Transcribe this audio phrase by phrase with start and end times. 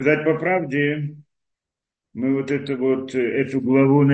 [0.00, 1.16] Сказать по правде,
[2.14, 4.08] мы вот эту вот, эту главу,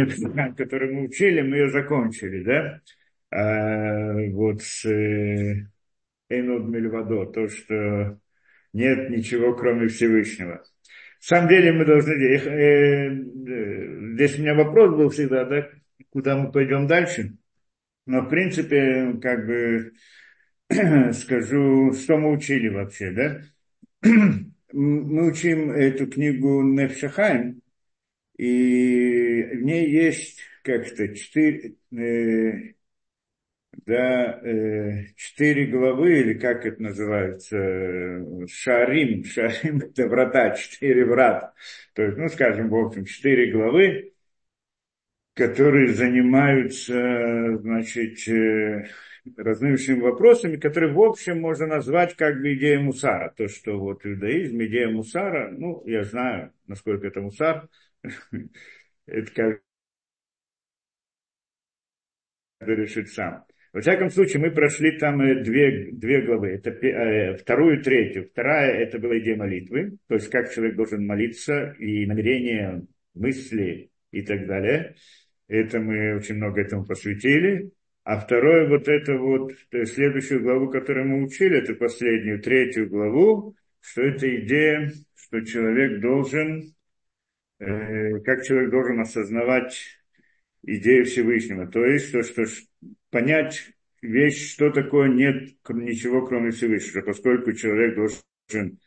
[0.57, 2.81] которую мы учили, мы ее закончили, да?
[3.31, 5.67] А, вот с э,
[6.31, 8.19] Эйнод Мельвадо, то, что
[8.73, 10.65] нет ничего, кроме Всевышнего.
[11.21, 12.13] В самом деле мы должны...
[12.13, 15.69] Э, э, здесь у меня вопрос был всегда, да,
[16.09, 17.37] куда мы пойдем дальше.
[18.07, 19.93] Но, в принципе, как бы
[21.13, 23.43] скажу, что мы учили вообще, да?
[24.75, 27.63] мы учим эту книгу Невшахайм,
[28.37, 32.75] и в ней есть как-то четыре, э,
[33.87, 41.55] да, э, четыре главы, или как это называется, шарим, шарим это врата, четыре врат.
[41.95, 44.13] То есть, ну, скажем, в общем, четыре главы,
[45.35, 48.19] которые занимаются, значит,
[49.37, 53.33] различными вопросами, которые в общем можно назвать как бы идеей мусара.
[53.37, 57.69] То, что вот иудаизм, идея мусара, ну, я знаю, насколько это мусар,
[59.07, 59.61] это как
[62.61, 63.45] решит сам.
[63.73, 66.51] Во всяком случае, мы прошли там э, две, две главы.
[66.51, 68.29] Это э, вторую и третью.
[68.31, 74.23] Вторая– это была идея молитвы, то есть как человек должен молиться, и намерение, мысли и
[74.23, 74.95] так далее.
[75.49, 77.73] Это мы очень много этому посвятили.
[78.05, 84.03] А второе, вот это вот, следующую главу, которую мы учили, это последнюю, третью главу, что
[84.03, 86.75] это идея, что человек должен,
[87.61, 89.79] э, как человек должен осознавать
[90.63, 91.67] идею Всевышнего.
[91.67, 92.45] То есть, то, что
[93.09, 93.71] понять
[94.03, 98.79] вещь, что такое нет ничего, кроме Всевышнего, поскольку человек должен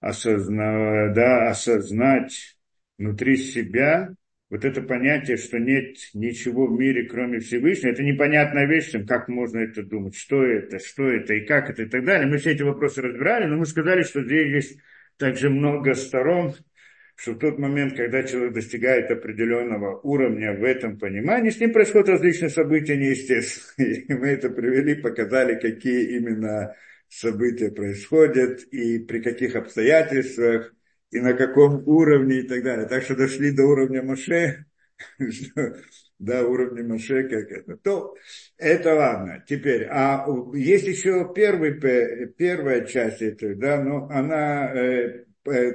[0.00, 2.58] осознавать, да, осознать
[2.98, 4.14] внутри себя
[4.48, 9.58] вот это понятие, что нет ничего в мире, кроме Всевышнего, это непонятная вещь, как можно
[9.58, 12.28] это думать, что это, что это и как это и так далее.
[12.28, 14.80] Мы все эти вопросы разбирали, но мы сказали, что здесь есть
[15.16, 16.54] также много сторон,
[17.16, 22.10] что в тот момент, когда человек достигает определенного уровня в этом понимании, с ним происходят
[22.10, 24.00] различные события неестественные.
[24.08, 26.76] И мы это привели, показали, какие именно
[27.08, 30.74] события происходят и при каких обстоятельствах
[31.10, 32.86] и на каком уровне и так далее.
[32.86, 34.64] Так что дошли до уровня Моше,
[36.18, 37.76] до уровня Моше, как это.
[37.76, 38.14] То
[38.56, 39.44] это ладно.
[39.46, 41.74] Теперь, а есть еще первый,
[42.32, 45.24] первая часть этой, да, но она э,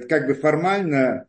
[0.08, 1.28] как бы формально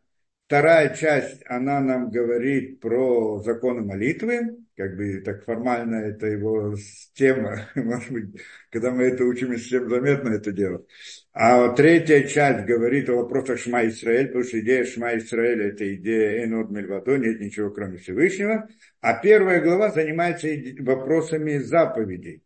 [0.53, 6.75] Вторая часть, она нам говорит про законы молитвы, как бы так формально это его
[7.13, 8.41] тема, может быть,
[8.71, 10.85] когда мы это учим, всем заметно это дело.
[11.31, 15.95] А вот третья часть говорит о вопросах Шма Исраэль, потому что идея Шма Исраэль это
[15.95, 18.67] идея Энод Мельвадо, нет ничего кроме Всевышнего.
[19.01, 20.47] А первая глава занимается
[20.79, 22.43] вопросами заповедей.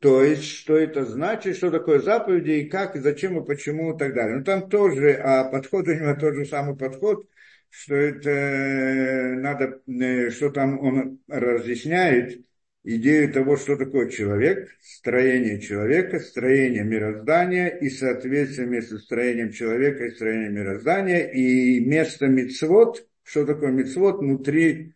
[0.00, 3.98] То есть, что это значит, что такое заповеди, и как, и зачем, и почему, и
[3.98, 4.38] так далее.
[4.38, 7.26] Ну, там тоже, а подход у него тот же самый подход,
[7.70, 12.44] что это э, надо, э, что там он разъясняет
[12.82, 20.10] идею того, что такое человек, строение человека, строение мироздания и соответствие между строением человека и
[20.10, 24.94] строением мироздания, и место мицвод, что такое мицвод внутри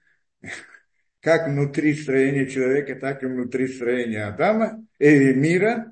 [1.24, 5.90] как внутри строения человека, так и внутри строения Адама, э, мира.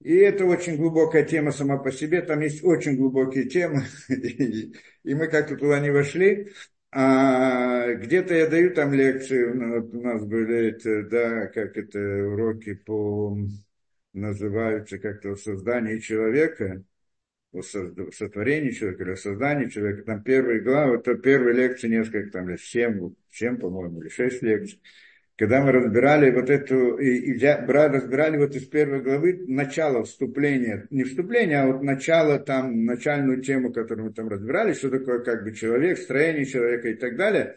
[0.00, 4.72] И это очень глубокая тема сама по себе, там есть очень глубокие темы, и,
[5.14, 6.52] мы как-то туда не вошли.
[6.92, 13.36] А где-то я даю там лекции, у нас были, это, да, как это, уроки по,
[14.12, 16.82] называются как-то создание человека,
[17.52, 22.56] о сотворении человека или о создании человека, там первые главы, то первые лекции несколько, там,
[22.58, 24.80] семь, семь, по-моему, или шесть лекций,
[25.40, 31.04] когда мы разбирали вот эту, и, и разбирали вот из первой главы начало вступления, не
[31.04, 35.54] вступления, а вот начало там, начальную тему, которую мы там разбирали, что такое как бы
[35.54, 37.56] человек, строение человека и так далее.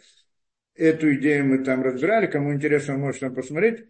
[0.76, 3.86] Эту идею мы там разбирали, кому интересно, может там посмотреть.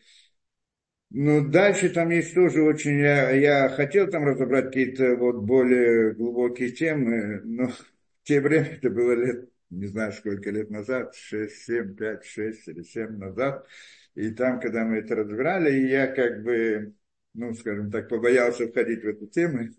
[1.11, 2.97] Ну, дальше там есть тоже очень...
[2.99, 7.77] Я, я хотел там разобрать какие-то вот более глубокие темы, но в
[8.23, 12.83] те время, это было лет, не знаю, сколько лет назад, 6, 7, 5, 6 или
[12.83, 13.67] 7 назад,
[14.15, 16.93] и там, когда мы это разбирали, я как бы,
[17.33, 19.69] ну, скажем так, побоялся входить в эту тему,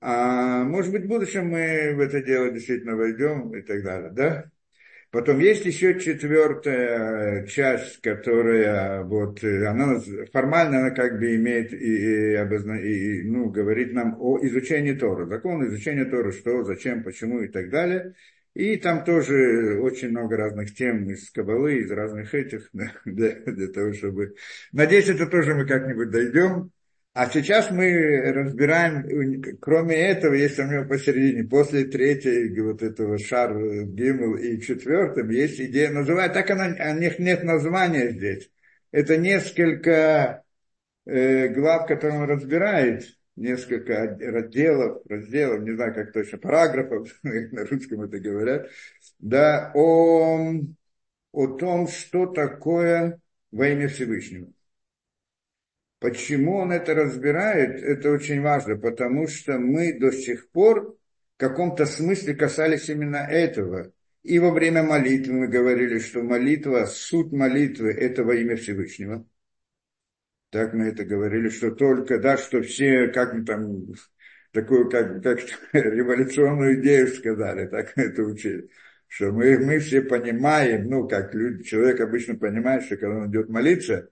[0.00, 4.50] а может быть, в будущем мы в это дело действительно войдем и так далее, да?
[5.10, 9.98] Потом есть еще четвертая часть, которая вот она
[10.32, 15.24] формально она как бы имеет и, и, обозна, и ну, говорит нам о изучении Тора,
[15.26, 18.14] закон изучения Тора, что, зачем, почему и так далее.
[18.58, 22.68] И там тоже очень много разных тем из Кабалы, из разных этих,
[23.04, 24.34] для, для того, чтобы...
[24.72, 26.72] Надеюсь, это тоже мы как-нибудь дойдем.
[27.12, 27.88] А сейчас мы
[28.32, 35.30] разбираем, кроме этого, есть у него посередине, после третьей вот этого шар Гимл и четвертым,
[35.30, 38.50] есть идея, называют, так она, у них нет названия здесь.
[38.90, 40.42] Это несколько
[41.06, 43.04] э, глав, которые он разбирает,
[43.38, 48.68] несколько разделов, разделов, не знаю, как точно, параграфов, на русском это говорят,
[49.18, 50.52] да, о,
[51.32, 53.20] о том, что такое
[53.50, 54.52] во имя Всевышнего.
[56.00, 60.96] Почему он это разбирает, это очень важно, потому что мы до сих пор
[61.36, 63.92] в каком-то смысле касались именно этого.
[64.22, 69.24] И во время молитвы мы говорили, что молитва, суть молитвы– это во имя Всевышнего.
[70.50, 73.86] Так мы это говорили, что только, да, что все, как мы там,
[74.52, 75.40] такую, как, как
[75.72, 78.68] революционную идею сказали, так мы это учили.
[79.06, 83.48] Что мы, мы все понимаем, ну, как люди, человек обычно понимает, что когда он идет
[83.48, 84.08] молиться,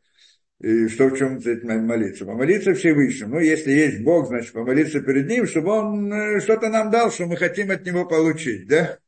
[0.60, 1.38] и что в чем
[1.86, 2.24] молиться?
[2.24, 3.34] Помолиться Всевышнему.
[3.34, 7.26] Ну, если есть Бог, значит, помолиться перед Ним, чтобы Он э, что-то нам дал, что
[7.26, 8.98] мы хотим от Него получить, да?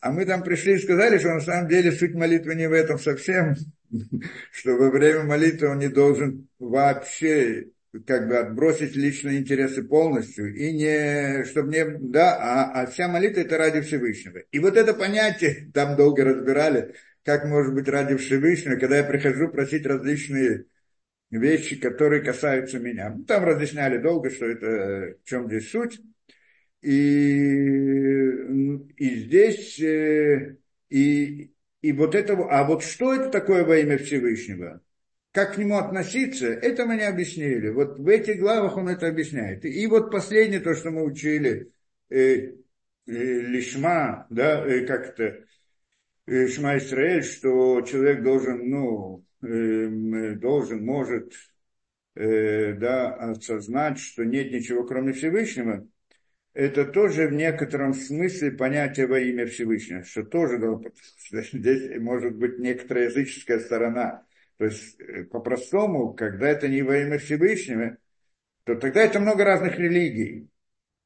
[0.00, 2.98] А мы там пришли и сказали, что на самом деле суть молитвы не в этом
[2.98, 3.54] совсем,
[4.52, 7.68] что во время молитвы он не должен вообще
[8.06, 13.40] как бы отбросить личные интересы полностью, и не, чтобы не, да, а, а вся молитва
[13.40, 14.38] это ради Всевышнего.
[14.52, 16.94] И вот это понятие, там долго разбирали,
[17.24, 20.66] как может быть ради Всевышнего, когда я прихожу просить различные
[21.30, 23.16] вещи, которые касаются меня.
[23.26, 26.00] Там разъясняли долго, что это, в чем здесь суть.
[26.80, 26.90] И,
[28.96, 30.56] и здесь, э,
[30.90, 34.80] и, и вот это, а вот что это такое во имя Всевышнего?
[35.32, 37.68] Как к нему относиться, это мы не объяснили.
[37.68, 39.64] Вот в этих главах он это объясняет.
[39.64, 41.70] И вот последнее, то, что мы учили,
[42.08, 42.52] э, э,
[43.06, 45.44] лишма, да, э, как это,
[46.26, 51.32] э, Шма Исраэль, что человек должен, ну, Эм, должен, может
[52.16, 55.86] да, осознать, что нет ничего, кроме Всевышнего,
[56.58, 60.58] это тоже в некотором смысле понятие во имя Всевышнего, что тоже
[61.30, 64.26] здесь может быть некоторая языческая сторона.
[64.56, 67.96] То есть, э, по-простому, когда это не во имя Всевышнего,
[68.64, 70.48] то тогда это много разных религий,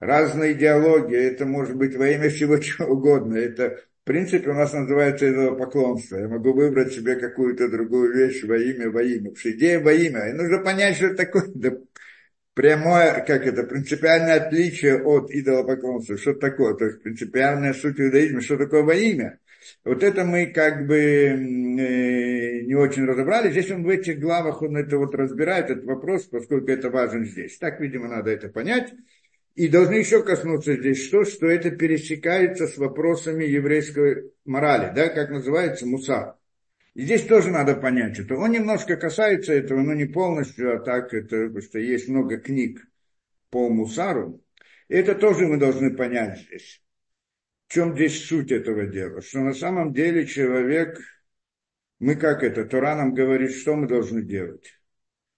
[0.00, 3.36] разные идеологии, это может быть во имя всего чего угодно.
[3.36, 6.16] Это в принципе, у нас называется это поклонство.
[6.16, 9.30] Я могу выбрать себе какую-то другую вещь во имя, во имя.
[9.30, 10.30] Потому что идея во имя.
[10.30, 11.44] И нужно понять, что это такое.
[12.54, 16.16] Прямое, как это, принципиальное отличие от идолопоклонства.
[16.16, 16.74] Что такое?
[16.74, 19.38] То есть принципиальная суть иудаизма, что такое во имя.
[19.84, 23.50] Вот это мы как бы э, не очень разобрали.
[23.50, 27.58] Здесь он в этих главах он это вот разбирает, этот вопрос, поскольку это важен здесь.
[27.58, 28.92] Так, видимо, надо это понять.
[29.54, 35.30] И должны еще коснуться здесь что, что это пересекается с вопросами еврейской морали, да, как
[35.30, 36.36] называется мусар.
[36.94, 41.14] И здесь тоже надо понять, что он немножко касается этого, но не полностью, а так
[41.14, 42.86] это, потому что есть много книг
[43.50, 44.42] по мусару.
[44.88, 46.82] И это тоже мы должны понять здесь.
[47.68, 49.22] В чем здесь суть этого дела?
[49.22, 51.00] Что на самом деле человек,
[51.98, 54.78] мы как это, Тора нам говорит, что мы должны делать.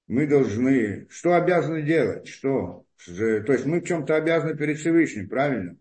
[0.08, 2.84] Мы должны, что обязаны делать, что?
[3.06, 5.76] То есть мы в чем-то обязаны перед Всевышним, правильно?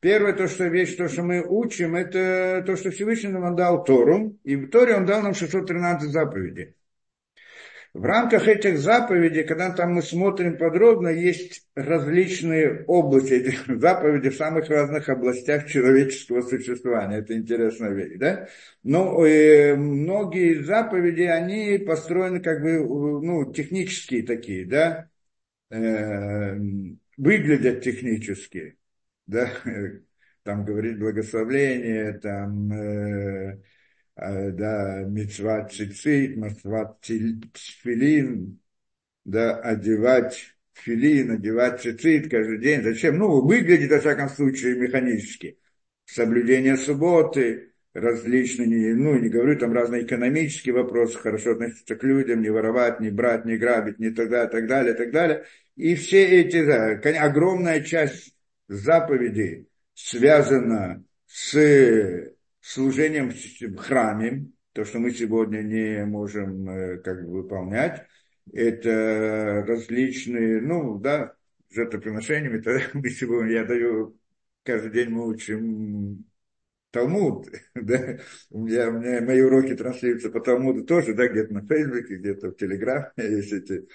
[0.00, 4.38] Первое, то, что вещь, то, что мы учим, это то, что Всевышний нам дал Тору,
[4.44, 6.74] и в Торе он дал нам 613 заповедей.
[7.92, 14.36] В рамках этих заповедей, когда там мы смотрим подробно, есть различные области этих заповедей в
[14.36, 17.18] самых разных областях человеческого существования.
[17.18, 18.48] Это интересная вещь, да?
[18.84, 25.10] Но э, многие заповеди, они построены как бы, ну, технические такие, да?
[25.70, 26.56] э,
[27.16, 28.76] выглядят технически,
[29.30, 29.50] да,
[30.42, 33.62] там говорит благословление, там, э,
[34.16, 38.60] э, да, мецват цицит, мецват тфилин,
[39.24, 42.82] да, одевать филин, одевать цицит каждый день.
[42.82, 43.18] Зачем?
[43.18, 45.58] Ну, выглядит, во всяком случае, механически.
[46.06, 52.50] Соблюдение субботы, различные, ну, не говорю там разные экономические вопросы, хорошо относиться к людям, не
[52.50, 55.44] воровать, не брать, не грабить, не тогда, так далее, так далее.
[55.76, 58.34] И все эти, да, огромная часть
[58.70, 67.42] заповедей связана с служением в храме, то, что мы сегодня не можем э, как бы
[67.42, 68.06] выполнять,
[68.52, 71.34] это различные, ну, да,
[71.70, 74.16] жертвоприношениями, это мы сегодня, я даю,
[74.64, 76.24] каждый день мы учим
[76.90, 78.18] Талмуд, да,
[78.50, 82.50] у меня, у меня мои уроки транслируются по Талмуду тоже, да, где-то на Фейсбуке, где-то
[82.50, 83.86] в Телеграме есть эти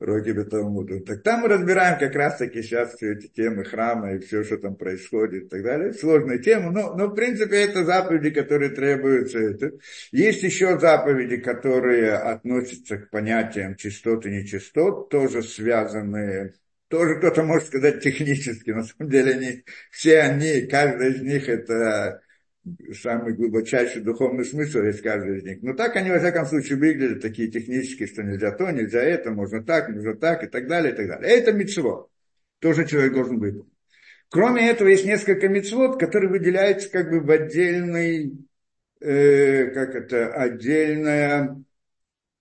[0.00, 1.00] уроки Талмуда.
[1.00, 4.58] Так там мы разбираем как раз таки сейчас все эти темы храма и все, что
[4.58, 5.92] там происходит и так далее.
[5.92, 9.38] Сложная тема, но, но в принципе это заповеди, которые требуются.
[9.38, 9.72] Это.
[10.12, 16.54] Есть еще заповеди, которые относятся к понятиям чистот и нечистот, тоже связанные
[16.88, 22.22] тоже кто-то может сказать технически, на самом деле они, все они, каждый из них это
[23.00, 25.62] самый глубочайший духовный смысл есть каждый из них.
[25.62, 29.62] Но так они, во всяком случае, выглядят такие технические, что нельзя то, нельзя это, можно
[29.62, 31.30] так, можно так, и так далее, и так далее.
[31.30, 32.08] Это мецво.
[32.60, 33.72] Тоже человек должен выполнить.
[34.30, 38.46] Кроме этого, есть несколько мецвод, которые выделяются как бы в отдельный,
[39.00, 41.62] э, как это, отдельная,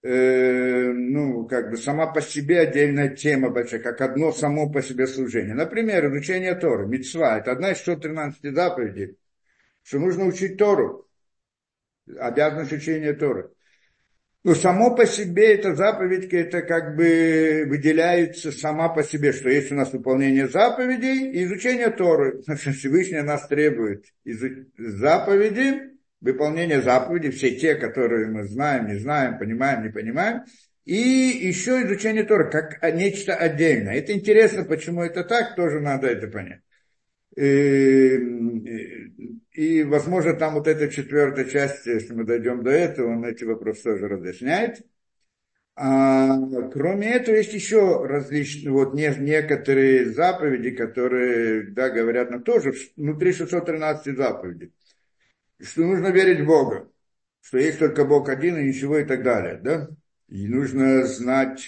[0.04, 5.08] э, ну, как бы сама по себе отдельная тема большая, как одно само по себе
[5.08, 5.56] служение.
[5.56, 9.18] Например, изучение Торы, мецва, это одна из 113 заповедей
[9.88, 11.08] что нужно учить Тору.
[12.20, 13.52] Обязанность учения Торы.
[14.44, 19.72] Но само по себе эта заповедь, это как бы выделяется сама по себе, что есть
[19.72, 22.42] у нас выполнение заповедей и изучение Торы.
[22.56, 24.06] Всевышний нас требует
[24.78, 30.44] заповеди, выполнение заповедей, все те, которые мы знаем, не знаем, понимаем, не понимаем,
[30.84, 33.96] и еще изучение Торы, как нечто отдельное.
[33.96, 36.62] Это интересно, почему это так, тоже надо это понять.
[39.58, 43.82] И, возможно, там вот эта четвертая часть, если мы дойдем до этого, он эти вопросы
[43.82, 44.86] тоже разъясняет.
[45.76, 46.38] А,
[46.72, 53.34] кроме этого, есть еще различные, вот не, некоторые заповеди, которые, да, говорят нам тоже, внутри
[53.34, 54.74] 613 заповедей,
[55.60, 56.92] что нужно верить в Бога,
[57.42, 59.90] что есть только Бог один и ничего и так далее, да,
[60.28, 61.68] и нужно знать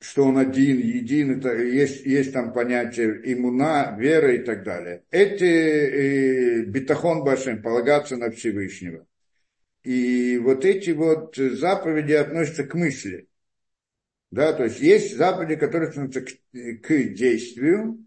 [0.00, 5.02] что он один, един, это, есть, есть там понятие иммуна, вера и так далее.
[5.10, 9.06] Эти э, битахон башем, полагаться на Всевышнего.
[9.82, 13.28] И вот эти вот заповеди относятся к мысли.
[14.30, 18.04] Да, то есть есть заповеди, которые относятся к, к действию,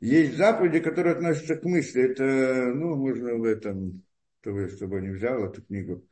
[0.00, 2.02] есть заповеди, которые относятся к мысли.
[2.02, 4.02] Это, ну, можно в этом,
[4.42, 6.06] то я с тобой не взял эту книгу,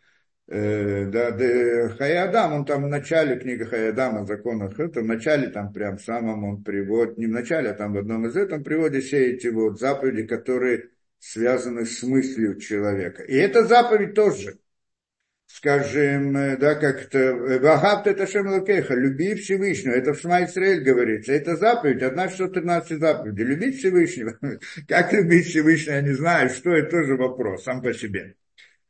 [0.47, 5.73] да, да, Хаядам, он там в начале книги Хаядама о законах, это в начале там
[5.73, 9.33] прям самом он приводит, не в начале, а там в одном из он приводит все
[9.33, 13.23] эти вот заповеди, которые связаны с мыслью человека.
[13.23, 14.59] И эта заповедь тоже,
[15.47, 21.57] скажем, э, да, как-то, э, Вахаб это Шемлакеха, люби Всевышнего, это в Шма говорится, это
[21.57, 24.39] заповедь, одна 113 заповедей, любить Всевышнего.
[24.89, 28.35] Как любить Всевышнего, я не знаю, что это тоже вопрос сам по себе.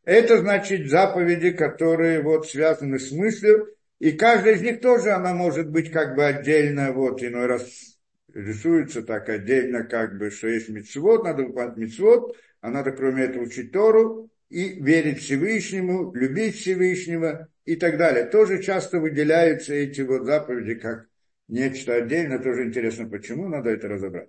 [0.04, 5.70] Это значит заповеди, которые вот связаны с мыслью, и каждая из них тоже, она может
[5.70, 7.96] быть как бы отдельно, вот иной раз
[8.34, 13.44] рисуется так отдельно, как бы, что есть мецвод, надо выполнять мецвод, а надо кроме этого
[13.44, 18.26] учить Тору и верить Всевышнему, любить Всевышнего и так далее.
[18.26, 21.06] Тоже часто выделяются эти вот заповеди как
[21.48, 24.28] нечто отдельное, тоже интересно, почему, надо это разобрать.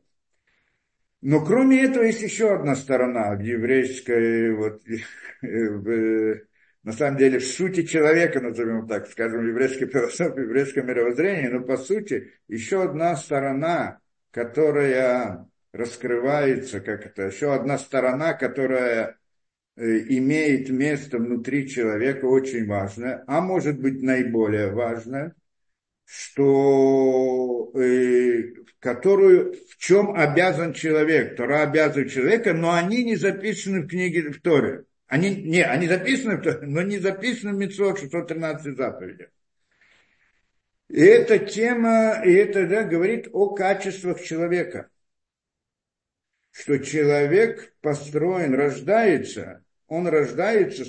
[1.21, 4.81] Но кроме этого есть еще одна сторона еврейской, вот,
[5.41, 6.41] в,
[6.83, 11.47] на самом деле, в сути человека, назовем так, скажем, в еврейской философии, в еврейском мировоззрении,
[11.47, 13.99] но по сути еще одна сторона,
[14.31, 19.17] которая раскрывается, как это, еще одна сторона, которая
[19.75, 25.33] э, имеет место внутри человека, очень важная, а может быть наиболее важная,
[26.05, 28.53] что э,
[28.85, 31.35] которую, в чем обязан человек.
[31.35, 34.85] Тора обязывает человека, но они не записаны в книге в Торе.
[35.07, 39.29] Они, не, они записаны в Торе, но не записаны в Митцвот 613 заповедях.
[40.89, 44.89] И эта тема, и это да, говорит о качествах человека.
[46.51, 50.85] Что человек построен, рождается, он рождается,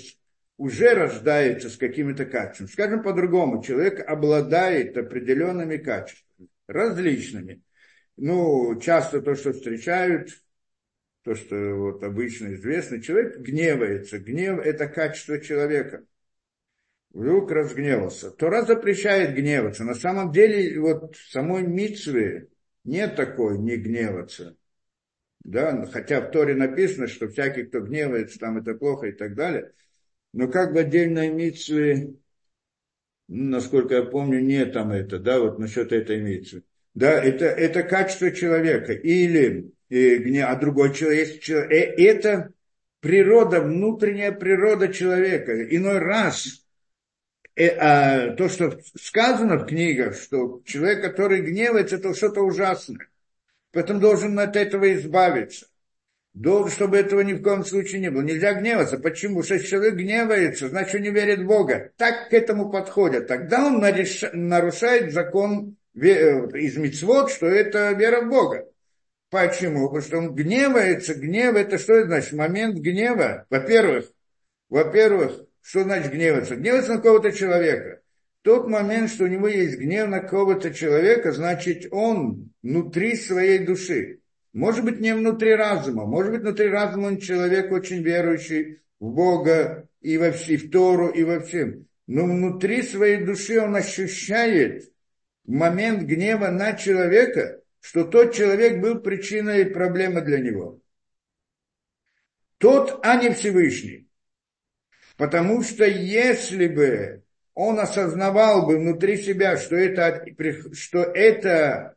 [0.56, 2.68] уже рождается с какими-то качествами.
[2.68, 7.62] Скажем по-другому, человек обладает определенными качествами, различными
[8.16, 10.30] ну, часто то, что встречают,
[11.22, 14.18] то, что вот обычно известно, человек гневается.
[14.18, 16.04] Гнев– это качество человека.
[17.10, 18.30] Вдруг разгневался.
[18.30, 19.84] Тора запрещает гневаться.
[19.84, 22.48] На самом деле, вот в самой митве
[22.84, 24.56] нет такой не гневаться.
[25.40, 29.72] Да, хотя в Торе написано, что всякий, кто гневается, там это плохо и так далее.
[30.32, 32.14] Но как бы отдельной митве,
[33.28, 36.62] ну, насколько я помню, нет там это, да, вот насчет этой митвы.
[36.94, 38.92] Да, это, это качество человека.
[38.92, 41.48] Или, э, а другой человек.
[41.48, 42.52] Э, это
[43.00, 45.62] природа, внутренняя природа человека.
[45.76, 46.64] Иной раз
[47.54, 53.08] э, а, то, что сказано в книгах, что человек, который гневается, это что-то ужасное.
[53.72, 55.66] Поэтому должен от этого избавиться.
[56.36, 58.20] Должен, чтобы этого ни в коем случае не было.
[58.20, 58.98] Нельзя гневаться.
[58.98, 59.42] Почему?
[59.42, 61.92] Что человек гневается, значит, он не верит в Бога.
[61.96, 63.26] Так к этому подходят.
[63.26, 68.68] Тогда он нарушает закон э, из мицвод, что это вера в Бога.
[69.30, 69.86] Почему?
[69.88, 71.14] Потому что он гневается.
[71.14, 72.34] Гнев это что значит?
[72.34, 73.46] Момент гнева.
[73.48, 74.04] Во-первых,
[74.68, 76.56] во-первых, что значит гневаться?
[76.56, 78.02] Гневаться на кого-то человека.
[78.42, 84.20] Тот момент, что у него есть гнев на кого-то человека, значит, он внутри своей души.
[84.56, 86.06] Может быть, не внутри разума.
[86.06, 91.08] Может быть, внутри разума он человек очень верующий в Бога и во и в Тору,
[91.08, 91.86] и во всем.
[92.06, 94.90] Но внутри своей души он ощущает
[95.44, 100.80] момент гнева на человека, что тот человек был причиной проблемы для него.
[102.56, 104.08] Тот, а не Всевышний.
[105.18, 107.22] Потому что если бы
[107.52, 110.24] он осознавал бы внутри себя, что это,
[110.72, 111.95] что это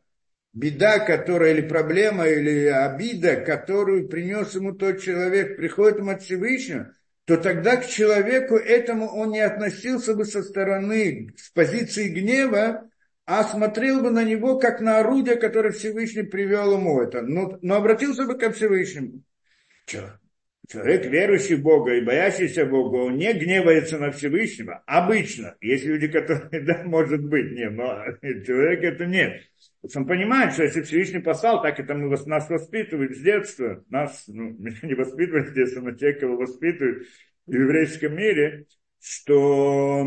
[0.52, 6.92] беда, которая, или проблема, или обида, которую принес ему тот человек, приходит ему от Всевышнего,
[7.24, 12.90] то тогда к человеку этому он не относился бы со стороны, с позиции гнева,
[13.26, 17.22] а смотрел бы на него как на орудие, которое Всевышний привел ему это.
[17.22, 19.22] Но, но обратился бы ко Всевышнему.
[19.86, 20.19] Че?
[20.70, 24.84] Человек, верующий в Бога и боящийся Бога, он не гневается на Всевышнего.
[24.86, 25.56] Обычно.
[25.60, 29.42] Есть люди, которые, да, может быть, нет, но человек это нет.
[29.96, 33.84] Он понимает, что если Всевышний послал, так это мы, нас воспитывают с детства.
[33.90, 37.08] Нас, ну, не воспитывают с детства, но те, кого воспитывают
[37.46, 38.66] в еврейском мире,
[39.02, 40.06] что,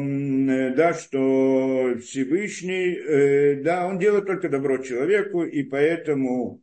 [0.77, 6.62] да, что Всевышний, э, да, он делает только добро человеку, и поэтому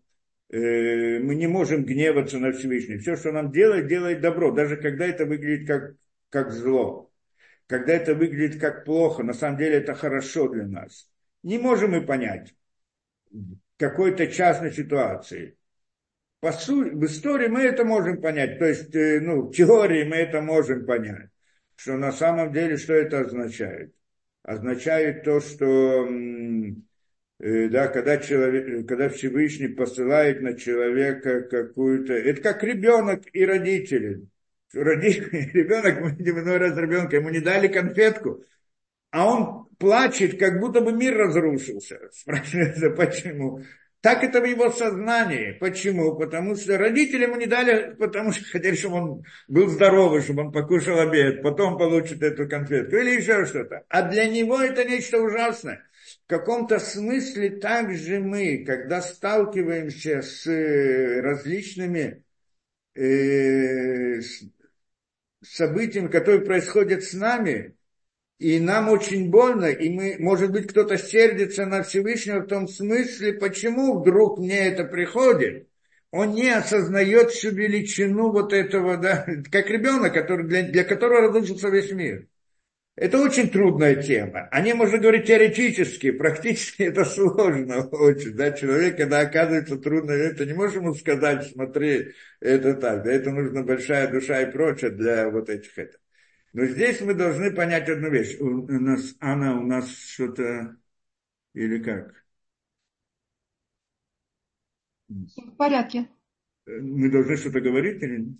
[0.52, 2.98] мы не можем гневаться на Всевышний.
[2.98, 5.94] Все, что нам делает, делает добро, даже когда это выглядит как,
[6.28, 7.10] как зло.
[7.66, 11.08] Когда это выглядит как плохо, на самом деле это хорошо для нас.
[11.42, 12.54] Не можем мы понять
[13.76, 15.56] какой-то частной ситуации.
[16.40, 20.16] По сути, в истории мы это можем понять, то есть э, ну, в теории мы
[20.16, 21.28] это можем понять,
[21.76, 23.94] что на самом деле что это означает.
[24.42, 26.89] Означает то, что Э,
[27.40, 32.12] да, когда, человек, когда Всевышний посылает на человека какую-то...
[32.12, 34.26] Это как ребенок и родители.
[34.74, 38.44] Родитель, ребенок, мы видим иной раз ребенка, ему не дали конфетку,
[39.10, 41.98] а он плачет, как будто бы мир разрушился.
[42.12, 43.62] Спрашивается, почему?
[44.02, 45.52] Так это в его сознании.
[45.52, 46.16] Почему?
[46.16, 50.52] Потому что родители ему не дали, потому что хотели, чтобы он был здоровый, чтобы он
[50.52, 53.84] покушал обед, потом получит эту конфетку или еще что-то.
[53.88, 55.84] А для него это нечто ужасное.
[56.30, 62.22] Каком-то смысле также мы, когда сталкиваемся с э, различными
[62.94, 64.20] э,
[65.42, 67.74] событиями, которые происходят с нами,
[68.38, 73.32] и нам очень больно, и мы, может быть, кто-то сердится на Всевышнего в том смысле,
[73.32, 75.66] почему вдруг мне это приходит.
[76.12, 81.70] Он не осознает всю величину вот этого, да, как ребенок, который, для, для которого разрушился
[81.70, 82.28] весь мир.
[82.96, 84.48] Это очень трудная тема.
[84.50, 88.34] О ней можно говорить теоретически, практически это сложно очень.
[88.34, 88.52] Да?
[88.52, 93.62] Человек, когда оказывается трудно, это не можешь ему сказать, смотри, это так, да, это нужна
[93.62, 95.98] большая душа и прочее для вот этих это.
[96.52, 98.36] Но здесь мы должны понять одну вещь.
[98.40, 100.76] У, нас, Анна, у нас что-то,
[101.54, 102.14] или как?
[105.08, 106.08] В порядке.
[106.66, 108.36] Мы должны что-то говорить или нет?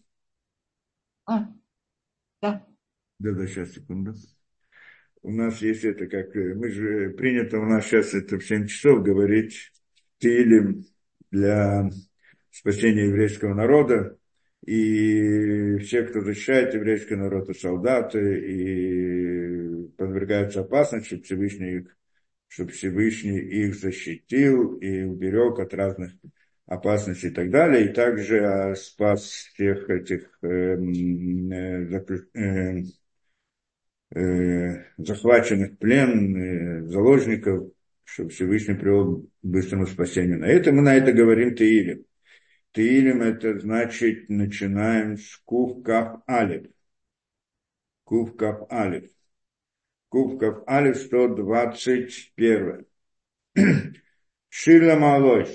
[1.25, 1.37] А,
[2.43, 2.67] да.
[3.19, 4.15] Да, да, сейчас, секунду.
[5.23, 9.03] У нас есть это, как мы же принято у нас сейчас это в 7 часов
[9.03, 9.71] говорить
[10.19, 10.85] Тилим
[11.31, 11.91] для
[12.51, 14.17] спасения еврейского народа.
[14.67, 21.97] И все, кто защищает еврейский народ, и солдаты, и подвергаются опасности, чтобы Всевышний, их,
[22.49, 26.13] чтобы Всевышний их защитил и уберег от разных
[26.67, 27.87] опасностей и так далее.
[27.87, 30.77] И также а, спас всех этих э,
[32.37, 32.83] э,
[34.14, 37.70] э, захваченных плен, э, заложников,
[38.05, 40.40] чтобы Всевышний привел к быстрому спасению.
[40.40, 42.05] На это мы на это говорим Таилим.
[42.73, 46.70] Тилим это значит, начинаем с Кув Кав Алиф.
[48.05, 49.11] Кув Кав Алиф.
[50.09, 52.87] Кув Кав Алиф 121.
[54.49, 55.49] Шила Малош.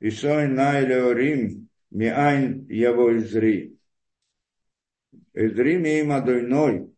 [0.00, 3.78] Исой Найлеорим Миайн его изри.
[5.34, 6.92] Изри мимо дойной.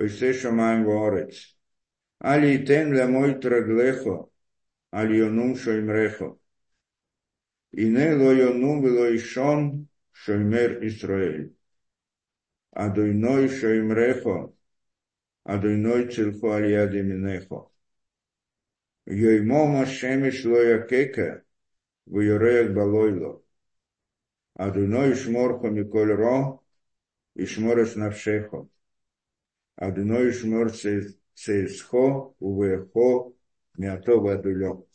[0.00, 1.34] Ойсе шамаем ворец.
[2.30, 4.16] Али тен лемой траглехо.
[4.98, 6.28] Али йонум шоймрехо.
[7.72, 11.48] הנה לא ינום ולא ישון שומר ישראל.
[12.72, 14.26] אדוני שומרך,
[15.44, 17.54] אדוני צלחו על יד ימינך.
[19.06, 21.30] יומום השמש לא יככה,
[22.06, 23.32] ויורק בלילה.
[24.58, 26.38] Адуной шморхо миколь ро,
[27.36, 28.66] и шморес навшехо.
[29.75, 30.71] Адуной шмор
[31.35, 33.33] цейсхо, увехо,
[33.77, 34.85] мято вадулё.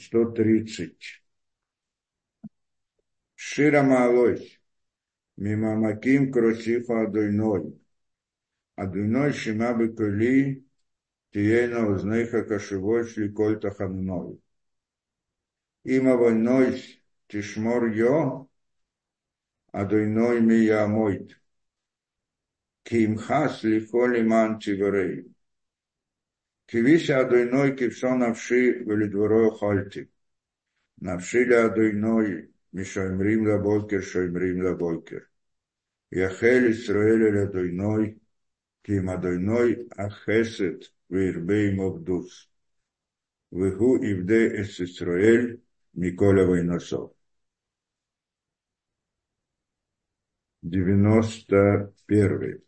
[0.00, 1.22] 130.
[3.34, 4.60] Шира Маалось.
[5.36, 7.80] Мимамаким кросифа адуйной.
[8.76, 10.64] Адуйной шима беколи
[11.32, 14.40] тиена узнейха кашевой шликоль тахамной.
[15.84, 16.82] אם עוונות
[17.28, 18.49] תשמר יה,
[19.72, 21.28] אדני מי יעמוד.
[22.86, 25.32] כי עמך הסליחה למען תיוורא.
[26.66, 30.10] קיוויתי אדני קיוותה נפשי ולדברו הוחלתי.
[31.00, 35.30] נפשי לאדני משומרים לבוקר, שומרים לבוקר.
[36.10, 38.20] יחל ישראל אל אדני,
[38.82, 42.50] כי עם אדני החסד והרבה עמו פדות.
[43.52, 47.12] Вегу Ивде Эс Исраэль Микола Войносов.
[50.62, 52.62] 91.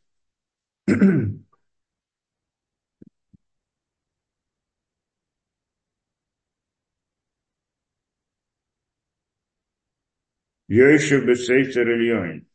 [10.69, 12.47] Йойшу бецей царильон,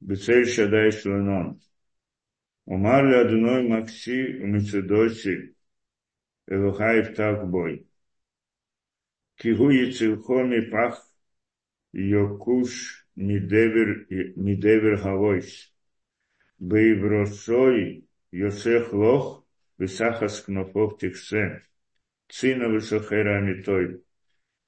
[0.00, 1.60] бецей шадай шланон.
[2.66, 5.54] Умар ли одной макси мецедоси,
[6.48, 7.86] Элухай так бой.
[9.36, 11.08] Кигу яцилхо пах,
[11.92, 15.72] Йокуш Медевер, медевер Гавойс.
[16.58, 19.44] Бейбросой Йосех Лох
[19.78, 21.62] Висахас Кнофов Тихсе.
[22.28, 24.02] Цина Висохера Амитой.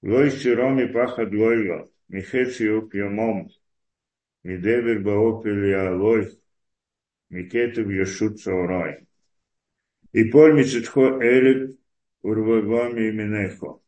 [0.02, 1.88] Лой и Пахад Лойла.
[2.09, 3.48] Михецию Пьямом.
[4.42, 6.38] Медевер Баопили Алой.
[7.30, 9.07] Микетов Яшут Саурай.
[10.12, 11.78] И польмицетхо Элик
[12.22, 13.80] Урвагоми Именехо.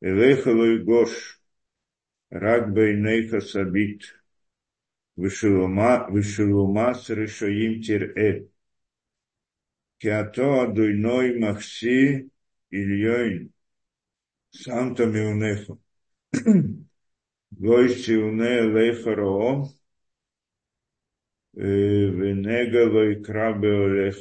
[0.00, 1.40] Элехо Лой Гош.
[2.33, 4.03] רק בעיניך סבית,
[6.13, 8.31] ושלומס רשעים תראה.
[9.99, 12.23] כי אתה אדוני מחסי
[12.73, 13.47] עליון,
[14.51, 15.71] שמת מעונך.
[17.59, 19.65] לא יסיעונה אליך רעו,
[22.17, 24.17] ונגע לא יקרא באוהליך.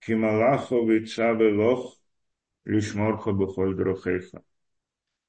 [0.00, 2.00] כי מלאכו ויצא בלוך
[2.66, 4.34] לשמורך בכל דרכיך.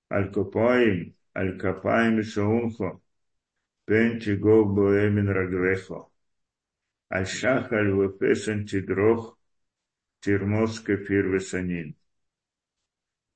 [0.09, 3.01] Алькопаим, Алькапаим и Шаунхо,
[3.87, 6.11] Пентигол Боэмин Рагвехо,
[7.09, 9.39] Альшах Альвепесен Тидрох,
[10.21, 11.97] Тирмоска Пирвесанин.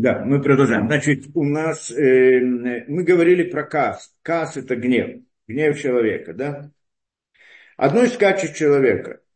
[0.00, 0.86] Да, мы продолжаем.
[0.86, 4.14] Значит, у нас, э, мы говорили про кас.
[4.22, 6.70] Кас– это гнев, гнев человека, да?
[7.76, 9.20] Одно из качеств человека–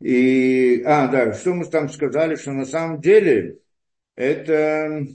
[0.00, 3.58] и, а, да, что мы там сказали, что на самом деле
[4.16, 5.06] это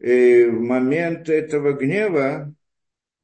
[0.00, 2.54] э, в момент этого гнева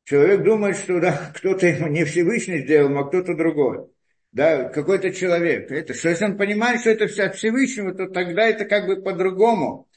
[0.05, 3.87] человек думает, что да, кто-то ему не Всевышний сделал, а кто-то другой.
[4.33, 5.71] Да, какой-то человек.
[5.71, 9.03] Это, что если он понимает, что это все от Всевышнего, то тогда это как бы
[9.03, 9.89] по-другому.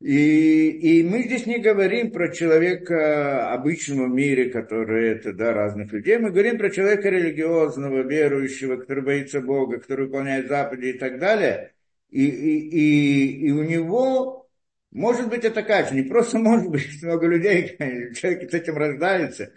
[0.00, 6.18] И, и мы здесь не говорим про человека обычного мире, который это, да, разных людей.
[6.18, 11.72] Мы говорим про человека религиозного, верующего, который боится Бога, который выполняет заповеди и так далее.
[12.10, 14.46] И, и, и, и у него
[14.90, 15.96] может быть это качество.
[15.96, 17.76] Не просто может быть, много людей,
[18.14, 19.54] человек с этим рождается.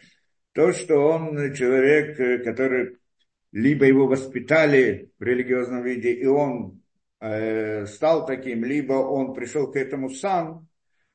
[0.54, 2.98] То, что он человек, который
[3.52, 6.89] либо его воспитали в религиозном виде, и он Э,
[7.20, 10.70] стал таким, либо он пришел к этому сам,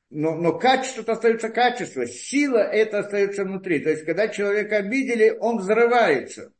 [0.09, 3.79] но, но качество это остается качество, сила это остается внутри.
[3.79, 6.53] То есть, когда человека обидели, он взрывается.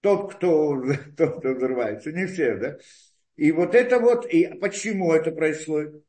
[0.00, 0.82] Тот, кто,
[1.16, 2.78] тот, кто взрывается, не все, да?
[3.36, 6.04] И вот это вот, и почему это происходит?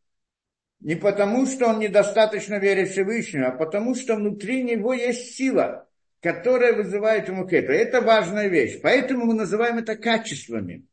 [0.81, 5.87] Не потому, что он недостаточно верит Всевышнему, а потому, что внутри него есть сила,
[6.21, 7.75] которая вызывает ему к этому.
[7.75, 8.79] Это важная вещь.
[8.83, 10.85] Поэтому мы называем это качествами.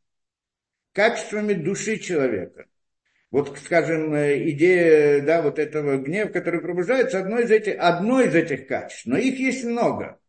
[0.93, 2.67] Качествами души человека.
[3.31, 8.67] Вот, скажем, идея да, вот этого гнева, который пробуждается, одно из, этих, одно из этих
[8.67, 9.07] качеств.
[9.07, 10.19] Но их есть много.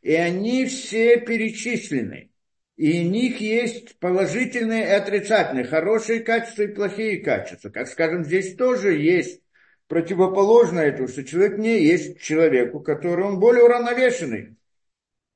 [0.00, 2.30] И они все перечислены.
[2.76, 7.68] И у них есть положительные и отрицательные, хорошие качества и плохие качества.
[7.68, 9.42] Как скажем, здесь тоже есть
[9.88, 14.56] противоположное этому, что человек не есть человеку, который он более уравновешенный.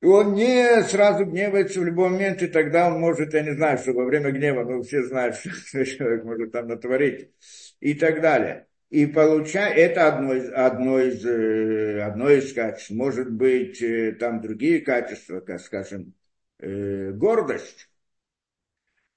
[0.06, 3.76] И он не сразу гневается в любой момент, и тогда он может, я не знаю,
[3.76, 5.34] что во время гнева, ну, все знают,
[5.66, 7.32] что человек может там натворить,
[7.80, 8.68] и так далее.
[8.88, 12.90] И получая, это одно из, одно из, э, одно из качеств.
[12.90, 16.14] Может быть, э, там другие качества, скажем,
[16.60, 17.90] э, гордость,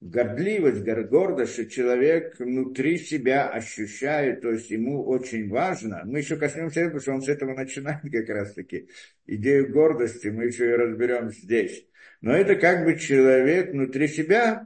[0.01, 6.03] гордливость, гордость, что человек внутри себя ощущает, то есть ему очень важно.
[6.05, 8.89] Мы еще коснемся этого, потому что он с этого начинает как раз-таки.
[9.25, 11.85] Идею гордости мы еще и разберем здесь.
[12.21, 14.65] Но это как бы человек внутри себя,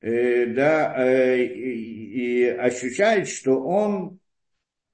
[0.00, 4.18] э, да, э, и, и ощущает, что он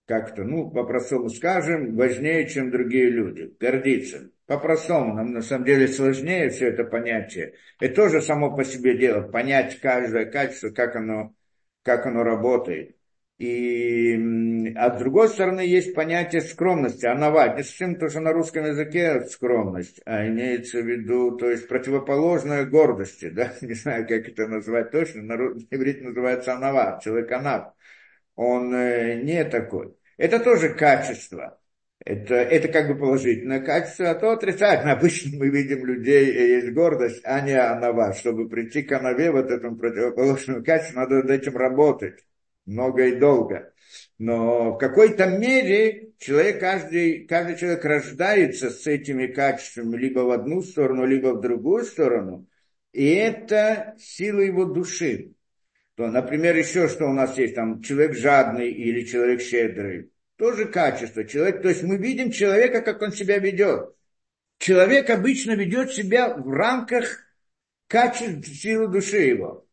[0.06, 4.30] как-то, ну, по-простому скажем, важнее, чем другие люди, гордится.
[4.46, 7.54] По-простому, нам на самом деле сложнее все это понятие.
[7.80, 11.34] Это тоже само по себе дело, понять каждое качество, как оно,
[11.82, 12.96] как оно работает.
[13.38, 17.56] И, а с другой стороны, есть понятие скромности, анавать.
[17.56, 22.64] Не совсем то, что на русском языке скромность, а имеется в виду, то есть противоположная
[22.64, 25.34] гордости, да, не знаю, как это назвать точно, на
[25.70, 27.74] иврите называется анава, человек анав.
[28.36, 29.94] Он э, не такой.
[30.16, 31.60] Это тоже качество.
[32.04, 34.94] Это, это как бы положительное качество, а то отрицательное.
[34.94, 38.12] Обычно мы видим людей, и есть гордость, а не анава.
[38.12, 42.24] Чтобы прийти к анаве, вот этому противоположному качеству, надо над этим работать
[42.66, 43.72] много и долго.
[44.18, 50.62] Но в какой-то мере человек, каждый, каждый человек рождается с этими качествами либо в одну
[50.62, 52.46] сторону, либо в другую сторону.
[52.92, 55.33] И это сила его души.
[55.96, 61.24] То, например, еще что у нас есть, там, человек жадный или человек щедрый тоже качество.
[61.24, 63.94] Человек, то есть мы видим человека, как он себя ведет.
[64.58, 67.20] Человек обычно ведет себя в рамках
[67.86, 69.66] качеств силы души его.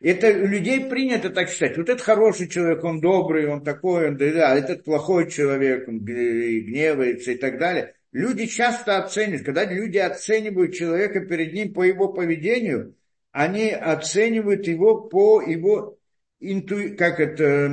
[0.00, 1.76] Это у людей принято так считать.
[1.76, 7.32] Вот этот хороший человек, он добрый, он такой, он да, этот плохой человек, он гневается
[7.32, 7.94] и так далее.
[8.12, 12.96] Люди часто оценивают, когда люди оценивают человека перед ним по его поведению,
[13.32, 15.98] они оценивают его по его
[16.40, 16.96] инту...
[16.96, 17.66] как это,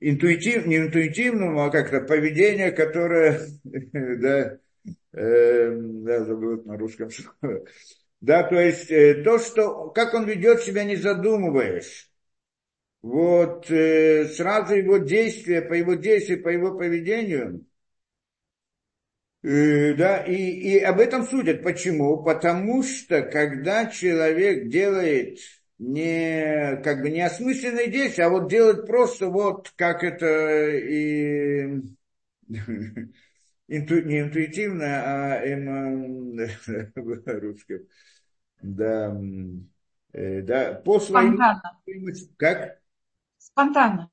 [0.00, 4.58] интуитив, не интуитивному, а как-то поведение, которое, да,
[5.12, 7.08] э, да, забыл на русском.
[8.20, 12.10] Да, то есть э, то, что, как он ведет себя, не задумываясь.
[13.00, 17.64] Вот э, сразу его действия, по его действию, по его поведению,
[19.48, 21.62] да, и, и об этом судят.
[21.62, 22.22] Почему?
[22.22, 25.38] Потому что когда человек делает
[25.78, 31.80] не, как бы не осмысленные действия, а вот делать просто вот как это и
[33.68, 36.44] инту, не интуитивно, а эмо,
[37.40, 37.78] русском.
[38.60, 39.16] Да,
[40.12, 41.36] э, да, по своим...
[41.36, 41.80] Спонтанно.
[42.36, 42.80] Как?
[43.38, 44.10] Спонтанно.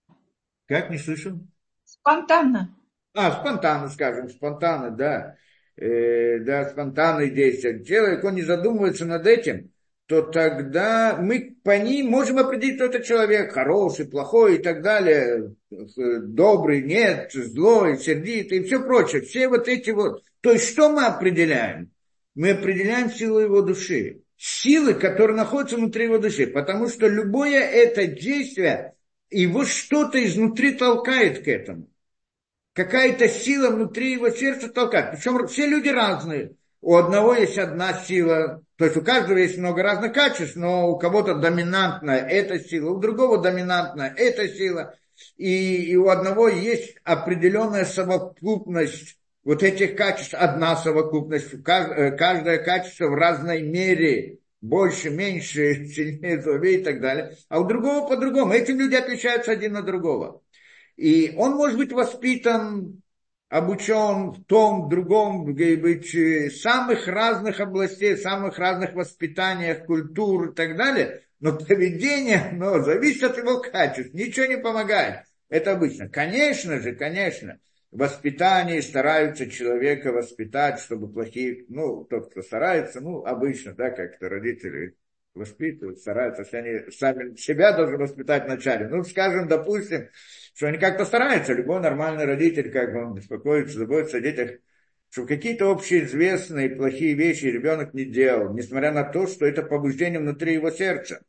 [0.67, 1.39] Как, не слышу?
[1.84, 2.74] Спонтанно.
[3.15, 5.38] А, спонтанно, скажем, спонтанно, да.
[5.78, 7.84] Э, да, спонтанные действия.
[7.84, 9.71] Человек, он не задумывается над этим,
[10.06, 15.56] то тогда мы по ним можем определить, кто это человек, хороший, плохой и так далее,
[15.69, 19.21] добрый, нет, злой, сердитый и все прочее.
[19.21, 20.23] Все вот эти вот.
[20.41, 21.91] То есть что мы определяем?
[22.36, 24.21] Мы определяем силу его души.
[24.38, 26.47] Силы, которые находятся внутри его души.
[26.47, 28.93] Потому что любое это действие,
[29.32, 31.89] его что-то изнутри толкает к этому.
[32.76, 35.12] Какая-то сила внутри его сердца толкает.
[35.12, 36.56] Причем все люди разные.
[36.82, 41.00] У одного есть одна сила, то есть у каждого есть много разных качеств, но у
[41.00, 44.94] кого-то доминантная эта сила, у другого доминантная эта сила.
[45.38, 53.08] И, и у одного есть определенная совокупность вот этих качеств, одна совокупность, э, каждое качество
[53.08, 57.38] в разной мере, больше, меньше, сильнее, слабее и так далее.
[57.48, 58.52] А у другого по-другому.
[58.52, 60.42] Эти люди отличаются один от другого.
[60.95, 63.01] И он может быть воспитан
[63.49, 70.75] обучен в том, другом, быть, э, самых разных областей, самых разных воспитаниях, культур и так
[70.75, 75.25] далее, но поведение, но зависит от его качеств, ничего не помогает.
[75.49, 76.10] Это обычно.
[76.10, 77.60] Конечно же, конечно,
[77.91, 84.95] воспитание стараются человека воспитать, чтобы плохие, ну, тот, кто старается, ну, обычно, да, как-то родители
[85.36, 88.88] воспитывают, стараются, если они сами себя должны воспитать вначале.
[88.88, 90.10] Ну, скажем, допустим,
[90.56, 94.60] что они как-то стараются, любой нормальный родитель, как бы он беспокоится, заботится о детях,
[95.12, 100.54] что какие-то общеизвестные плохие вещи ребенок не делал, несмотря на то, что это побуждение внутри
[100.54, 101.22] его сердца.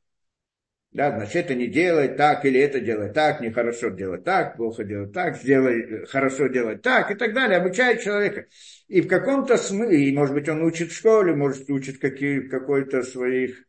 [0.92, 5.12] Да, значит, это не делай так, или это делай так, нехорошо делать так, плохо делать
[5.12, 7.58] так, сделай, хорошо делать так, и так далее.
[7.58, 8.46] Обучает человека.
[8.88, 13.02] И в каком-то смысле, и, может быть, он учит в школе, может, учит какие, какой-то
[13.02, 13.64] своих,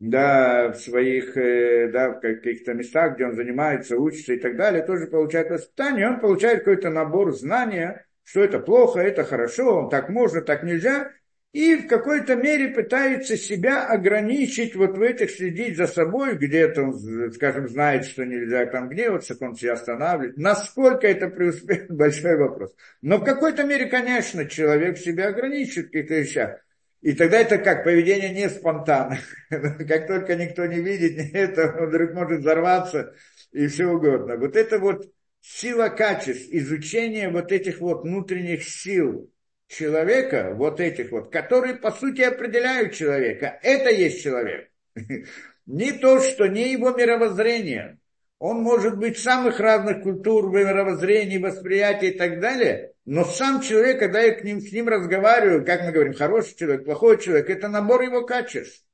[0.00, 4.84] да, в своих, э, да, в каких-то местах, где он занимается, учится и так далее,
[4.84, 10.40] тоже получает воспитание, он получает какой-то набор знания, что это плохо, это хорошо, так можно,
[10.40, 11.12] так нельзя,
[11.54, 17.30] и в какой-то мере пытается себя ограничить вот в этих, следить за собой, где-то он,
[17.32, 20.36] скажем, знает, что нельзя там гневаться, он себя останавливает.
[20.36, 22.74] Насколько это преуспеет, большой вопрос.
[23.02, 26.63] Но в какой-то мере, конечно, человек себя ограничивает в каких-то вещах.
[27.04, 27.84] И тогда это как?
[27.84, 29.18] Поведение не спонтанно.
[29.50, 33.14] Как только никто не видит это, он вдруг может взорваться
[33.52, 34.38] и все угодно.
[34.38, 35.06] Вот это вот
[35.42, 39.30] сила качеств, изучение вот этих вот внутренних сил,
[39.68, 44.70] человека, вот этих вот, которые по сути определяют человека, это есть человек.
[45.66, 47.98] Не то, что не его мировоззрение.
[48.46, 54.20] Он может быть самых разных культур, мировоззрений, восприятий и так далее, но сам человек, когда
[54.20, 58.02] я к ним, с ним разговариваю, как мы говорим, хороший человек, плохой человек, это набор
[58.02, 58.84] его качеств.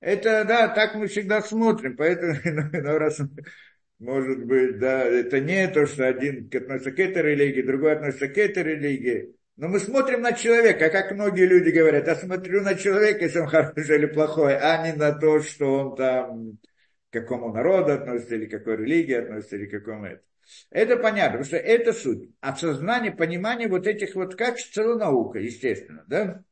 [0.00, 3.18] Это, да, так мы всегда смотрим, поэтому ну, раз
[3.98, 8.36] может быть, да, это не то, что один относится к этой религии, другой относится к
[8.36, 9.34] этой религии.
[9.56, 13.46] Но мы смотрим на человека, как многие люди говорят, я смотрю на человека, если он
[13.48, 16.58] хороший или плохой, а не на то, что он там
[17.20, 20.22] какому народу относится, или какой религии относится, или какому это.
[20.70, 22.30] Это понятно, потому что это суть.
[22.40, 26.42] Осознание, понимание вот этих вот качеств целая наука, естественно, да?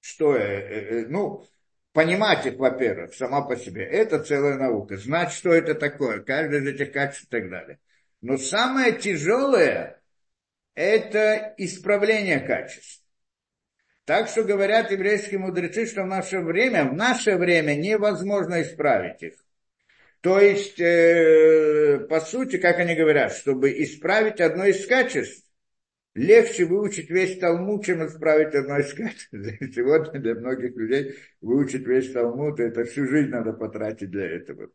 [0.00, 1.44] Что, э, э, э ну,
[1.92, 4.96] понимать их, во-первых, сама по себе, это целая наука.
[4.96, 7.78] Знать, что это такое, каждый из этих качеств и так далее.
[8.20, 10.02] Но самое тяжелое–
[10.74, 13.02] это исправление качеств.
[14.04, 19.34] Так что говорят еврейские мудрецы, что в наше время, в наше время невозможно исправить их.
[20.22, 25.44] То есть, э, по сути, как они говорят, чтобы исправить одно из качеств,
[26.14, 29.32] легче выучить весь Талмуд, чем исправить одно из качеств.
[29.32, 34.70] Сегодня для многих людей выучить весь Талмуд, это всю жизнь надо потратить для этого.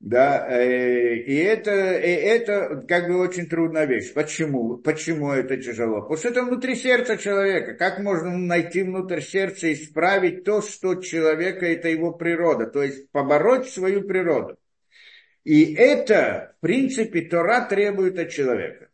[0.00, 4.12] Да, э, и это, и это как бы очень трудная вещь.
[4.14, 4.76] Почему?
[4.76, 6.02] Почему это тяжело?
[6.02, 7.74] Потому что это внутри сердца человека.
[7.74, 13.10] Как можно найти внутрь сердца и исправить то, что человека, это его природа, то есть
[13.10, 14.56] побороть свою природу.
[15.42, 18.87] И это, в принципе, Тора требует от человека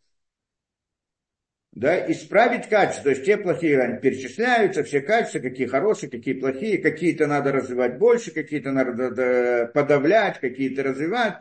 [1.75, 3.05] да, исправить качество.
[3.05, 7.99] То есть те плохие они перечисляются, все качества, какие хорошие, какие плохие, какие-то надо развивать
[7.99, 11.39] больше, какие-то надо подавлять, какие-то развивать.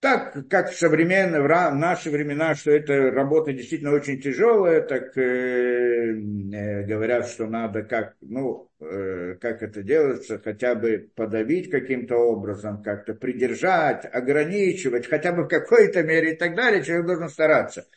[0.00, 6.12] Так, как в современные, в наши времена, что эта работа действительно очень тяжелая, так э,
[6.12, 12.80] э, говорят, что надо как, ну, э, как это делается, хотя бы подавить каким-то образом,
[12.84, 17.88] как-то придержать, ограничивать, хотя бы в какой-то мере и так далее, человек должен стараться.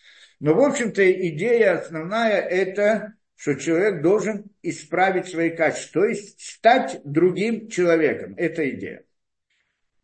[0.41, 6.99] Но, в общем-то, идея основная– это, что человек должен исправить свои качества, то есть стать
[7.04, 8.34] другим человеком.
[8.38, 9.04] Это идея.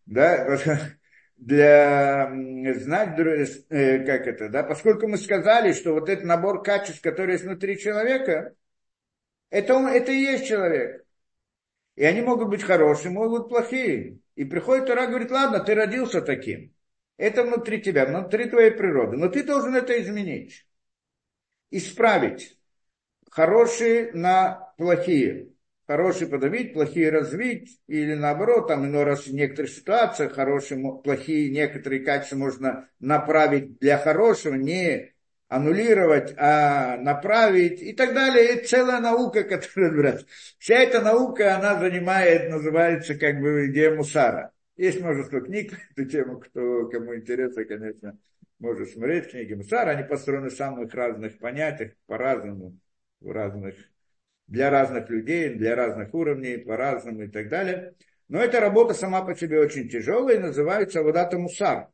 [0.05, 0.59] Да?
[1.37, 2.31] Для
[2.75, 7.43] знать, э, как это, да, поскольку мы сказали, что вот этот набор качеств, который есть
[7.43, 8.53] внутри человека,
[9.49, 11.03] это, он, это и есть человек.
[11.95, 14.19] И они могут быть хорошие, могут быть плохие.
[14.35, 16.75] И приходит Тора, говорит, ладно, ты родился таким.
[17.17, 19.17] Это внутри тебя, внутри твоей природы.
[19.17, 20.67] Но ты должен это изменить.
[21.71, 22.57] Исправить.
[23.31, 25.49] Хорошие на плохие.
[25.87, 27.79] Хорошие подавить, плохие развить.
[27.87, 33.97] Или наоборот, там иной раз в некоторых ситуациях хорошие, плохие некоторые качества можно направить для
[33.97, 35.13] хорошего, не
[35.47, 38.45] аннулировать, а направить и так далее.
[38.45, 40.25] Это целая наука, которая разбирается.
[40.59, 44.51] Вся эта наука, она занимает, называется как бы идея мусара.
[44.77, 48.17] Есть множество книг эту тему, кто, кому интересно, конечно,
[48.59, 49.89] может смотреть книги Мусара.
[49.89, 52.77] Они построены в самых разных понятиях, по-разному,
[53.19, 53.75] в разных,
[54.45, 57.95] для разных людей, для разных уровней, по-разному и так далее.
[58.27, 61.89] Но эта работа сама по себе очень тяжелая и называется Водата Мусар.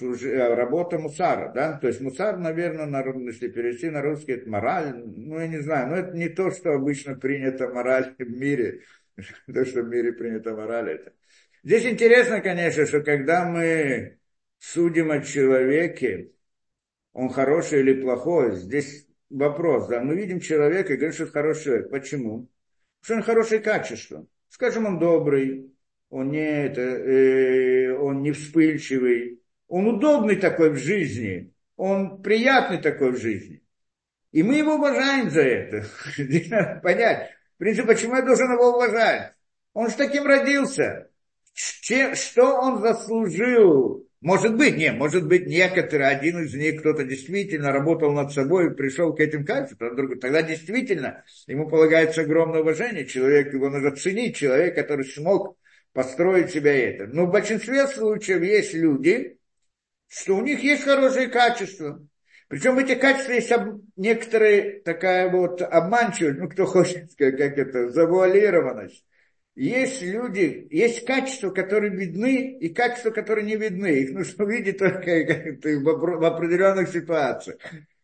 [0.00, 4.96] Э, работа Мусара, да, то есть Мусар, наверное, на, если перевести на русский, это мораль,
[4.96, 8.80] ну, я не знаю, но это не то, что обычно принято мораль в мире,
[9.54, 11.12] то, что в мире принято мораль, это
[11.64, 14.18] Здесь интересно, конечно, что когда мы
[14.58, 16.32] судим о человеке,
[17.12, 21.64] он хороший или плохой, здесь вопрос, да, мы видим человека и говорим, что это хороший
[21.64, 21.90] человек.
[21.90, 22.48] Почему?
[23.00, 24.26] Потому что он хорошее качество.
[24.48, 25.72] Скажем, он добрый,
[26.10, 33.12] он не, это, э, он не вспыльчивый, он удобный такой в жизни, он приятный такой
[33.12, 33.62] в жизни.
[34.32, 35.86] И мы его уважаем за это.
[36.82, 37.30] Понять.
[37.54, 39.34] В принципе, почему я должен его уважать?
[39.74, 41.11] Он же таким родился.
[41.54, 44.08] Что он заслужил?
[44.20, 48.74] Может быть, не, может быть, некоторые, один из них, кто-то действительно работал над собой и
[48.74, 54.76] пришел к этим качествам, тогда действительно ему полагается огромное уважение, человек, его надо ценить, человек,
[54.76, 55.56] который смог
[55.92, 57.08] построить себя это.
[57.08, 59.38] Но в большинстве случаев есть люди,
[60.06, 62.00] что у них есть хорошие качества.
[62.46, 63.50] Причем эти качества есть
[63.96, 69.04] некоторые такая вот обманчивость, ну кто хочет сказать, как это, завуалированность.
[69.54, 74.00] Есть люди, есть качества, которые видны, и качества, которые не видны.
[74.00, 77.58] Их нужно увидеть только в определенных ситуациях.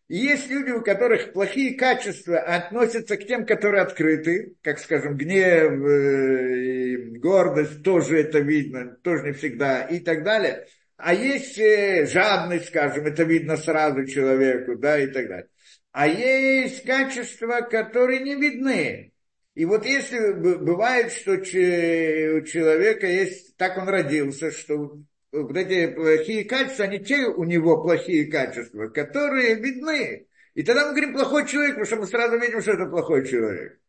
[0.08, 7.18] Есть люди, у которых плохие качества относятся к тем, которые открыты, как, скажем, гнев, э,
[7.18, 10.66] гордость, тоже это видно, тоже не всегда, и так далее.
[10.96, 15.48] А есть э, жадность, скажем, это видно сразу человеку, да, и так далее.
[15.92, 19.12] А есть качества, которые не видны.
[19.58, 25.00] И вот если бывает, что у человека есть, так он родился, что
[25.32, 30.28] вот эти плохие качества, они те у него плохие качества, которые видны.
[30.54, 33.80] И тогда мы говорим плохой человек, потому что мы сразу видим, что это плохой человек.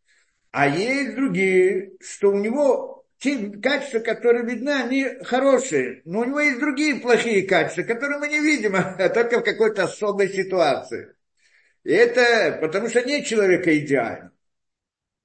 [0.50, 6.02] А есть другие, что у него те качества, которые видны, они хорошие.
[6.04, 9.84] Но у него есть другие плохие качества, которые мы не видим, а только в какой-то
[9.84, 11.14] особой ситуации.
[11.84, 14.32] И это потому что нет человека идеального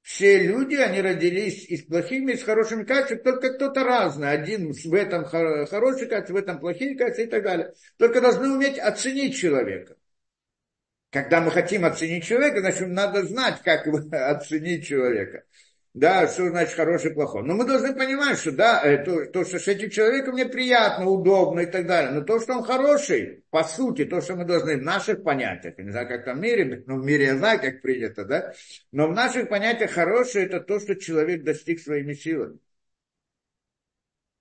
[0.04, 4.30] все люди, они родились и с плохими, и с хорошими качествами, только кто-то разный.
[4.30, 7.72] Один в этом хороший качество, в этом плохие качества и так далее.
[7.96, 9.96] Только должны уметь оценить человека.
[11.10, 15.44] Когда мы хотим оценить человека, значит, надо знать, как оценить человека.
[15.94, 17.44] Да, что значит хороший, плохой.
[17.44, 21.06] Но мы должны понимать, что да, э, то, то, что с этим человеком мне приятно,
[21.06, 22.10] удобно и так далее.
[22.10, 25.84] Но то, что он хороший, по сути, то, что мы должны в наших понятиях, я
[25.84, 28.52] не знаю, как там в мире, но в мире я знаю, как принято, да,
[28.90, 32.58] но в наших понятиях хороший это то, что человек достиг своими силами.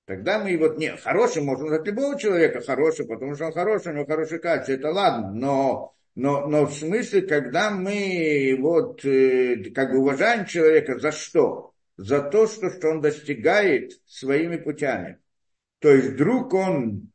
[0.06, 3.96] Тогда мы вот, нет, хороший можно назвать любого человека хороший, потому что он хороший, у
[3.96, 9.92] него хороший качество, это ладно, но но, но в смысле, когда мы вот э, как
[9.92, 11.74] бы уважаем человека, за что?
[11.98, 15.20] За то, что, что он достигает своими путями.
[15.80, 17.12] То есть вдруг он,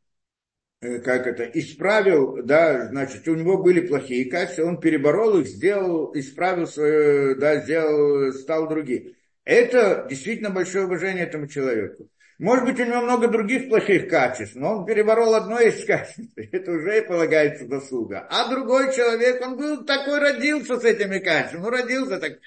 [0.81, 6.11] э, как это, исправил, да, значит, у него были плохие качества, он переборол их, сделал,
[6.13, 9.15] исправил свое, да, сделал, стал другим.
[9.45, 12.09] Это действительно большое уважение этому человеку.
[12.39, 16.21] Может быть, у него много других плохих качеств, но он переборол одно из качеств.
[16.37, 18.25] Это уже и полагается заслуга.
[18.29, 21.63] А другой человек, он был такой, родился с этими качествами.
[21.63, 22.39] Ну, родился так.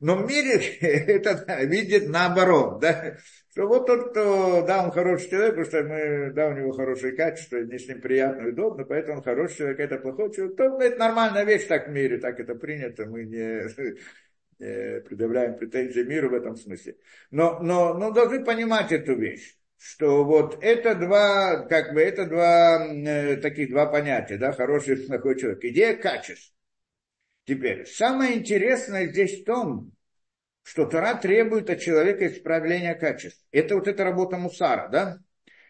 [0.00, 3.16] Но в мире это видит наоборот, да,
[3.50, 7.16] что вот тот, кто, да, он хороший человек, потому что мы, да, у него хорошие
[7.16, 10.80] качества, мне с ним приятно и удобно, поэтому он хороший человек, это плохой человек, то
[10.80, 13.62] это нормальная вещь так в мире, так это принято, мы не,
[14.58, 16.96] предъявляем претензии миру в этом смысле.
[17.30, 22.84] Но, но, но должны понимать эту вещь, что вот это два, как бы, это два,
[22.86, 25.64] э, таких два понятия, да, хороший и плохой человек.
[25.64, 26.52] Идея качеств.
[27.44, 29.92] Теперь, самое интересное здесь в том,
[30.62, 33.42] что Тора требует от человека исправления качеств.
[33.52, 35.18] Это вот эта работа Мусара, да?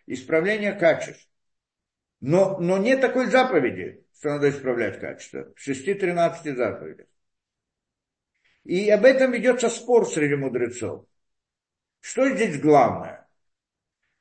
[0.06, 1.28] Исправление качеств.
[2.20, 5.52] Но, но нет такой заповеди, что надо исправлять качество.
[5.54, 7.06] В 6-13 заповедях.
[8.68, 11.06] И об этом ведется спор среди мудрецов.
[12.00, 13.26] Что здесь главное?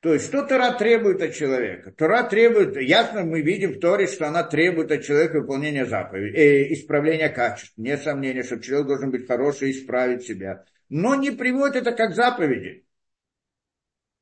[0.00, 1.92] То есть, что Тора требует от человека?
[1.92, 6.72] Тора требует, ясно мы видим в Торе, что она требует от человека выполнения заповедей, э,
[6.72, 7.74] исправления качеств.
[7.76, 10.64] Нет сомнения, что человек должен быть хороший и исправить себя.
[10.88, 12.86] Но не приводит это как заповеди.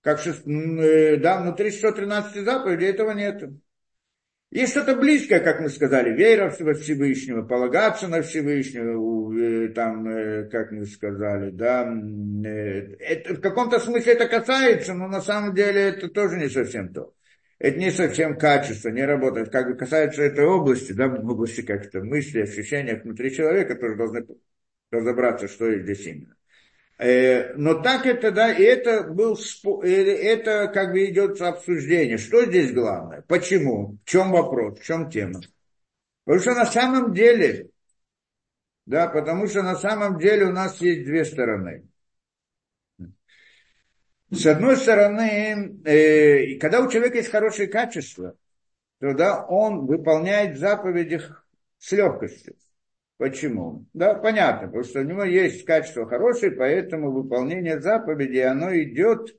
[0.01, 3.45] Как, э, да, внутри 113 заповедей этого нет.
[4.51, 10.49] Есть что-то близкое, как мы сказали, вера во Всевышнего, полагаться на Всевышнего, э, там, э,
[10.49, 15.81] как мы сказали, да, э, это, в каком-то смысле это касается, но на самом деле
[15.81, 17.13] это тоже не совсем то.
[17.59, 19.51] Это не совсем качество, не работает.
[19.51, 24.27] Как бы касается этой области, да, области как-то мысли, ощущения внутри человека, тоже должны
[24.93, 26.36] разобраться, что здесь именно.
[26.99, 29.39] Э, но так это, да, и это был,
[29.83, 32.17] это как бы идет обсуждение.
[32.17, 33.23] Что здесь главное?
[33.23, 33.99] Почему?
[34.05, 34.79] В чем вопрос?
[34.79, 35.41] В чем тема?
[36.25, 37.69] Потому что на самом деле,
[38.87, 41.87] да, потому что на самом деле у нас есть две стороны.
[44.31, 48.37] С одной стороны, э, когда у человека есть хорошие качества,
[49.01, 51.21] то да, он выполняет заповеди
[51.79, 52.57] с легкостью.
[53.19, 53.87] Почему?
[53.95, 59.35] Да, понятно, потому что у него есть качество хорошее, поэтому выполнение заповедей, оно идет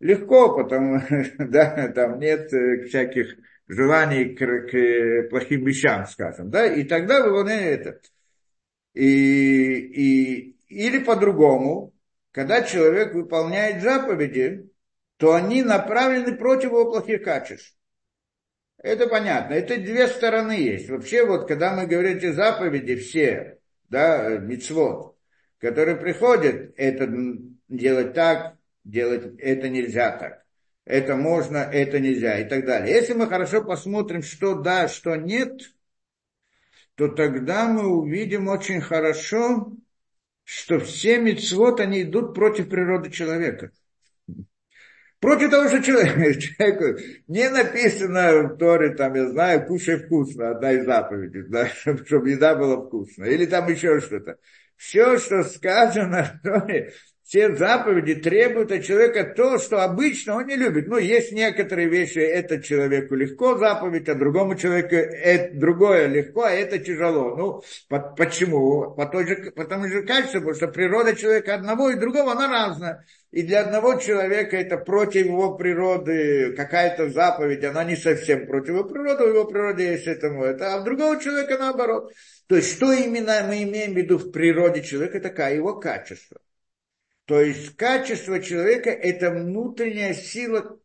[0.00, 1.02] легко, потому
[1.38, 7.86] да, там нет э, всяких желаний к, к плохим вещам, скажем, да, и тогда выполняет
[7.86, 8.00] это.
[8.94, 11.94] И, и, или по-другому,
[12.32, 14.70] когда человек выполняет заповеди,
[15.18, 17.76] то они направлены против его плохих качеств.
[18.82, 19.54] Это понятно.
[19.54, 20.88] Это две стороны есть.
[20.88, 23.58] Вообще, вот, когда мы говорим эти заповеди, все,
[23.88, 25.16] да, мицвод,
[25.58, 27.08] которые приходят, это
[27.68, 30.44] делать так, делать это нельзя так.
[30.84, 32.94] Это можно, это нельзя и так далее.
[32.94, 35.60] Если мы хорошо посмотрим, что да, что нет,
[36.94, 39.72] то тогда мы увидим очень хорошо,
[40.44, 43.70] что все мицвод, они идут против природы человека.
[45.20, 50.72] Против того, что человек, человеку не написано в Торе, там, я знаю, кушай вкусно, одна
[50.72, 51.66] из заповедей, да,
[52.06, 54.38] чтобы, еда была вкусная, или там еще что-то.
[54.76, 56.92] Все, что сказано в Торе,
[57.28, 60.88] все заповеди требуют от человека то, что обычно он не любит.
[60.88, 66.50] Ну, есть некоторые вещи, это человеку легко заповедь, а другому человеку это, другое легко, а
[66.52, 67.36] это тяжело.
[67.36, 68.94] Ну, по, почему?
[68.94, 73.04] По той же, потому же качеству, потому что природа человека одного и другого, она разная.
[73.30, 78.84] И для одного человека это против его природы, какая-то заповедь, она не совсем против его
[78.84, 82.10] природы, у его природы есть этому, это, а у другого человека наоборот.
[82.46, 86.38] То есть, что именно мы имеем в виду в природе человека, такая его качество.
[87.28, 90.80] То есть качество человека– это внутренняя сила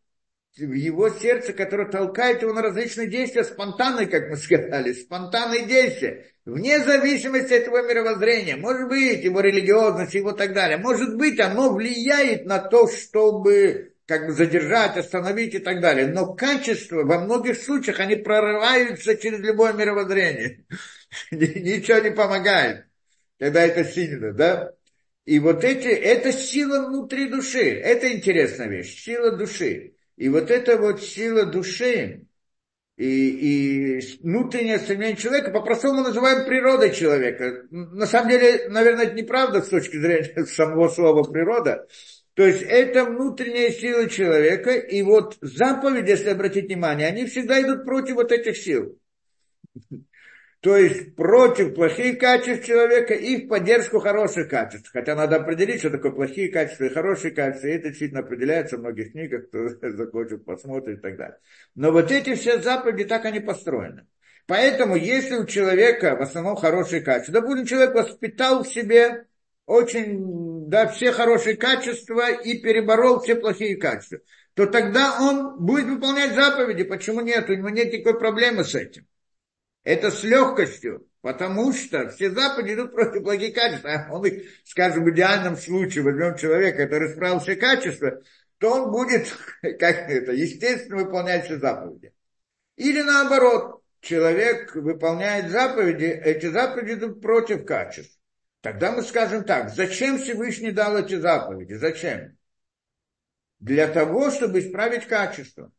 [0.57, 6.33] в его сердце, которая толкает его на различные действия, спонтанные, как мы сказали, спонтанные действия,
[6.43, 11.73] вне зависимости от его мировоззрения, может быть, его религиозность, его так далее, может быть, оно
[11.73, 16.07] влияет на то, чтобы как бы задержать, остановить и так далее.
[16.07, 20.65] Но качество во многих случаях, они прорываются через любое мировоззрение.
[21.31, 22.85] Ничего не помогает,
[23.39, 24.73] когда это сильно, да?
[25.25, 27.79] И вот эти, это сила внутри души.
[27.79, 29.93] Это интересная вещь, сила души.
[30.17, 32.27] И вот эта вот сила души
[32.97, 37.63] и, и внутреннее стремление человека, по-простому называем природой человека.
[37.71, 41.87] На самом деле, наверное, это неправда с точки зрения самого слова природа.
[42.33, 47.85] То есть это внутренняя сила человека, и вот заповеди, если обратить внимание, они всегда идут
[47.85, 48.97] против вот этих сил
[50.63, 54.89] то есть против плохих качеств человека и в поддержку хороших качеств.
[54.93, 57.67] Хотя надо определить, что такое плохие качества и хорошие качества.
[57.67, 61.37] И это действительно определяется в многих книгах, кто захочет, посмотрит и так далее.
[61.75, 64.07] Но вот эти все заповеди, так они построены.
[64.47, 69.25] Поэтому, если у человека в основном хорошие качества, допустим, человек воспитал в себе
[69.65, 74.19] очень, да, все хорошие качества и переборол все плохие качества,
[74.53, 76.85] то тогда он будет выполнять заповеди.
[76.85, 77.49] Почему нет?
[77.49, 79.05] У него нет никакой проблемы с этим.
[79.83, 83.85] Это с легкостью, потому что все заповеди идут против благих качеств.
[83.85, 88.21] А он их, скажем, в идеальном случае возьмем человека, который исправил все качества,
[88.59, 89.27] то он будет,
[89.61, 92.13] как это, естественно выполнять все заповеди.
[92.77, 98.17] Или наоборот, человек выполняет заповеди, эти заповеди идут против качеств.
[98.61, 101.73] Тогда мы скажем так, зачем Всевышний дал эти заповеди?
[101.73, 102.37] Зачем?
[103.59, 105.71] Для того, чтобы исправить качество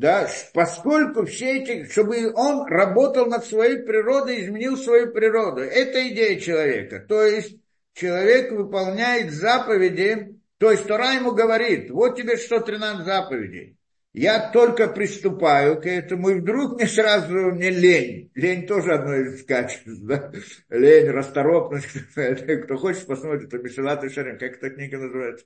[0.00, 5.60] да, поскольку все эти, чтобы он работал над своей природой, изменил свою природу.
[5.60, 7.04] Это идея человека.
[7.06, 7.58] То есть
[7.92, 13.76] человек выполняет заповеди, то есть Тора ему говорит, вот тебе 113 заповедей.
[14.14, 18.30] Я только приступаю к этому, и вдруг мне сразу мне лень.
[18.34, 19.84] Лень тоже одно из качеств.
[19.86, 20.32] Да?
[20.70, 21.88] Лень, расторопность.
[22.64, 24.38] Кто хочет посмотреть, это Мишелат и Шарим.
[24.38, 25.44] Как эта книга называется?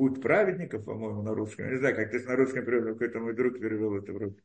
[0.00, 1.66] Путь праведников, по-моему, на русском.
[1.66, 4.36] Я не знаю, как ты на русском перевел, какой-то мой друг перевел это вроде.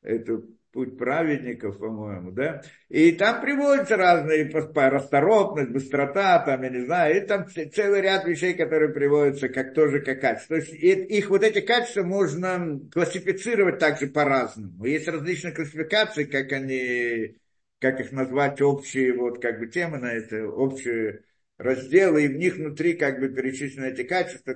[0.00, 2.62] Это путь праведников, по-моему, да.
[2.88, 8.54] И там приводятся разные расторопность, быстрота, там, я не знаю, и там целый ряд вещей,
[8.54, 10.60] которые приводятся как тоже как качество.
[10.60, 14.84] То есть их вот эти качества можно классифицировать также по-разному.
[14.84, 17.38] Есть различные классификации, как они,
[17.80, 21.24] как их назвать, общие вот как бы темы на это, общие
[21.58, 24.54] разделы, и в них внутри как бы перечислены эти качества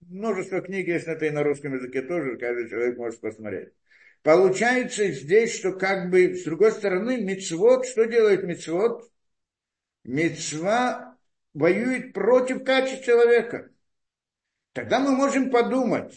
[0.00, 3.70] множество книг есть на это и на русском языке тоже, каждый человек может посмотреть.
[4.22, 9.08] Получается здесь, что как бы, с другой стороны, мецвод, что делает мецвод?
[10.04, 11.16] Мецва
[11.54, 13.70] воюет против качества человека.
[14.72, 16.12] Тогда мы можем подумать,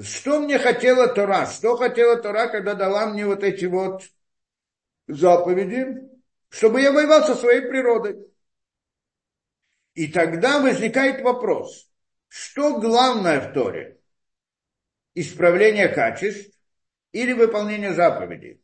[0.00, 4.02] что мне хотела Тора, что хотела Тора, когда дала мне вот эти вот
[5.06, 6.08] заповеди,
[6.50, 8.24] чтобы я воевал со своей природой.
[9.94, 11.87] И тогда возникает вопрос,
[12.28, 13.98] что главное в Торе?
[15.14, 16.56] Исправление качеств
[17.12, 18.62] или выполнение заповедей?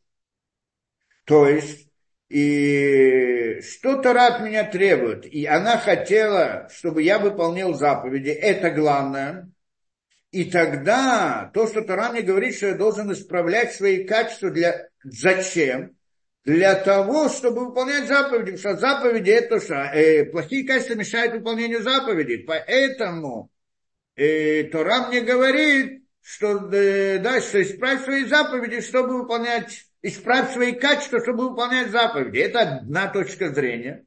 [1.24, 1.88] То есть,
[2.28, 5.24] и что Тора от меня требует?
[5.26, 8.28] И она хотела, чтобы я выполнил заповеди.
[8.30, 9.50] Это главное.
[10.30, 14.88] И тогда то, что Тора мне говорит, что я должен исправлять свои качества для...
[15.02, 15.96] Зачем?
[16.44, 19.74] для того, чтобы выполнять заповеди, потому что заповеди это что?
[19.74, 22.44] Э, плохие качества мешают выполнению заповедей.
[22.44, 23.50] Поэтому
[24.16, 30.72] э, Тора мне говорит, что, э, да, что исправь свои заповеди, чтобы выполнять, исправь свои
[30.72, 32.38] качества, чтобы выполнять заповеди.
[32.38, 34.06] Это одна точка зрения.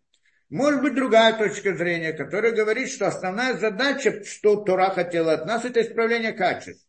[0.50, 5.66] Может быть другая точка зрения, которая говорит, что основная задача, что Тора хотела от нас,
[5.66, 6.88] это исправление качеств.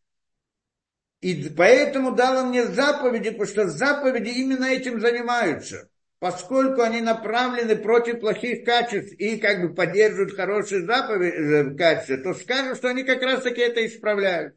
[1.21, 5.91] И поэтому дала мне заповеди, потому что заповеди именно этим занимаются.
[6.21, 12.35] Поскольку они направлены против плохих качеств и как бы поддерживают хорошие заповеди, э, качества, то
[12.35, 14.57] скажут, что они как раз таки это исправляют.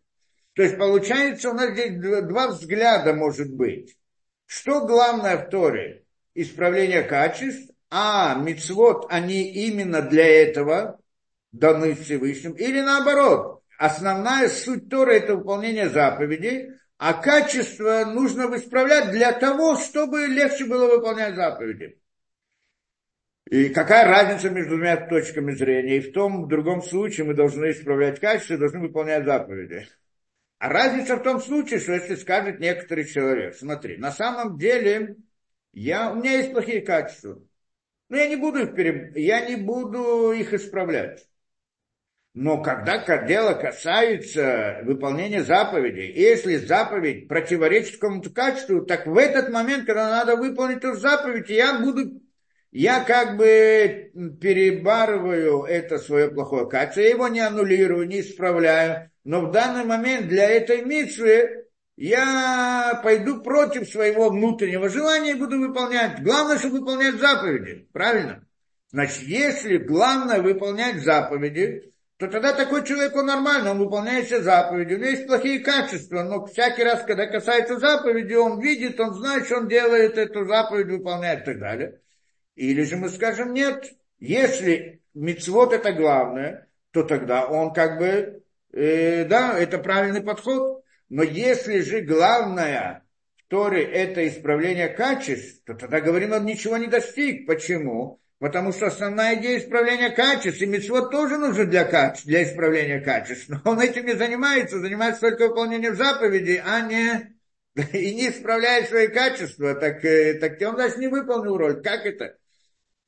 [0.54, 3.96] То есть получается у нас здесь два взгляда может быть.
[4.48, 6.04] Что главное в Торе?
[6.34, 11.00] Исправление качеств, а мицвод, они именно для этого
[11.52, 16.70] даны Всевышним, или наоборот, основная суть Тора– это выполнение заповедей,
[17.02, 22.00] а качество нужно исправлять для того, чтобы легче было выполнять заповеди.
[23.50, 25.98] И какая разница между двумя точками зрения?
[25.98, 29.88] И в том, в другом случае мы должны исправлять качество должны выполнять заповеди.
[30.60, 35.16] А разница в том случае, что если скажет некоторый человек, смотри, на самом деле
[35.74, 37.42] я, у меня есть плохие качества,
[38.10, 41.28] но я не буду их, я не буду их исправлять.
[42.34, 49.86] Но когда дело касается выполнения заповедей, если заповедь противоречит какому-то качеству, так в этот момент,
[49.86, 52.22] когда надо выполнить эту заповедь, я буду,
[52.72, 59.42] я как бы перебарываю это свое плохое качество, я его не аннулирую, не исправляю, но
[59.42, 61.66] в данный момент для этой митсвы
[61.98, 66.24] я пойду против своего внутреннего желания и буду выполнять.
[66.24, 67.90] Главное, чтобы выполнять заповеди.
[67.92, 68.48] Правильно?
[68.90, 71.91] Значит, если главное выполнять заповеди,
[72.22, 74.94] то тогда такой человек, он нормально, он выполняет все заповеди.
[74.94, 79.48] У него есть плохие качества, но всякий раз, когда касается заповеди, он видит, он знает,
[79.48, 82.00] что он делает эту заповедь, выполняет и так далее.
[82.54, 89.26] Или же мы скажем, нет, если мицвод это главное, то тогда он как бы, э,
[89.26, 90.84] да, это правильный подход.
[91.10, 93.04] Но если же главное
[93.36, 97.48] в Торе это исправление качеств, то тогда говорим, он ничего не достиг.
[97.48, 98.21] Почему?
[98.42, 103.50] Потому что основная идея исправления качеств, и митцвот тоже нужен для, качеств, для исправления качеств.
[103.50, 107.36] Но он этим не занимается, занимается только выполнением заповедей, а не
[107.94, 111.84] и не исправляет свои качества, так, э, так он даже не выполнил роль.
[111.84, 112.36] Как это?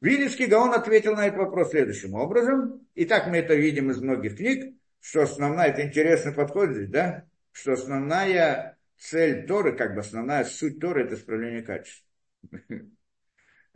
[0.01, 2.87] Вильнинский Гаон ответил на этот вопрос следующим образом.
[2.93, 7.25] И так мы это видим из многих книг, что основная, это интересный подход здесь, да,
[7.51, 12.05] что основная цель Торы, как бы основная суть Торы, это исправление качеств.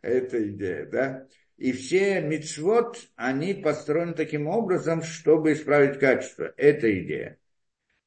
[0.03, 1.27] Это идея, да?
[1.57, 6.53] И все мицвод, они построены таким образом, чтобы исправить качество.
[6.55, 7.39] Это идея.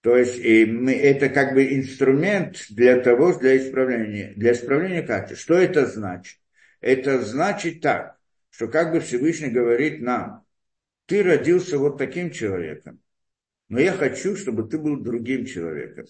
[0.02, 5.36] То есть и мы, это как бы инструмент для того, для исправления, для исправления качества.
[5.36, 6.38] Что это значит?
[6.80, 8.16] Это значит так,
[8.50, 10.46] что как бы Всевышний говорит нам,
[11.06, 13.00] ты родился вот таким человеком,
[13.68, 16.06] но я хочу, чтобы ты был другим человеком.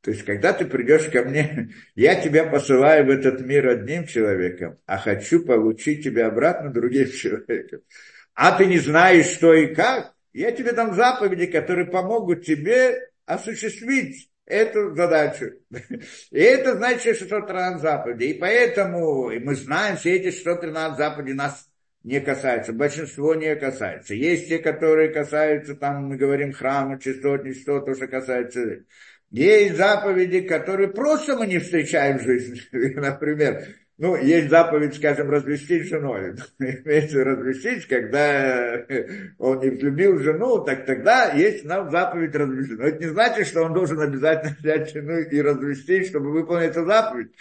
[0.00, 4.78] То есть, когда ты придешь ко мне, я тебя посылаю в этот мир одним человеком,
[4.86, 7.80] а хочу получить тебя обратно другим человеком.
[8.34, 14.30] А ты не знаешь, что и как, я тебе дам заповеди, которые помогут тебе осуществить
[14.46, 15.52] эту задачу.
[16.30, 18.30] И это значит 613 заповедей.
[18.30, 21.68] И поэтому мы знаем, все эти 613 заповедей нас
[22.04, 24.14] не касаются, большинство не касается.
[24.14, 28.84] Есть те, которые касаются, там мы говорим храма, чистот, не что, то, что касается
[29.30, 32.60] есть заповеди, которые просто мы не встречаем в жизни.
[32.98, 33.64] Например,
[33.98, 36.36] ну, есть заповедь, скажем, развестись с женой.
[36.60, 38.84] Имеется развестись, когда
[39.38, 42.78] он не влюбил жену, так тогда есть нам заповедь развестись.
[42.78, 46.86] Но это не значит, что он должен обязательно взять жену и развестись, чтобы выполнить эту
[46.86, 47.32] заповедь.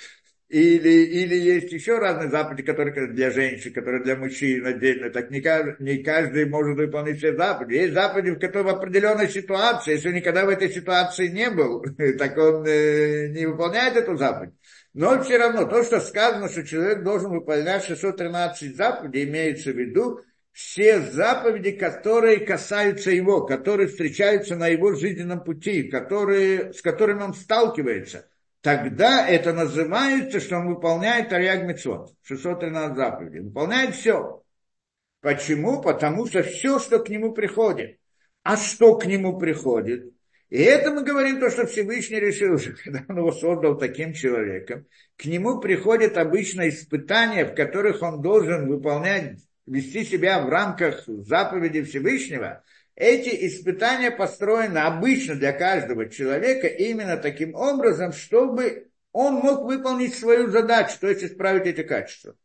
[0.49, 5.09] Или, или есть еще разные заповеди, которые для женщин, которые для мужчин отдельно.
[5.09, 7.75] Так не каждый, не каждый может выполнить все заповеди.
[7.75, 11.83] Есть заповеди, в которых в определенной ситуации, если он никогда в этой ситуации не был,
[12.17, 14.53] так он э, не выполняет эту заповедь.
[14.93, 20.21] Но все равно, то, что сказано, что человек должен выполнять 613 заповедей, имеется в виду
[20.53, 27.33] все заповеди, которые касаются его, которые встречаются на его жизненном пути, которые, с которыми он
[27.33, 28.29] сталкивается–
[28.67, 33.39] тогда это называется, что он выполняет Тарьяг Мецвод, 613 заповедей.
[33.39, 34.43] Выполняет все.
[35.21, 35.81] Почему?
[35.81, 37.97] Потому что все, что к нему приходит.
[38.43, 40.11] А что к нему приходит?
[40.49, 44.85] И это мы говорим то, что Всевышний решил, когда он его создал таким человеком.
[45.15, 51.83] К нему приходят обычно испытания, в которых он должен выполнять, вести себя в рамках заповеди
[51.83, 52.65] Всевышнего–
[52.97, 60.49] эти испытания построены обычно для каждого человека именно таким образом, чтобы он мог выполнить свою
[60.49, 62.35] задачу, то есть исправить эти качества.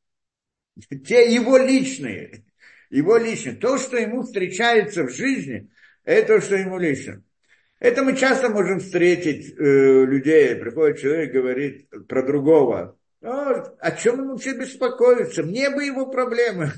[1.07, 2.45] Те его личные,
[2.91, 3.57] его личные.
[3.57, 5.71] То, что ему встречается в жизни,
[6.05, 7.25] это то, что ему лично.
[7.79, 12.99] Это мы часто можем встретить э, людей, приходит человек, говорит про другого.
[13.23, 15.45] Ну, о чем ему вообще беспокоиться?
[15.45, 16.73] Мне бы его проблемы.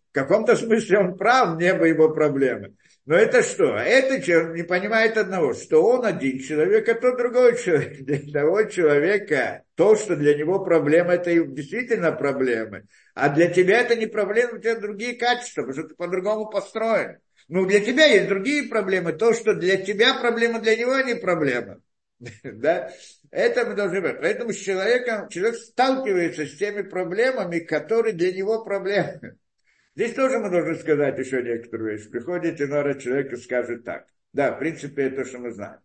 [0.00, 2.74] В каком-то смысле он прав, мне бы его проблемы.
[3.04, 3.76] Но это что?
[3.76, 7.98] Это человек не понимает одного, что он один человек, а тот другой человек.
[8.04, 12.84] Для того человека то, что для него проблема, это действительно проблемы.
[13.14, 17.18] А для тебя это не проблема, у тебя другие качества, потому что ты по-другому построен.
[17.48, 19.12] Ну, для тебя есть другие проблемы.
[19.12, 21.80] То, что для тебя проблема, для него не проблема.
[22.42, 22.92] Да?
[23.30, 24.20] Это мы должны быть.
[24.20, 29.38] Поэтому с человеком, человек сталкивается с теми проблемами, которые для него проблемы.
[29.94, 32.10] Здесь тоже мы должны сказать еще некоторую вещь.
[32.10, 34.06] Приходит иногда человек и скажет так.
[34.32, 35.80] Да, в принципе, это то, что мы знаем.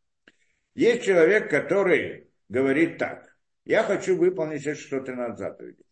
[0.75, 3.35] Есть человек, который говорит так.
[3.65, 5.83] Я хочу выполнить что-то на заповеди.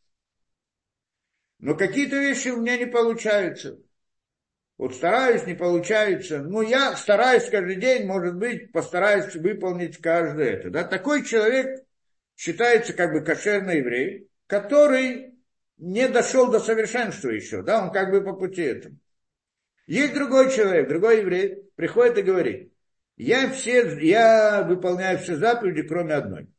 [1.59, 3.79] Но какие-то вещи у меня не получаются.
[4.77, 6.41] Вот стараюсь, не получается.
[6.41, 10.69] Ну, я стараюсь каждый день, может быть, постараюсь выполнить каждое это.
[10.69, 10.83] Да?
[10.83, 11.85] Такой человек
[12.35, 15.33] считается как бы кошерный еврей, который
[15.77, 18.97] не дошел до совершенства еще, да, он как бы по пути этому.
[19.87, 22.73] Есть другой человек, другой еврей, приходит и говорит,
[23.17, 26.49] я, все, я выполняю все заповеди, кроме одной.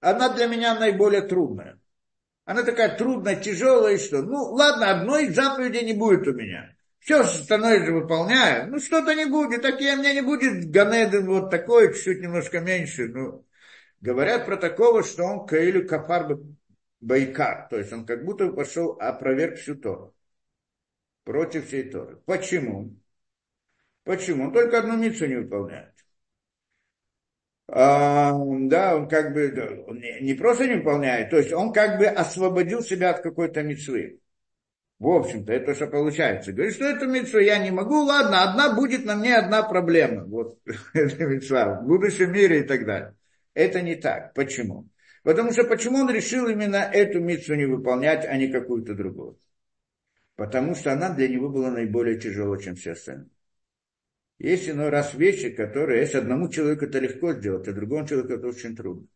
[0.00, 1.80] Она для меня наиболее трудная.
[2.44, 6.74] Она такая трудная, тяжелая, что, ну, ладно, одной заповеди не будет у меня.
[7.02, 8.70] Все остальное же выполняю.
[8.70, 9.62] Ну, что-то не будет.
[9.62, 13.08] Так я, у меня не будет Ганеден вот такой, чуть-чуть немножко меньше.
[13.08, 13.44] Ну,
[14.00, 16.38] говорят про такого, что он Каилю Кафар
[17.00, 17.66] Байкар.
[17.70, 20.14] То есть он как будто пошел опроверг всю Тору.
[21.24, 22.18] Против всей Торы.
[22.24, 22.96] Почему?
[24.04, 24.44] Почему?
[24.44, 25.92] Он только одну мицу не выполняет.
[27.66, 31.98] А, да, он как бы он не, не просто не выполняет, то есть он как
[31.98, 34.21] бы освободил себя от какой-то мецвы.
[35.02, 36.52] В общем-то, это что получается.
[36.52, 40.24] Говорит, что это митцва я не могу, ладно, одна будет на мне одна проблема.
[40.26, 40.60] Вот,
[40.94, 43.16] это митцва в будущем мире и так далее.
[43.52, 44.32] Это не так.
[44.32, 44.88] Почему?
[45.24, 49.40] Потому что почему он решил именно эту митцву не выполнять, а не какую-то другую?
[50.36, 53.30] Потому что она для него была наиболее тяжелой, чем все остальные.
[54.38, 58.46] Есть иной раз вещи, которые, если одному человеку это легко сделать, а другому человеку это
[58.46, 59.08] очень трудно.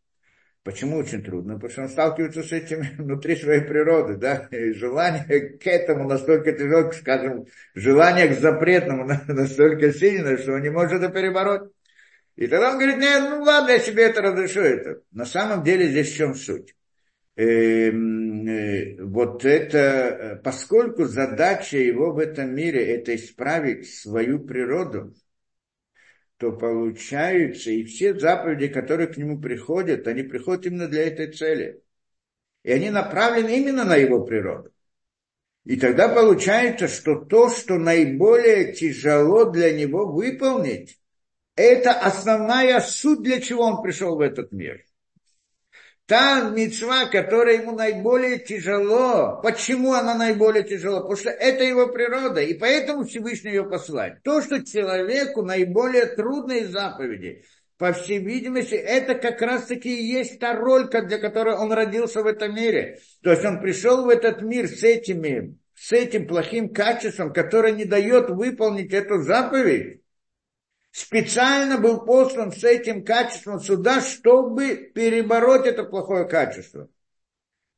[0.67, 1.55] Почему очень трудно?
[1.55, 6.51] Потому что он сталкивается с этим внутри своей природы, да, и желание к этому настолько
[6.51, 7.47] тяжело, скажем,
[7.77, 11.71] желание к запретному настолько сильное, что он не может это перебороть.
[12.35, 14.61] И тогда он говорит, нет, ну ладно, я себе это разрешу.
[14.61, 15.03] Это.
[15.13, 16.75] На самом деле здесь в чем суть?
[17.37, 25.15] Эм, э, вот это, поскольку задача его в этом мире это исправить свою природу,
[26.39, 31.83] то получается, и все заповеди, которые к нему приходят, они приходят именно для этой цели.
[32.63, 34.73] И они направлены именно на его природу.
[35.65, 41.01] И тогда получается, что то, что наиболее тяжело для него выполнить,
[41.57, 44.86] это основная суть, для чего он пришел в этот мир
[46.07, 49.41] та мецва, которая ему наиболее тяжело.
[49.43, 51.01] Почему она наиболее тяжело?
[51.01, 54.23] Потому что это его природа, и поэтому Всевышний ее послать.
[54.23, 57.43] То, что человеку наиболее трудные заповеди,
[57.79, 62.27] по всей видимости, это как раз-таки и есть та роль, для которой он родился в
[62.27, 63.01] этом мире.
[63.23, 67.85] То есть он пришел в этот мир с этими, с этим плохим качеством, которое не
[67.85, 70.01] дает выполнить эту заповедь
[70.97, 76.89] специально был послан с этим качеством сюда, чтобы перебороть это плохое качество.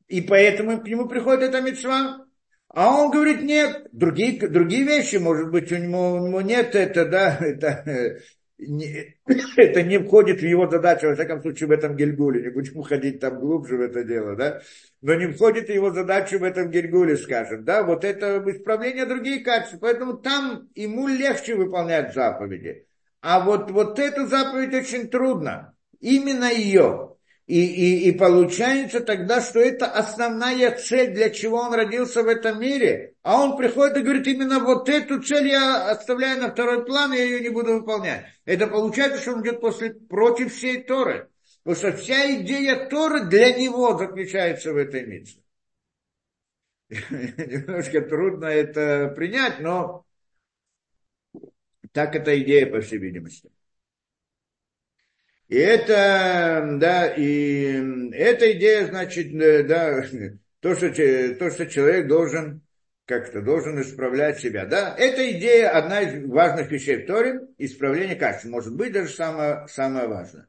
[0.06, 2.24] И поэтому к нему приходит эта мецва.
[2.68, 7.06] А он говорит, нет, другие, другие вещи, может быть, у него, у него нет, это,
[7.06, 8.20] да, это,
[8.58, 9.16] не,
[9.56, 13.18] это не входит в его задачу, во всяком случае, в этом Гельгуле, не будем уходить
[13.18, 14.60] там глубже в это дело, да,
[15.00, 19.44] но не входит в его задачу в этом Гельгуле, скажем, да, вот это исправление других
[19.44, 22.87] качеств, поэтому там ему легче выполнять заповеди.
[23.20, 25.74] А вот, вот эту заповедь очень трудно.
[26.00, 27.16] Именно ее.
[27.46, 32.60] И, и, и получается тогда, что это основная цель, для чего он родился в этом
[32.60, 33.14] мире.
[33.22, 37.24] А он приходит и говорит, именно вот эту цель я оставляю на второй план, я
[37.24, 38.26] ее не буду выполнять.
[38.44, 41.30] Это получается, что он идет после, против всей Торы.
[41.64, 45.42] Потому что вся идея Торы для него заключается в этой миссии.
[46.90, 50.04] Немножко трудно это принять, но
[51.92, 53.50] так эта идея, по всей видимости.
[55.48, 60.02] И это, да, и эта идея, значит, э, да,
[60.60, 60.90] то, что,
[61.34, 62.62] то, что человек должен
[63.08, 64.66] как-то должен исправлять себя.
[64.66, 64.94] Да?
[64.94, 68.50] Это идея, одна из важных вещей в Торе, исправление качества.
[68.50, 70.46] Может быть, даже самое, самое важное.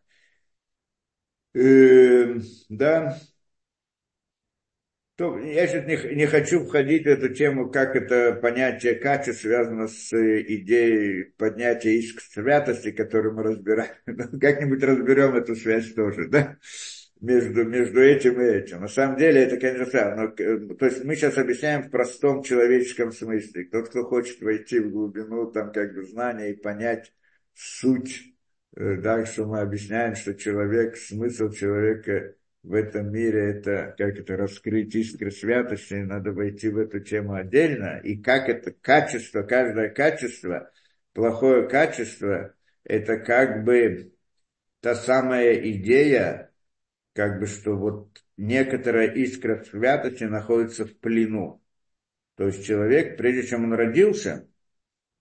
[1.54, 2.36] Э,
[2.68, 3.18] да,
[5.20, 9.90] то я сейчас не, не хочу входить в эту тему, как это понятие качества связано
[9.90, 13.92] с идеей поднятия иск святости, которую мы разбираем.
[14.40, 16.58] Как-нибудь разберем эту связь тоже, да?
[17.20, 18.80] Между, между этим и этим.
[18.80, 20.16] На самом деле это, конечно.
[20.16, 23.66] Но, э, то есть мы сейчас объясняем в простом человеческом смысле.
[23.66, 27.12] Тот, кто хочет войти в глубину там как бы знания и понять
[27.54, 28.22] суть,
[28.78, 34.36] э, да, что мы объясняем, что человек, смысл человека в этом мире это, как это,
[34.36, 40.72] раскрыть искры святости, надо войти в эту тему отдельно, и как это качество, каждое качество,
[41.14, 42.54] плохое качество,
[42.84, 44.14] это как бы
[44.82, 46.52] та самая идея,
[47.14, 51.62] как бы, что вот некоторая искра святости находится в плену.
[52.36, 54.48] То есть человек, прежде чем он родился,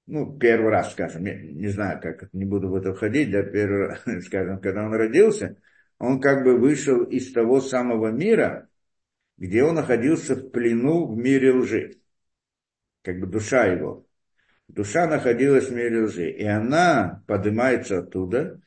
[0.07, 3.89] ну, первый раз, скажем, не, не знаю, как, не буду в это входить, да, первый
[3.89, 5.57] раз, скажем, когда он родился–
[5.99, 8.69] он как бы вышел из того самого мира,
[9.37, 11.97] где он находился в плену в мире лжи.
[13.03, 14.07] Как бы душа его.
[14.69, 16.31] Душа находилась в мире лжи.
[16.31, 18.61] И она поднимается оттуда.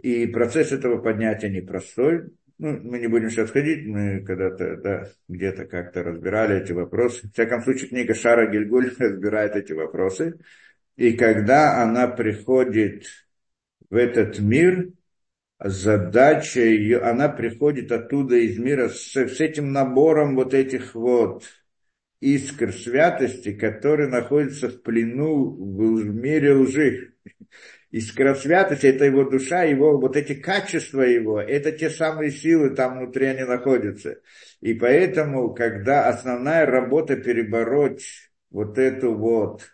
[0.00, 2.32] И процесс этого поднятия непростой.
[2.58, 7.26] Ну, мы не будем сейчас ходить, мы когда-то да, где-то как-то разбирали эти вопросы.
[7.26, 10.38] В всяком случае, книга Шара Гильгуль разбирает эти вопросы.
[10.96, 13.06] И когда она приходит
[13.90, 14.92] в этот мир,
[15.64, 21.44] задача ее, она приходит оттуда из мира с, с этим набором вот этих вот
[22.20, 27.14] искр святости, которые находятся в плену в мире лжи.
[27.90, 32.98] Искра святости– это его душа, его вот эти качества его, это те самые силы там
[32.98, 34.20] внутри они находятся.
[34.60, 38.04] И поэтому, когда основная работа перебороть
[38.50, 39.70] вот эту вот,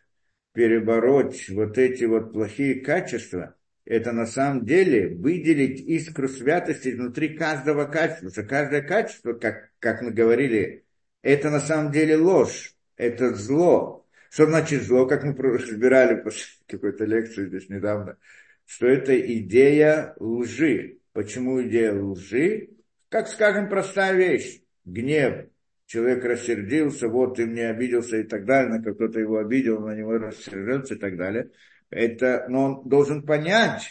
[0.52, 3.56] перебороть вот эти вот плохие качества–
[3.90, 8.30] это на самом деле выделить искру святости внутри каждого качества.
[8.30, 10.84] Что каждое качество, как, как мы говорили,
[11.22, 14.06] это на самом деле ложь, это зло.
[14.30, 18.16] Что значит зло, как мы разбирали после какой-то лекции здесь недавно,
[18.64, 20.98] что это идея лжи.
[21.12, 22.68] Почему идея лжи?
[23.08, 24.62] Как, скажем, простая вещь.
[24.84, 25.46] Гнев.
[25.86, 30.16] Человек рассердился, вот ты мне обиделся и так далее, на кто-то его обидел, на него
[30.16, 31.50] рассердился и так далее
[31.90, 33.82] это, но он должен понять,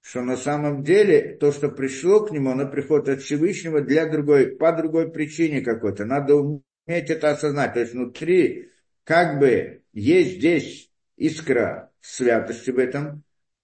[0.00, 4.56] что на самом деле то, что пришло к нему, оно приходит от Всевышнего для другой,
[4.56, 6.04] по другой причине какой-то.
[6.04, 7.74] Надо уметь это осознать.
[7.74, 8.70] То есть внутри
[9.04, 13.22] как бы есть здесь искра святости в этом,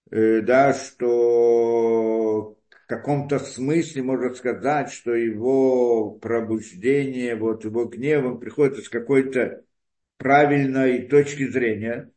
[0.09, 8.83] э, да, что в каком-то смысле можно сказать, что его пробуждение, вот его гневом приходит
[8.83, 9.63] с какой-то
[10.17, 12.11] правильной точки зрения,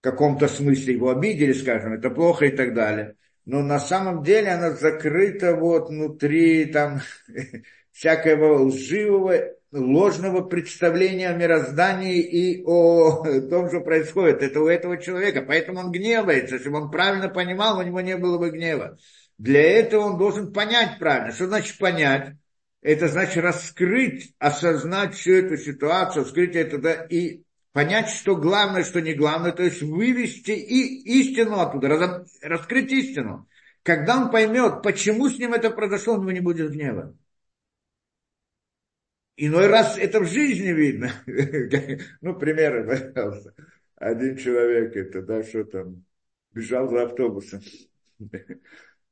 [0.00, 3.16] в каком-то смысле его обидели, скажем, это плохо и так далее.
[3.44, 7.00] Но на самом деле она закрыта вот внутри там
[7.92, 14.42] всякого лживого, ложного представления о мироздании и о том, что происходит.
[14.42, 15.42] Это у этого человека.
[15.42, 16.56] Поэтому он гневается.
[16.56, 18.98] Если бы он правильно понимал, у него не было бы гнева.
[19.38, 21.32] Для этого он должен понять правильно.
[21.32, 22.34] Что значит понять?
[22.82, 27.42] Это значит раскрыть, осознать всю эту ситуацию, вскрыть это да, и
[27.78, 33.48] понять, что главное, что не главное, то есть вывести и истину оттуда, раскрыть истину.
[33.84, 37.16] Когда он поймет, почему с ним это произошло, у него не будет гнева.
[39.36, 41.12] Иной раз это в жизни видно.
[42.20, 43.54] ну, примеры, пожалуйста.
[43.94, 46.04] Один человек, это, да, что там,
[46.50, 47.60] бежал за автобусом.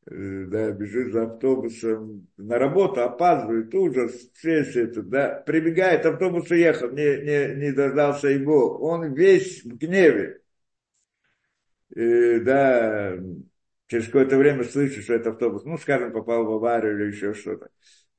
[0.08, 6.90] Э, да, бежит за автобусом на работу, опаздывает, ужас, все это, да, прибегает, автобус уехал,
[6.90, 10.42] не, не, не дождался его, он весь в гневе.
[11.90, 13.16] И, э, да,
[13.88, 17.68] через какое-то время слышит, что это автобус, ну, скажем, попал в аварию или еще что-то.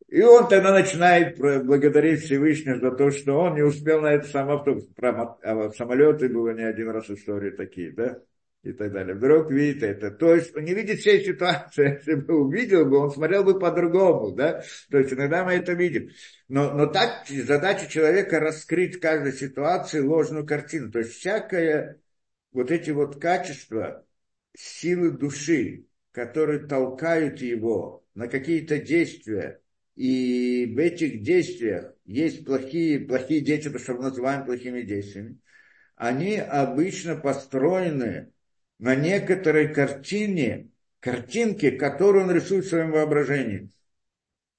[0.09, 4.55] И он тогда начинает благодарить Всевышнего за то, что он не успел на этот самый
[4.55, 4.85] автобус.
[4.87, 8.21] Про а самолеты было не один раз истории такие, да
[8.67, 9.15] и так далее.
[9.15, 10.11] Вдруг видит это.
[10.11, 11.95] То есть он не видит всей ситуации.
[12.05, 14.31] Если бы увидел бы, он смотрел бы по-другому.
[14.31, 14.63] Да?
[14.89, 16.09] То есть иногда мы это видим.
[16.47, 20.91] Но, но так задача человека раскрыть в каждой ситуации ложную картину.
[20.91, 21.99] То есть всякое
[22.51, 24.05] вот эти вот качества,
[24.57, 29.61] силы души, которые толкают его на какие-то действия,
[29.95, 35.39] и в этих действиях есть плохие, плохие действия, то, что мы называем плохими действиями,
[35.95, 38.31] они обычно построены
[38.79, 40.69] на некоторой картине,
[40.99, 43.69] картинке, которую он рисует в своем воображении.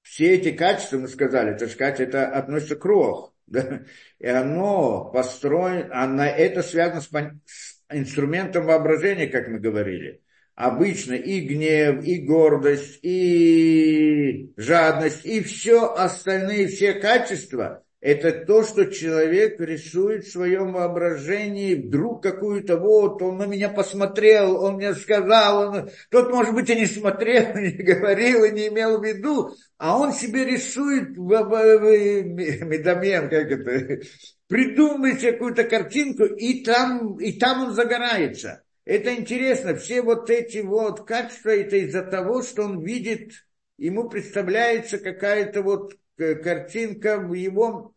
[0.01, 3.83] Все эти качества, мы сказали, это сказать, это относится к рох, Да?
[4.19, 7.09] И оно построено, а это связано с,
[7.45, 10.21] с инструментом воображения, как мы говорили.
[10.55, 18.85] Обычно и гнев, и гордость, и жадность, и все остальные, все качества, это то, что
[18.85, 25.69] человек рисует в своем воображении, вдруг какую-то вот, он на меня посмотрел, он мне сказал,
[25.69, 29.99] он, тот, может быть, и не смотрел, не говорил, и не имел в виду, а
[29.99, 31.17] он себе рисует
[32.69, 33.99] медомен, как это,
[34.47, 38.63] придумывает какую-то картинку, и там, и там он загорается.
[38.85, 43.33] Это интересно, все вот эти вот качества, это из-за того, что он видит,
[43.77, 45.95] ему представляется какая-то вот
[46.43, 47.93] картинка в его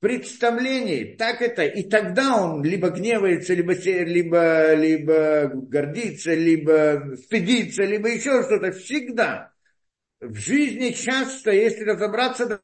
[0.00, 8.08] представлении, так это, и тогда он либо гневается, либо, либо, либо гордится, либо стыдится, либо
[8.10, 9.52] еще что-то, всегда.
[10.20, 12.60] В жизни часто, если разобраться до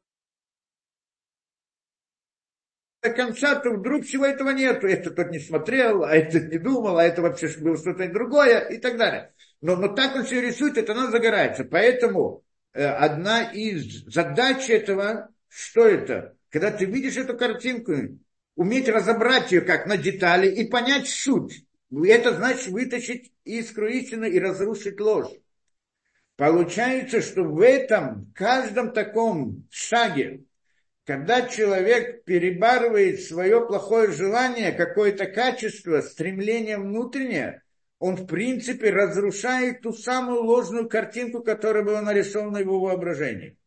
[3.09, 4.87] конца, то вдруг всего этого нету.
[4.87, 8.77] Это тот не смотрел, а этот не думал, а это вообще было что-то другое и
[8.77, 9.33] так далее.
[9.61, 11.63] Но, но так он все рисует, это оно загорается.
[11.63, 12.43] Поэтому
[12.73, 16.35] одна из задач этого, что это?
[16.49, 17.93] Когда ты видишь эту картинку,
[18.55, 21.65] уметь разобрать ее как на детали и понять суть.
[21.91, 25.31] Это значит вытащить искру истины и разрушить ложь.
[26.37, 30.43] Получается, что в этом, каждом таком шаге,
[31.05, 37.61] когда человек перебарывает свое плохое желание, какое-то качество, стремление внутреннее,
[38.01, 43.59] он в принципе разрушает ту самую ложную картинку, которая была нарисована его воображении.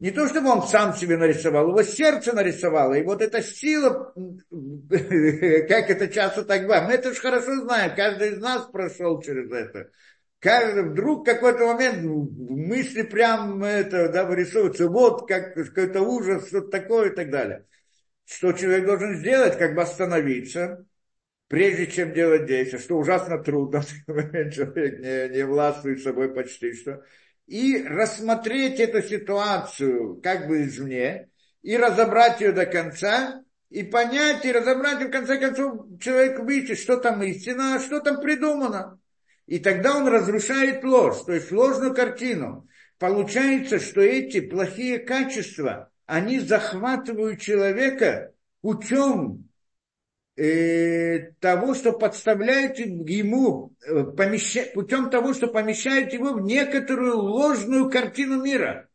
[0.00, 2.94] Не то, чтобы он сам себе нарисовал, его сердце нарисовало.
[2.94, 8.30] И вот эта сила, как это часто так бывает, мы это же хорошо знаем, каждый
[8.30, 9.90] из нас прошел через это.
[10.38, 17.10] Каждый, вдруг какой-то момент мысли прям это, да, вырисовываются, вот как какой-то ужас, что-то такое
[17.10, 17.66] и так далее.
[18.24, 20.86] Что человек должен сделать, как бы остановиться,
[21.48, 23.82] прежде чем делать действия, что ужасно трудно,
[24.50, 27.02] человек не, не властвует собой почти что,
[27.46, 31.28] и рассмотреть эту ситуацию как бы извне,
[31.62, 36.78] и разобрать ее до конца, и понять, и разобрать, и в конце концов человек видит,
[36.78, 38.98] что там истина, а что там придумано.
[39.46, 42.66] И тогда он разрушает ложь, то есть ложную картину.
[42.98, 48.32] Получается, что эти плохие качества, они захватывают человека
[48.62, 49.48] путем
[50.36, 57.90] э, того, что подставляют ему, э, помеща, путем того, что помещают его в некоторую ложную
[57.90, 58.88] картину мира.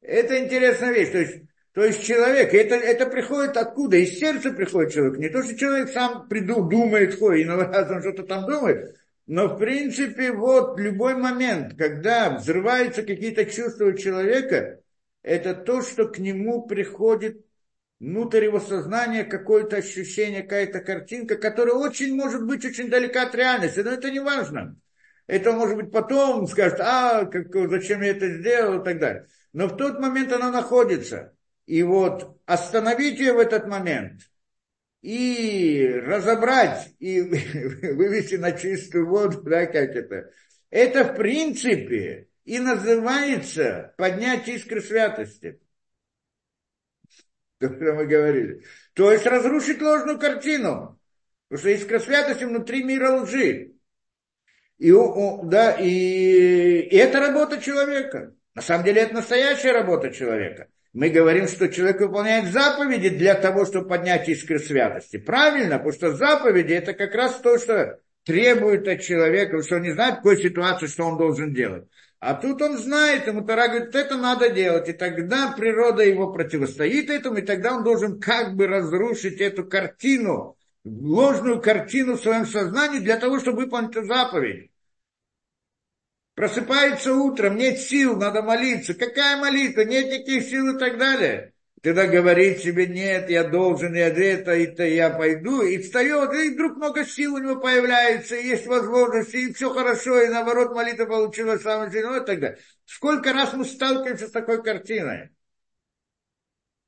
[0.00, 1.10] Это интересная вещь.
[1.10, 3.96] То есть, то есть человек, это, это приходит откуда?
[3.96, 5.18] Из сердца приходит человек.
[5.18, 9.58] Не то, что человек сам приду, думает, ходит, иногда он что-то там думает, но в
[9.58, 14.80] принципе вот любой момент, когда взрываются какие-то чувства у человека,
[15.22, 17.44] это то, что к нему приходит
[18.00, 23.80] внутрь его сознания какое-то ощущение, какая-то картинка, которая очень может быть очень далека от реальности,
[23.80, 24.76] но это не важно.
[25.26, 29.26] Это может быть потом, скажет, а, как, зачем я это сделал и так далее.
[29.52, 31.36] Но в тот момент она находится.
[31.66, 34.22] И вот остановить ее в этот момент
[35.02, 37.20] и разобрать, и
[37.94, 40.30] вывести на чистую воду, да, как это,
[40.70, 45.60] это в принципе и называется поднять искры святости
[47.60, 48.62] то, мы говорили.
[48.94, 50.98] То есть разрушить ложную картину.
[51.48, 53.72] Потому что искра святости внутри мира лжи.
[54.78, 54.92] И,
[55.44, 58.34] да, и, и это работа человека.
[58.54, 60.68] На самом деле это настоящая работа человека.
[60.92, 65.18] Мы говорим, что человек выполняет заповеди для того, чтобы поднять искры святости.
[65.18, 69.92] Правильно, потому что заповеди это как раз то, что требует от человека, что он не
[69.92, 71.84] знает, в какой ситуации, что он должен делать.
[72.20, 74.88] А тут он знает, ему Тара говорит, это надо делать.
[74.90, 80.58] И тогда природа его противостоит этому, и тогда он должен как бы разрушить эту картину,
[80.84, 84.70] ложную картину в своем сознании для того, чтобы выполнить эту заповедь.
[86.34, 88.92] Просыпается утром, нет сил, надо молиться.
[88.92, 89.82] Какая молитва?
[89.82, 91.54] Нет никаких сил и так далее.
[91.82, 96.76] Тогда говорит себе, нет, я должен, я это, это, я пойду, и встает, и вдруг
[96.76, 101.62] много сил у него появляется, и есть возможности, и все хорошо, и наоборот молитва получилась
[101.62, 102.58] самым сильным, и так далее.
[102.84, 105.30] Сколько раз мы сталкиваемся с такой картиной?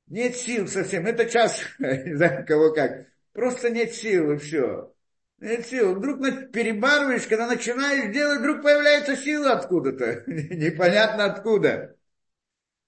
[0.07, 4.93] Нет сил совсем, это час, не знаю, кого как, просто нет сил, и все.
[5.39, 5.95] Нет сил.
[5.95, 6.21] Вдруг
[6.51, 11.97] перебарываешь, когда начинаешь делать, вдруг появляется сила откуда-то, непонятно откуда.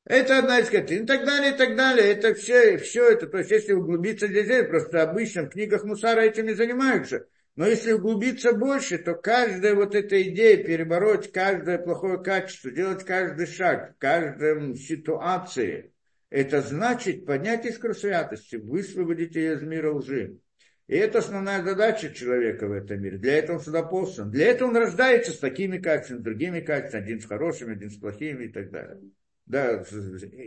[0.06, 1.04] Это одна из картин.
[1.04, 2.12] И так далее, и так далее.
[2.12, 3.28] Это все, все это.
[3.28, 7.26] То есть, если углубиться здесь, просто обычно в книгах Мусара этим не занимаются.
[7.56, 13.48] Но если углубиться больше, то каждая вот эта идея перебороть каждое плохое качество, делать каждый
[13.48, 15.94] шаг в каждой ситуации,
[16.30, 20.40] это значит поднять искру святости, высвободить ее из мира лжи.
[20.88, 23.18] И это основная задача человека в этом мире.
[23.18, 24.30] Для этого он сюда послан.
[24.32, 27.96] Для этого он рождается с такими качествами, с другими качествами, один с хорошими, один с
[27.96, 29.00] плохими и так далее.
[29.46, 29.84] Да,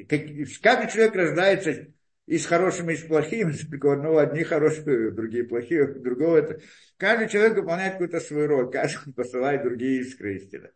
[0.09, 1.89] каждый человек рождается
[2.27, 6.61] и с хорошими, и с плохими, только одного одни хорошие, другие плохие, другого это.
[6.97, 10.71] Каждый человек выполняет какую-то свою роль, каждый посылает другие искры истины.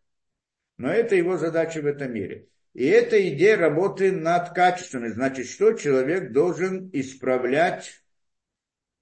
[0.78, 2.48] Но это его задача в этом мире.
[2.74, 5.08] И это идея работы над качествами.
[5.08, 8.02] Значит, что человек должен исправлять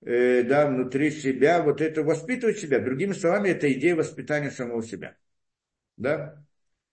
[0.04, 2.80] э, да, внутри себя, вот это воспитывать себя.
[2.80, 5.16] Другими словами, это идея воспитания самого себя.
[5.96, 6.44] Да?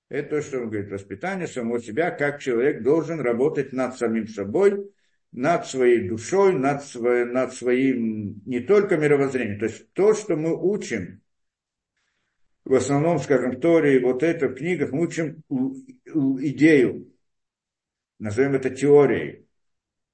[0.10, 4.90] Это то, что он говорит, воспитание самого себя, как человек должен работать над самим собой,
[5.34, 9.60] над своей душой, над, свой, над своим не только мировоззрением.
[9.60, 11.22] То есть то, что мы учим,
[12.64, 15.44] в основном, скажем, в Торе, вот это в книгах, мы учим
[16.06, 17.14] идею,
[18.20, 19.46] назовем это теорией,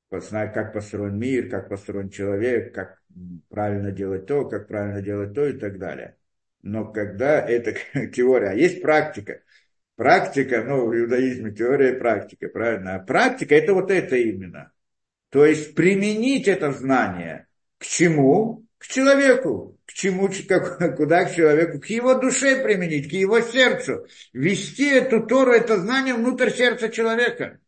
[0.10, 3.02] как построен мир, как построен человек, как
[3.50, 6.18] правильно делать то, как правильно делать то и так далее.
[6.62, 7.76] Но когда это
[8.14, 9.42] теория, а есть практика,
[9.96, 12.96] практика, ну, в иудаизме теория и практика, правильно?
[12.96, 14.72] А практика это вот это именно.
[15.30, 18.66] То есть применить это знание к чему?
[18.78, 19.78] К человеку.
[19.86, 21.80] К чему, как, куда к человеку?
[21.80, 24.08] К его душе применить, к его сердцу.
[24.32, 27.60] Вести эту Тору, это знание внутрь сердца человека.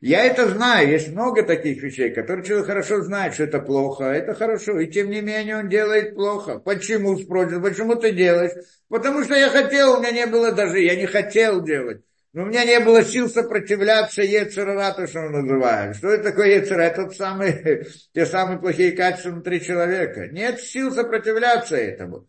[0.00, 4.14] Я это знаю, есть много таких вещей, которые человек хорошо знает, что это плохо, а
[4.14, 6.58] это хорошо, и тем не менее он делает плохо.
[6.58, 8.52] Почему, спросят, почему ты делаешь?
[8.88, 12.02] Потому что я хотел, у меня не было даже, я не хотел делать.
[12.32, 15.92] Но у меня не было сил сопротивляться Ецерара, то, что мы называем.
[15.92, 16.80] Что это такое Ецера?
[16.80, 20.28] Это тот самый, те самые плохие качества внутри человека.
[20.28, 22.26] Нет сил сопротивляться этому.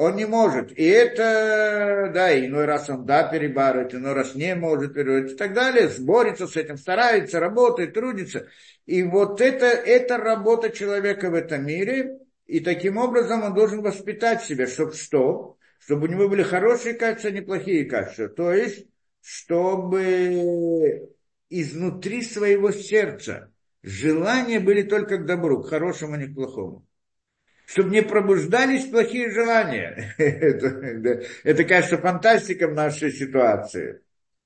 [0.00, 0.70] Он не может.
[0.78, 5.54] И это, да, иной раз он да перебарывает, иной раз не может перебарывать и так
[5.54, 5.90] далее.
[5.98, 8.46] Борется с этим, старается, работает, трудится.
[8.86, 12.20] И вот это, это работа человека в этом мире.
[12.46, 15.56] И таким образом он должен воспитать себя, чтобы что?
[15.80, 18.28] Чтобы у него были хорошие качества, а не плохие качества.
[18.28, 18.86] То есть,
[19.20, 21.08] чтобы
[21.50, 26.87] изнутри своего сердца желания были только к добру, к хорошему, а не к плохому
[27.68, 30.14] чтобы не пробуждались плохие желания.
[30.18, 34.00] это, это, кажется, фантастика в нашей ситуации.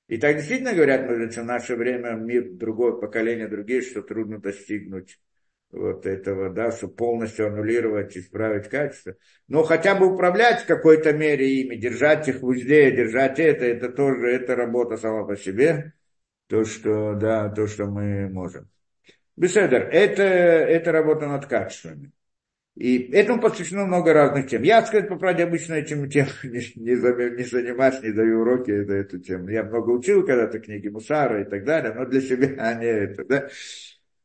[0.09, 5.21] И так действительно говорят мудрецы, в наше время мир, другое поколение, другие, что трудно достигнуть
[5.71, 9.15] вот этого, да, чтобы полностью аннулировать, исправить качество.
[9.47, 13.87] Но хотя бы управлять в какой-то мере ими, держать их в узде, держать это, это
[13.87, 15.93] тоже, это работа сама по себе,
[16.47, 18.67] то, что, да, то, что мы можем.
[19.37, 22.11] Беседер, это, это работа над качествами.
[22.75, 24.63] И этому посвящено много разных тем.
[24.63, 28.93] Я, сказать по правде, обычно этим тем не, не, не занимаюсь, не даю уроки на
[28.93, 29.49] эту тему.
[29.49, 33.25] Я много учил когда-то книги Мусара и так далее, но для себя а не это,
[33.25, 33.47] да.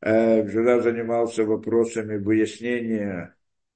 [0.00, 3.34] Всегда э, занимался вопросами выяснения.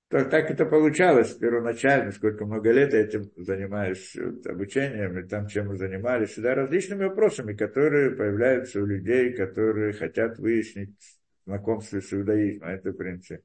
[0.08, 5.48] Так, так это получалось первоначально, сколько много лет я этим занимаюсь вот, обучением, и там
[5.48, 10.94] чем мы занимались, всегда различными вопросами, которые появляются у людей, которые хотят выяснить
[11.44, 12.68] знакомство с иудаизмом.
[12.68, 13.42] Это принцип.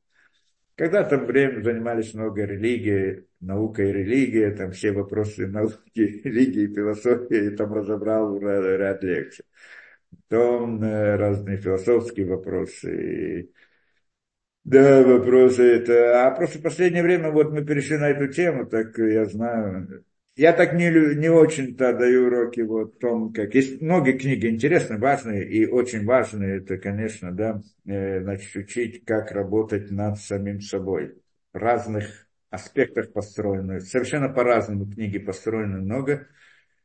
[0.77, 5.77] Когда-то время занимались много религией, наукой и религией, там все вопросы науки,
[6.23, 9.43] религии, философии, и там разобрал ряд лекций.
[10.29, 13.51] Потом э, разные философские вопросы.
[14.63, 16.27] Да, вопросы это...
[16.27, 20.03] А просто в последнее время вот мы перешли на эту тему, так я знаю,
[20.37, 23.55] я так не, не очень-то даю уроки вот в том, как...
[23.55, 29.31] Есть многие книги интересные, важные и очень важные, это, конечно, да, э, значит, учить, как
[29.31, 31.15] работать над самим собой.
[31.53, 36.27] В разных аспектах построены, совершенно по-разному книги построены много.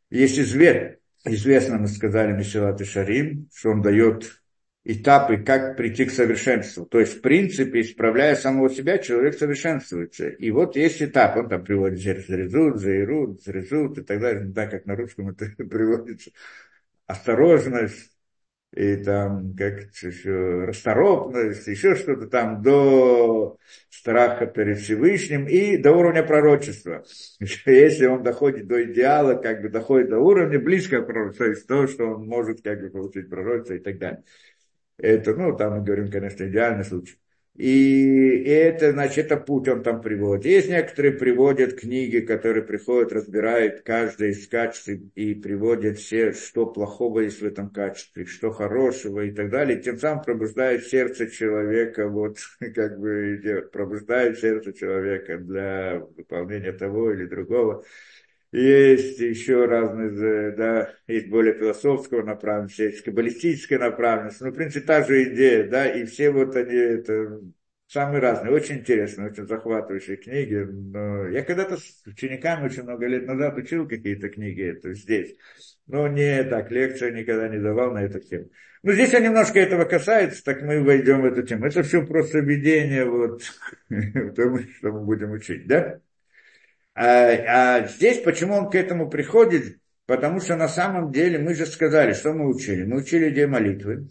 [0.08, 0.96] Есть известно,
[1.26, 4.41] известно, мы сказали, Мишелат и Шарим, что он дает
[4.84, 6.86] этапы, как прийти к совершенству.
[6.86, 10.28] То есть, в принципе, исправляя самого себя, человек совершенствуется.
[10.28, 14.70] И вот есть этап, он там приводит зрезут, заирут, зрезут и так далее, не так,
[14.70, 16.30] как на русском это приводится.
[17.06, 18.12] Осторожность,
[18.74, 23.58] и там, как еще, расторопность, еще что-то там, до
[23.90, 27.04] страха перед Всевышним и до уровня пророчества.
[27.66, 31.66] Если он доходит до идеала, как бы доходит до уровня близко к пророчеству, то есть
[31.66, 34.24] то, что он может как бы получить пророчество и так далее.
[35.02, 37.16] Это, ну, там мы говорим, конечно, идеальный случай.
[37.56, 40.46] И это, значит, это путь он там приводит.
[40.46, 47.20] Есть некоторые приводят книги, которые приходят, разбирают каждое из качеств и приводят все, что плохого
[47.20, 49.82] есть в этом качестве, что хорошего и так далее.
[49.82, 52.38] Тем самым пробуждает сердце человека, вот
[52.74, 57.84] как бы пробуждает сердце человека для выполнения того или другого.
[58.52, 65.04] Есть еще разные, да, есть более философского направленности, есть каббалистическая направленность, но, в принципе, та
[65.04, 67.40] же идея, да, и все вот они, это
[67.86, 70.54] самые разные, очень интересные, очень захватывающие книги.
[70.54, 75.34] Но я когда-то с учениками очень много лет назад учил какие-то книги это здесь,
[75.86, 78.50] но не так, лекцию никогда не давал на эту тему.
[78.82, 81.66] Ну, здесь немножко этого касается, так мы войдем в эту тему.
[81.66, 83.42] Это все просто введение вот,
[83.88, 86.00] в том, что мы будем учить, да?
[86.94, 89.78] А, а здесь почему он к этому приходит?
[90.06, 92.84] Потому что на самом деле мы же сказали, что мы учили.
[92.84, 94.08] Мы учили идею молитвы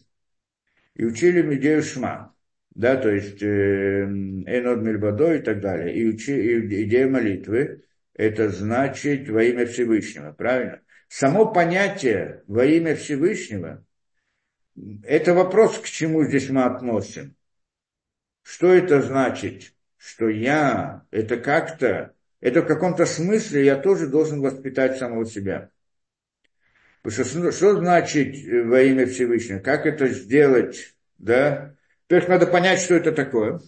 [0.95, 2.33] и учили идею шма.
[2.73, 5.93] Да, то есть э, Энод Мильбадо и так далее.
[5.93, 7.83] И, учи, и идея молитвы–
[8.13, 10.81] это значит во имя Всевышнего, правильно?
[11.09, 13.85] Само понятие во имя Всевышнего–
[15.03, 17.35] это вопрос, к чему здесь мы относим.
[18.41, 19.73] Что это значит?
[19.97, 25.69] Что я, это как-то это в каком-то смысле я тоже должен воспитать самого себя.
[27.03, 29.59] Потому что что значит э, во имя Всевышнего?
[29.59, 30.95] Как это сделать?
[31.17, 31.75] Да?
[32.07, 33.61] То есть надо понять, что это такое.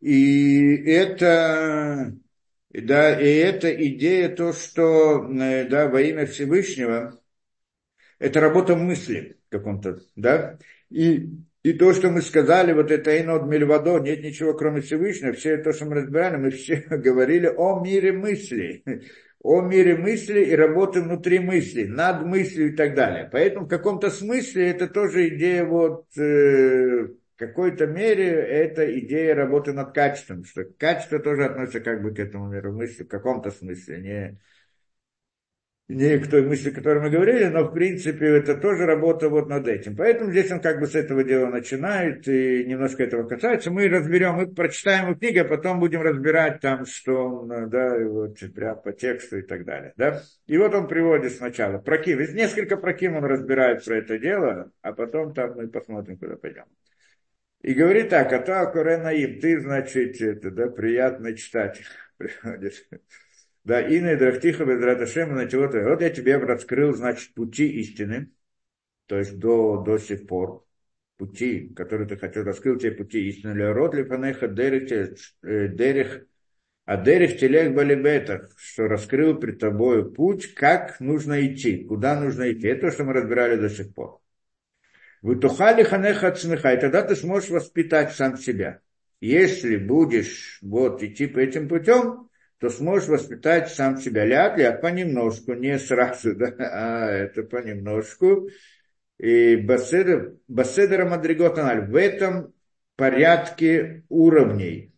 [0.00, 2.14] И это,
[2.70, 7.20] да, и эта идея, то, что э, да, во имя Всевышнего,
[8.18, 10.58] это работа мысли каком-то, да,
[10.90, 11.30] и
[11.62, 15.72] и то, что мы сказали, вот это Инод Мельвадо, нет ничего кроме Всевышнего, все то,
[15.72, 18.82] что мы разбирали, мы все говорили о мире мысли,
[19.40, 23.28] о мире мысли и работы внутри мысли, над мыслью и так далее.
[23.30, 29.72] Поэтому в каком-то смысле это тоже идея вот, э, в какой-то мере это идея работы
[29.72, 33.98] над качеством, что качество тоже относится как бы к этому миру мысли в каком-то смысле,
[33.98, 34.38] не
[35.92, 39.48] не к той мысли, о которой мы говорили, но в принципе это тоже работа вот
[39.48, 39.96] над этим.
[39.96, 43.70] Поэтому здесь он как бы с этого дела начинает и немножко этого касается.
[43.70, 48.38] Мы разберем, мы прочитаем его книгу, а потом будем разбирать там, что он, да, вот
[48.54, 49.92] прям по тексту и так далее.
[49.96, 50.22] Да?
[50.46, 52.20] И вот он приводит сначала проким.
[52.20, 56.64] Из несколько проким он разбирает про это дело, а потом там мы посмотрим, куда пойдем.
[57.62, 61.80] И говорит так, а то Акуренаим, ты, значит, это, да, приятно читать.
[62.16, 62.84] Приводишь.
[63.64, 65.82] Да, и на Драхтиха Безраташем на чего-то.
[65.88, 68.30] Вот я тебе раскрыл, значит, пути истины,
[69.06, 70.66] то есть до, до сих пор,
[71.16, 73.54] пути, которые ты хотел, раскрыл тебе пути истины.
[73.54, 76.26] Для род лифанеха э, дерих,
[76.84, 82.66] а дерих телех балибетах, что раскрыл пред тобой путь, как нужно идти, куда нужно идти.
[82.66, 84.20] Это то, что мы разбирали до сих пор.
[85.22, 88.80] Вытухали ханеха от смеха, и тогда ты сможешь воспитать сам себя.
[89.20, 92.28] Если будешь вот идти по этим путем,
[92.62, 94.24] то сможешь воспитать сам себя.
[94.24, 98.48] Ляд, ляд, понемножку, не сразу, да, а это понемножку.
[99.18, 102.54] И Баседер, Баседера Мадриготаналь в этом
[102.94, 104.94] порядке уровней.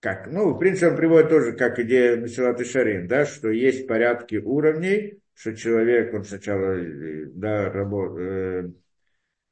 [0.00, 3.86] Как, ну, в принципе, он приводит тоже как идея Месилат и Шарин, да, что есть
[3.86, 6.76] порядки уровней, что человек, он сначала
[7.28, 8.76] да, работает,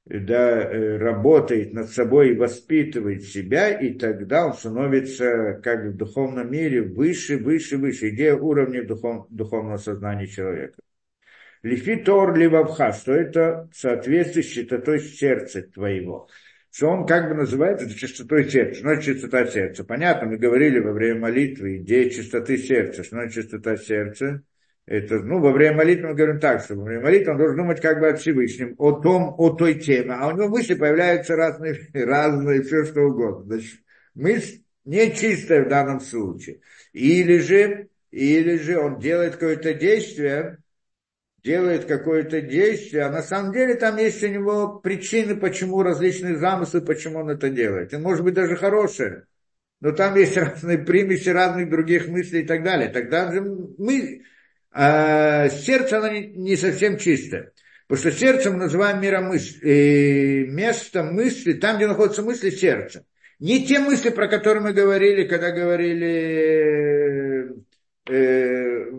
[0.04, 6.50] да, э, работает над собой и воспитывает себя, и тогда он становится как в духовном
[6.50, 8.10] мире выше, выше, выше.
[8.10, 10.80] Идея уровня духов, духовного сознания человека.
[11.62, 16.28] Лифи тор ливавха, что это соответствует частотой сердца твоего.
[16.72, 18.74] Что он как бы называет это чистотой сердца.
[18.74, 19.84] Что значит чистота сердца?
[19.84, 23.04] Понятно, мы говорили во время молитвы, идея чистоты сердца.
[23.04, 24.42] Что значит чистота сердца?
[24.84, 27.80] Это, ну, во время молитвы мы говорим так, что во время молитвы он должен думать
[27.80, 31.88] как бы о Всевышнем, о том, о той теме, а у него мысли появляются разные,
[31.94, 33.44] разные, все что угодно.
[33.44, 33.80] Значит,
[34.14, 36.60] мысль нечистая в данном случае.
[36.92, 40.58] Или же, или же он делает какое-то действие,
[41.44, 46.80] делает какое-то действие, а на самом деле там есть у него причины, почему различные замыслы,
[46.80, 47.92] почему он это делает.
[47.92, 49.26] И может быть даже хорошее,
[49.80, 52.88] но там есть разные примеси разных других мыслей и так далее.
[52.88, 54.22] Тогда же мы,
[54.72, 57.52] а сердце, оно не, совсем чистое.
[57.86, 63.04] Потому что сердцем называем миромысль, э, место мысли, там, где находятся мысли, сердце.
[63.38, 67.52] Не те мысли, про которые мы говорили, когда говорили
[68.08, 68.90] э,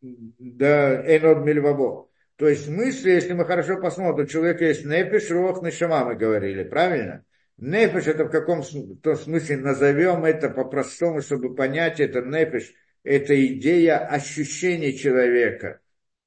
[0.00, 2.08] да, Энод.
[2.36, 6.64] То есть мысли, если мы хорошо посмотрим, у человека есть нефиш, рох, нешама, мы говорили,
[6.64, 7.24] правильно?
[7.58, 14.92] Нефиш это в каком-то смысле назовем это по-простому, чтобы понять это нефиш– это идея ощущения
[14.92, 15.80] человека.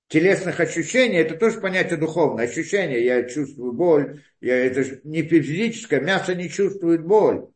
[0.07, 2.45] Телесных ощущений, это тоже понятие духовное.
[2.45, 7.47] Ощущение, я чувствую боль, я, это не физическое, мясо не чувствует боль.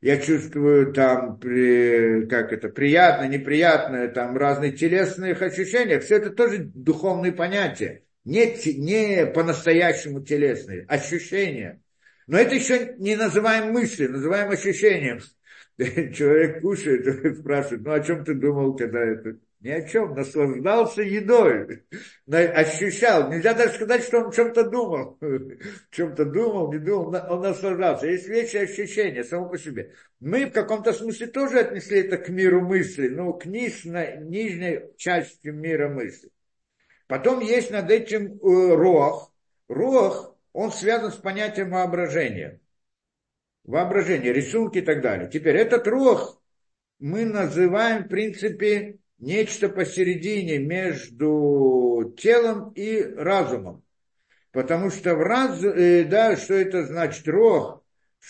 [0.00, 5.98] Я чувствую там, при, как это, приятное, неприятное, там разные телесные ощущения.
[5.98, 8.02] Все это тоже духовные понятия.
[8.24, 11.80] Не, не по-настоящему телесные, ощущения.
[12.26, 15.20] Но это еще не называем мысли, называем ощущением.
[16.14, 20.14] человек кушает, спрашивает, ну о чем ты думал, когда это Ни о чем.
[20.14, 21.82] Наслаждался едой.
[22.30, 23.30] Ощущал.
[23.32, 25.18] Нельзя даже сказать, что он о чем-то думал.
[25.90, 27.14] Чем-то думал, не думал.
[27.28, 28.06] Он наслаждался.
[28.06, 29.94] Есть вещи ощущения само по себе.
[30.20, 33.08] Мы в каком-то смысле тоже отнесли это к миру мысли.
[33.08, 36.30] Ну, к нижней, нижней части мира мысли.
[37.08, 39.32] Потом есть над этим э, рох.
[39.68, 42.60] Рох, он связан с понятием воображения.
[43.64, 45.28] Воображение, рисунки и так далее.
[45.30, 46.40] Теперь этот рох
[46.98, 53.82] мы называем, в принципе, нечто посередине между телом и разумом.
[54.52, 57.82] Потому что в раз, э, да, что это значит рох?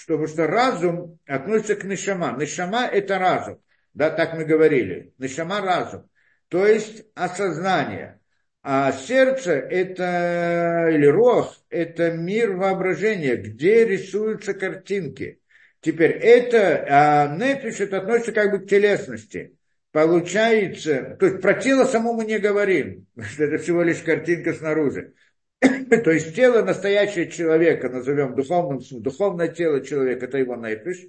[0.07, 2.37] Потому что разум относится к нишама.
[2.39, 3.61] Нишама– это разум.
[3.93, 5.13] Да, так мы говорили.
[5.19, 6.09] Нишама– разум.
[6.49, 8.21] То есть осознание.
[8.65, 15.39] А сердце– это, или рох– это мир воображения, где рисуются картинки.
[15.81, 19.55] Теперь это, а нефиш это относится как бы к телесности
[19.95, 25.15] получается, то есть про тело само мы не говорим, что это всего лишь картинка снаружи.
[25.61, 31.07] то есть тело настоящего человека, назовем духовным, духовное тело человека, это его нефиш.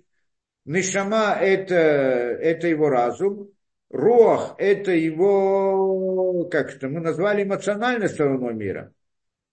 [0.65, 3.49] Нишама это, это его разум.
[3.95, 8.93] Рох это его, как это, мы назвали эмоциональной стороной мира.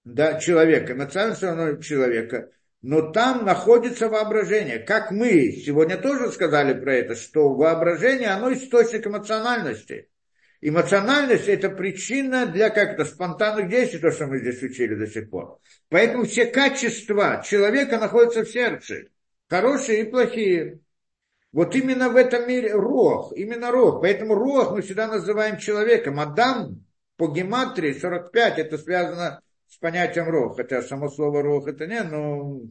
[0.05, 2.51] Да, человека, эмоциональной стороной человека–
[2.83, 4.81] но там находится воображение.
[4.81, 10.09] Как мы сегодня тоже сказали про это, что воображение, оно источник эмоциональности.
[10.61, 15.59] Эмоциональность– это причина для как-то спонтанных действий, то, что мы здесь учили до сих пор.
[15.89, 19.07] Поэтому все качества человека находятся в сердце,
[19.49, 20.81] хорошие и плохие.
[21.53, 24.01] Вот именно в этом мире рог, именно рог.
[24.01, 26.19] Поэтому рог мы всегда называем человеком.
[26.19, 26.85] Адам
[27.17, 32.63] по гематрии 45, это связано с понятием рох, хотя само слово рох это не, но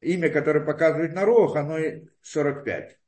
[0.00, 1.78] имя, которое показывает на рох, оно
[2.22, 2.98] 45.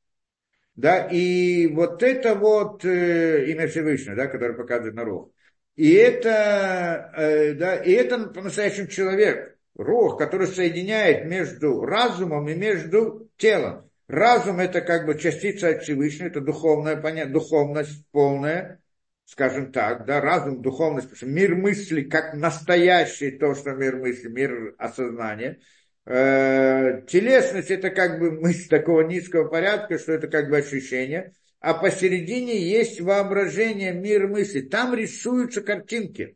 [0.75, 5.29] Да, и вот это вот э, имя Всевышнего, да, которое показывает на рох.
[5.75, 13.29] И это, э, да, и это по-настоящему человек, рох, который соединяет между разумом и между
[13.35, 13.90] телом.
[14.11, 18.81] Разум это как бы частица от Всевышнего, это духовная понятие, духовность полная,
[19.23, 25.61] скажем так, да, разум, духовность, мир мысли, как настоящий то, что мир мысли, мир осознания.
[26.05, 31.31] Э, телесность это как бы мысль такого низкого порядка, что это как бы ощущение,
[31.61, 34.59] а посередине есть воображение, мир мысли.
[34.59, 36.35] Там рисуются картинки.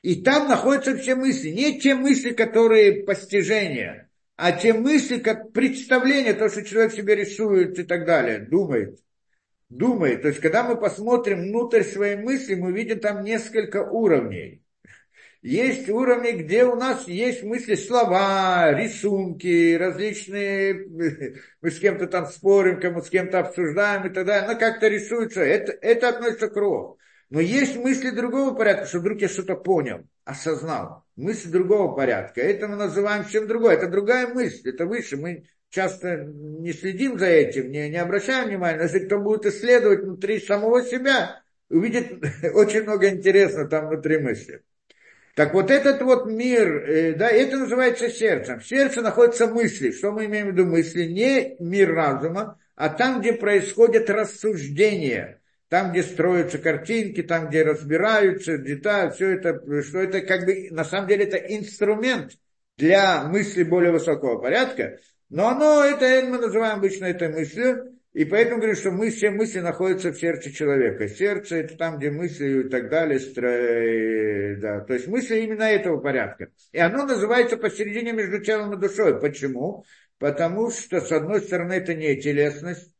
[0.00, 1.50] И там находятся все мысли.
[1.50, 4.05] Не те мысли, которые постижения,
[4.36, 9.00] а те мысли, как представление, то, что человек себе рисует и так далее, думает
[9.68, 10.22] думает.
[10.22, 14.62] То есть, когда мы посмотрим внутрь своей мысли, мы видим там несколько уровней.
[15.42, 20.86] Есть уровни, где у нас есть мысли, слова, рисунки, различные,
[21.60, 25.42] мы с кем-то там спорим, кому с кем-то обсуждаем и так далее, но как-то рисуется,
[25.42, 26.98] это, это относится к ров.
[27.30, 31.04] Но есть мысли другого порядка, что вдруг я что-то понял, осознал.
[31.16, 32.40] Мысли другого порядка.
[32.40, 33.74] Это мы называем чем другое.
[33.74, 35.16] Это другая мысль, это выше.
[35.16, 40.04] Мы часто не следим за этим, не, не обращаем внимания, но если кто будет исследовать
[40.04, 42.24] внутри самого себя, увидит
[42.54, 44.62] очень много интересного там внутри мысли.
[45.34, 48.60] Так вот этот вот мир, э, да, это называется сердцем.
[48.60, 49.90] В сердце находятся мысли.
[49.90, 51.04] Что мы имеем в виду мысли?
[51.04, 55.42] Не мир разума, а там, где происходят рассуждения.
[55.68, 60.84] Там, где строятся картинки, там, где разбираются детали, все это, что это как бы, на
[60.84, 62.32] самом деле, это инструмент
[62.76, 64.98] для мысли более высокого порядка,
[65.28, 69.60] но оно, это мы называем обычно этой мыслью, и поэтому говорю, что мы, все мысли
[69.60, 71.06] находятся в сердце человека.
[71.06, 73.20] Сердце это там, где мысли и так далее.
[73.20, 73.50] Стро...
[74.58, 74.80] Да.
[74.86, 76.48] То есть мысли именно этого порядка.
[76.72, 79.20] И оно называется посередине между телом и душой.
[79.20, 79.84] Почему?
[80.18, 82.90] Потому что, с одной стороны, это не телесность,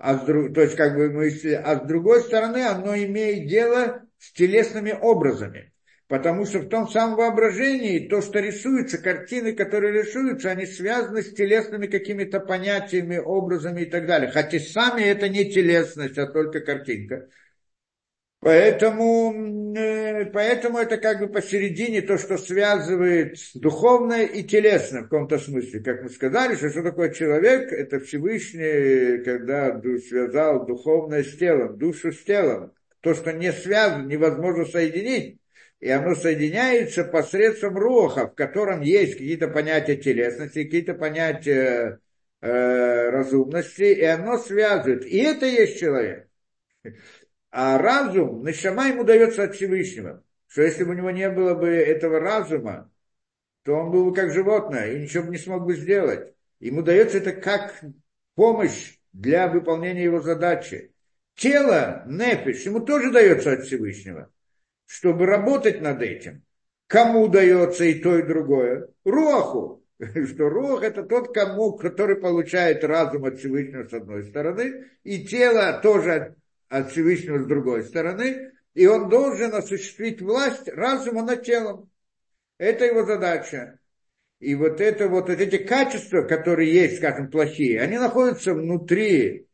[0.00, 0.54] а с друг...
[0.54, 5.72] то есть как бы мысли, а с другой стороны, оно имеет дело с телесными образами.
[6.08, 11.32] Потому что в том самом воображении то, что рисуется, картины, которые рисуются, они связаны с
[11.32, 14.30] телесными какими-то понятиями, образами и так далее.
[14.30, 17.28] Хотя сами это не телесность, а только картинка.
[18.40, 25.38] Поэтому, э, поэтому это как бы посередине то, что связывает духовное и телесное в каком-то
[25.38, 25.80] смысле.
[25.80, 32.12] Как мы сказали, что, что такое человек, это Всевышний, когда связал духовное с телом, душу
[32.12, 32.72] с телом.
[33.00, 35.38] То, что не связано, невозможно соединить,
[35.80, 42.00] и оно соединяется посредством роха, в котором есть какие-то понятия телесности, какие-то понятия
[42.40, 45.04] э, разумности, и оно связывает.
[45.04, 46.26] И это есть человек.
[47.50, 50.22] А разум, нашама ему дается от Всевышнего.
[50.46, 52.90] Что если бы у него не было бы этого разума,
[53.64, 56.34] то он был бы как животное и ничего бы не смог бы сделать.
[56.60, 57.80] Ему дается это как
[58.34, 60.92] помощь для выполнения его задачи.
[61.34, 64.30] тело, нефиш, ему тоже дается от Всевышнего,
[64.86, 66.44] чтобы работать над этим.
[66.86, 68.88] Кому дается и то, и другое?
[69.04, 69.84] Роху.
[69.98, 75.78] Что Рох это тот, кому, который получает разум от Всевышнего с одной стороны, и тело
[75.82, 76.36] тоже
[76.70, 81.90] от Всевышнего с другой стороны, и он должен осуществить власть разума над телом.
[82.56, 83.78] Это его задача.
[84.38, 89.48] И вот это вот, вот эти качества, которые есть, скажем, плохие, они находятся внутри,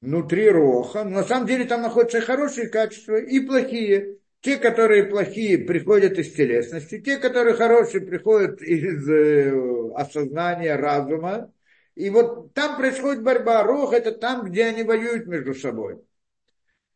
[0.00, 1.04] внутри роха.
[1.04, 4.16] Но на самом деле там находятся хорошие качества и плохие.
[4.40, 7.00] Те, которые плохие, приходят из телесности.
[7.00, 11.52] Те, которые хорошие, приходят из э, осознания, разума.
[11.94, 13.62] И вот там происходит борьба.
[13.64, 16.00] Рох это там, где они воюют между собой.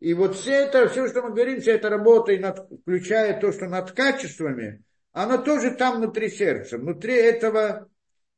[0.01, 3.53] И вот все это, все, что мы говорим, вся эта работа, и над, включая то,
[3.53, 4.83] что над качествами,
[5.13, 7.89] оно тоже там внутри сердца, внутри этого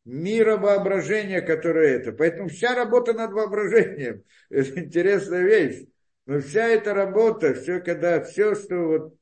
[0.05, 2.13] мира воображения, которое это.
[2.13, 5.87] Поэтому вся работа над воображением, это интересная вещь.
[6.27, 9.15] Но вся эта работа, все, когда все, что вот,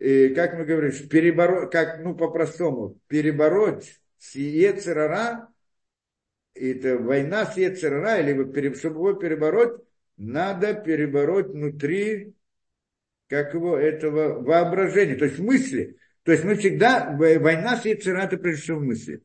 [0.00, 5.48] и, как мы говорим, перебороть, как, ну, по-простому, перебороть с Ецерара,
[6.54, 9.85] это война с Ецерара, или чтобы его перебороть,
[10.16, 12.34] надо перебороть внутри
[13.28, 15.96] как его, этого воображения, то есть мысли.
[16.22, 19.22] То есть мы всегда, война с Ецерара, это прежде всего мысли.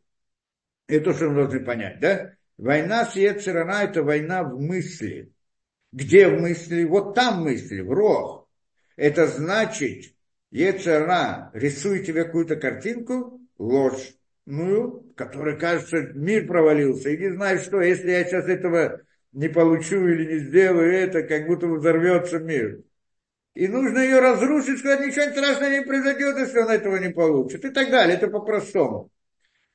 [0.87, 2.33] Это то, что мы должны понять, да?
[2.57, 5.31] Война с Ецерара, это война в мысли.
[5.91, 6.83] Где в мысли?
[6.83, 8.47] Вот там мысли, в рог.
[8.95, 10.13] Это значит,
[10.51, 14.15] Ецера рисует тебе какую-то картинку, ложь,
[14.45, 19.01] ну, которая кажется, мир провалился, и не знаю что, если я сейчас этого
[19.33, 22.81] не получу или не сделаю это, как будто взорвется мир.
[23.53, 27.65] И нужно ее разрушить, сказать, ничего страшного не произойдет, если он этого не получит.
[27.65, 29.09] И так далее, это по-простому.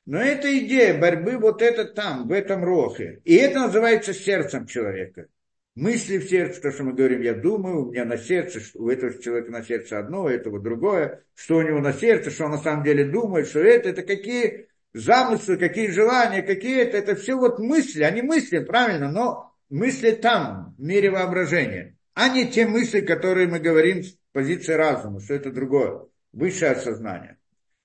[0.05, 3.21] Но эта идея борьбы вот это там, в этом рохе.
[3.23, 5.27] И это называется сердцем человека.
[5.75, 9.21] Мысли в сердце, то, что мы говорим, я думаю, у меня на сердце, у этого
[9.21, 12.57] человека на сердце одно, у этого другое, что у него на сердце, что он на
[12.57, 17.59] самом деле думает, что это, это какие замыслы, какие желания, какие это, это все вот
[17.59, 23.47] мысли, они мысли, правильно, но мысли там, в мире воображения, а не те мысли, которые
[23.47, 27.37] мы говорим с позиции разума, что это другое, высшее осознание.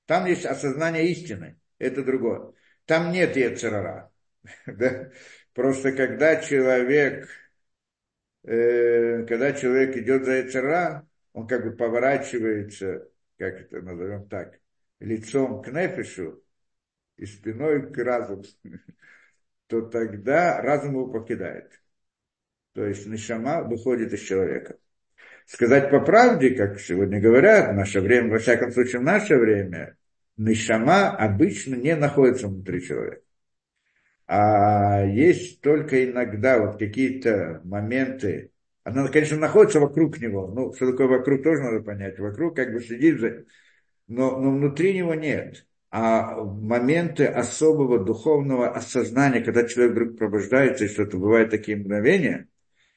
[0.07, 2.53] Там есть осознание истины, это другое.
[2.87, 4.11] Там нет яцерара.
[4.67, 5.11] Да?
[5.55, 7.29] Просто когда человек,
[8.45, 13.09] э, когда человек идет за яцера, он как бы поворачивается,
[13.39, 14.59] как это назовем так,
[14.99, 16.43] лицом к нефишу
[17.23, 18.45] и спиной к разуму.
[19.69, 21.81] то тогда разум его покидает.
[22.75, 24.77] То есть нишама выходит из человека.
[25.47, 29.97] Сказать по правде, как сегодня говорят, в наше время, во всяком случае в наше время,
[30.37, 33.23] нишама обычно не находится внутри человека.
[34.27, 38.51] А есть только иногда вот какие-то моменты,
[38.83, 40.49] она, конечно, находится вокруг него.
[40.49, 42.19] Ну, что такое вокруг, тоже надо понять.
[42.19, 43.45] Вокруг как бы следит за...
[44.09, 50.89] Но, но внутри него нет а моменты особого духовного осознания, когда человек вдруг пробуждается, и
[50.89, 52.49] что-то бывает такие мгновения,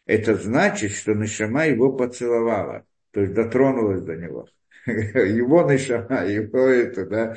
[0.05, 4.47] это значит, что Нишама его поцеловала, то есть дотронулась до него.
[4.85, 7.35] Его Нишама, его это, да.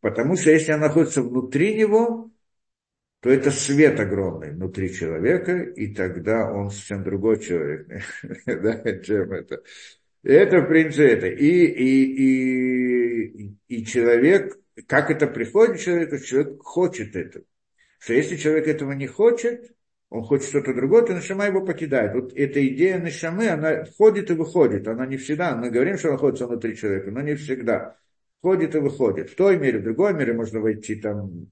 [0.00, 2.32] Потому что если она находится внутри него,
[3.20, 7.86] то это свет огромный внутри человека, и тогда он совсем другой человек,
[8.46, 9.62] да, чем это.
[10.24, 11.26] Это, в принципе, это.
[11.28, 12.04] И, и,
[13.28, 17.44] и, и человек, как это приходит человеку, человек хочет этого.
[17.98, 19.72] Что если человек этого не хочет,
[20.10, 22.14] он хочет что-то другое, то Нашама его покидает.
[22.14, 24.88] Вот эта идея Нашамы, она входит и выходит.
[24.88, 27.96] Она не всегда, мы говорим, что она находится внутри человека, но не всегда.
[28.38, 29.30] Входит и выходит.
[29.30, 31.50] В той мере, в другой мере можно войти там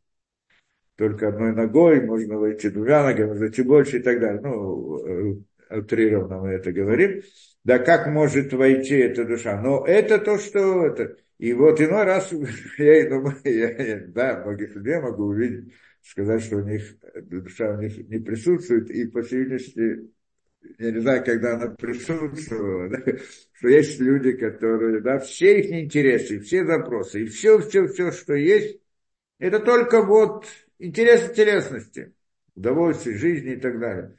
[0.97, 4.41] только одной ногой, можно войти двумя ногами, можно войти больше и так далее.
[4.41, 7.23] Ну, э, утрированно мы это говорим.
[7.65, 9.61] Да как может войти эта душа?
[9.61, 12.33] Но это то, что это, и вот иной раз
[12.79, 15.73] я, думаю, я, я, да, многих людей могу увидеть,
[16.03, 20.11] сказать, что у них душа у них не присутствует, и по видимости,
[20.79, 23.19] я не знаю, когда она присутствовала, да,
[23.55, 28.35] что есть люди, которые, да, все их интересы, все запросы, и все, все, все, что
[28.35, 28.81] есть,
[29.39, 30.47] это только вот
[30.79, 32.15] интересы телесности,
[32.55, 34.19] удовольствие жизни и так далее.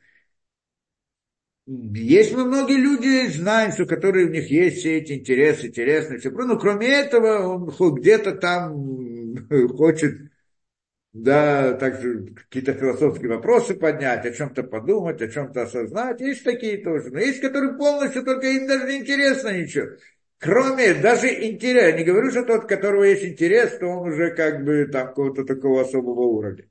[1.69, 6.29] Есть мы многие люди, знаем, что которые у них есть все эти интересы, интересные, все.
[6.31, 9.37] Но кроме этого, он где-то там
[9.75, 10.31] хочет,
[11.13, 16.21] да, также какие-то философские вопросы поднять, о чем-то подумать, о чем-то осознать.
[16.21, 17.11] Есть такие тоже.
[17.11, 19.87] Но есть, которые полностью только им даже не интересно ничего.
[20.39, 24.63] Кроме даже интереса, не говорю, что тот, у которого есть интерес, то он уже как
[24.65, 26.65] бы там какого-то такого особого уровня.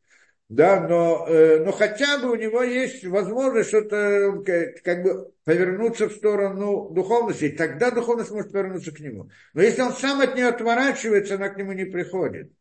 [0.49, 4.43] Да, но, э, но хотя бы у него есть возможность что-то
[4.85, 9.29] как, бы повернуться в сторону духовности, и тогда духовность может повернуться к нему.
[9.55, 12.53] Но если он сам от нее отворачивается, она к нему не приходит.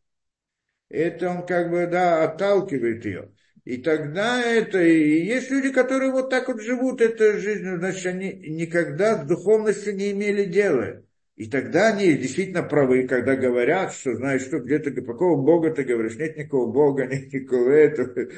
[0.90, 3.32] Это он как бы, да, отталкивает ее.
[3.66, 8.32] И тогда это, и есть люди, которые вот так вот живут этой жизнью, значит, они
[8.34, 11.05] никогда с духовностью не имели дела.
[11.36, 16.16] И тогда они действительно правы, когда говорят, что знаешь, что где-то, какого Бога ты говоришь,
[16.16, 18.32] нет никакого Бога, нет никакого этого,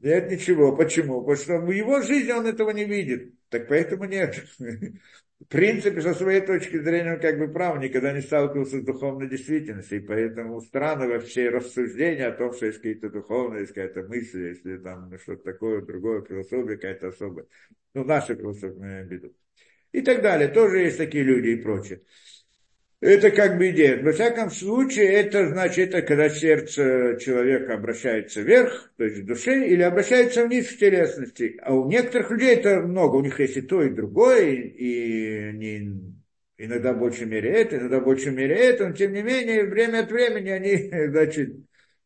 [0.00, 0.74] нет ничего.
[0.74, 1.20] Почему?
[1.20, 3.34] Потому что в его жизни он этого не видит.
[3.50, 4.44] Так поэтому нет.
[4.58, 9.26] В принципе, со своей точки зрения, он как бы прав, никогда не сталкивался с духовной
[9.26, 14.48] действительностью, и поэтому странно вообще рассуждения о том, что есть какие-то духовные, есть какая-то мысль,
[14.48, 17.46] если там что-то такое, другое, философия какая-то особая.
[17.94, 19.34] Ну, наша философия, имеем в виду.
[19.92, 20.48] И так далее.
[20.48, 22.02] Тоже есть такие люди и прочее.
[23.00, 24.02] Это как бы идея.
[24.02, 29.66] Во всяком случае, это значит, это когда сердце человека обращается вверх, то есть в душе,
[29.66, 31.58] или обращается вниз в телесности.
[31.62, 36.14] А у некоторых людей это много, у них есть и то, и другое, и не,
[36.58, 40.50] иногда в мере это, иногда в мере это, но тем не менее, время от времени
[40.50, 41.56] они, значит,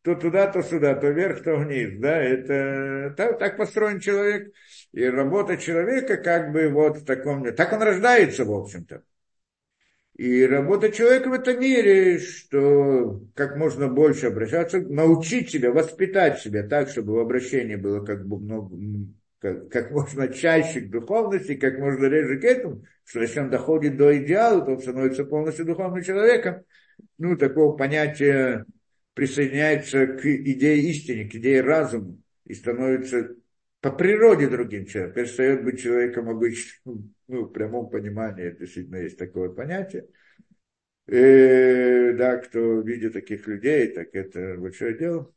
[0.03, 4.53] то туда, то сюда, то вверх, то вниз, да, это так, так построен человек,
[4.93, 9.03] и работа человека как бы вот в таком, так он рождается, в общем-то.
[10.16, 16.62] И работа человека в этом мире, что как можно больше обращаться, научить себя, воспитать себя
[16.62, 18.77] так, чтобы в обращении было как бы много,
[19.41, 23.97] как, как можно чаще к духовности, как можно реже к этому, что если он доходит
[23.97, 26.62] до идеала, то он становится полностью духовным человеком.
[27.19, 28.66] Ну, такого понятия
[29.15, 33.31] присоединяется к идее истины, к идее разума и становится
[33.81, 39.51] по природе другим человеком, перестает быть человеком обычным, ну, в прямом понимании, действительно есть такое
[39.51, 40.07] понятие.
[41.07, 45.33] И, э, да, кто видит таких людей, так это большое дело.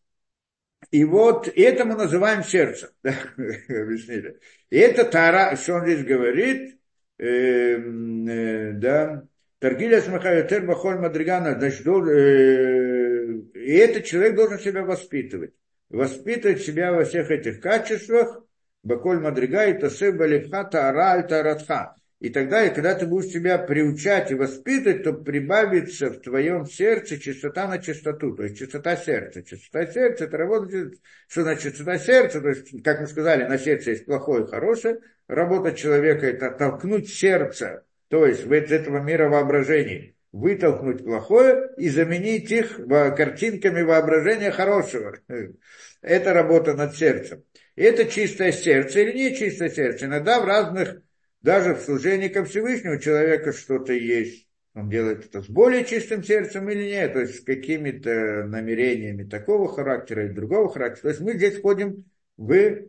[0.92, 4.40] И вот это мы называем сердцем, да, объяснили.
[4.70, 6.80] И это Тара, что он здесь говорит,
[7.18, 9.28] э, э, да,
[9.60, 15.54] Таргиля Смахайотер Бахоль Мадригана, значит, э, и этот человек должен себя воспитывать
[15.90, 18.44] воспитывать себя во всех этих качествах,
[18.88, 21.96] Баколь Мадрига и Тасев Балифха Таара Аль Таратха.
[22.20, 27.20] И тогда, и когда ты будешь себя приучать и воспитывать, то прибавится в твоем сердце
[27.20, 29.44] чистота на чистоту, то есть чистота сердца.
[29.44, 30.92] Чистота сердца, это работа,
[31.28, 35.00] что значит чистота сердца, то есть, как мы сказали, на сердце есть плохое и хорошее.
[35.28, 42.50] Работа человека– это толкнуть сердце, то есть в этого мира воображений, вытолкнуть плохое и заменить
[42.50, 45.14] их картинками воображения хорошего.
[46.02, 47.44] Это работа над сердцем.
[47.78, 50.08] Это чистое сердце или не чистое сердце.
[50.08, 51.02] Иногда в разных,
[51.42, 54.48] даже в служении ко Всевышнему человека что-то есть.
[54.74, 59.68] Он делает это с более чистым сердцем или нет, то есть с какими-то намерениями такого
[59.68, 61.04] характера или другого характера.
[61.04, 62.06] То есть мы здесь входим
[62.36, 62.82] в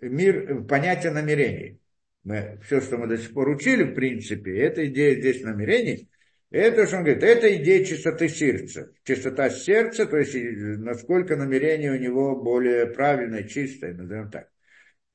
[0.00, 1.80] мир, в понятие намерений.
[2.24, 6.08] Мы, все, что мы до сих пор учили, в принципе, это идея здесь намерений–
[6.50, 8.90] это, что он говорит, это идея чистоты сердца.
[9.04, 10.34] Чистота сердца, то есть
[10.78, 14.48] насколько намерение у него более правильное, чистое, назовем так.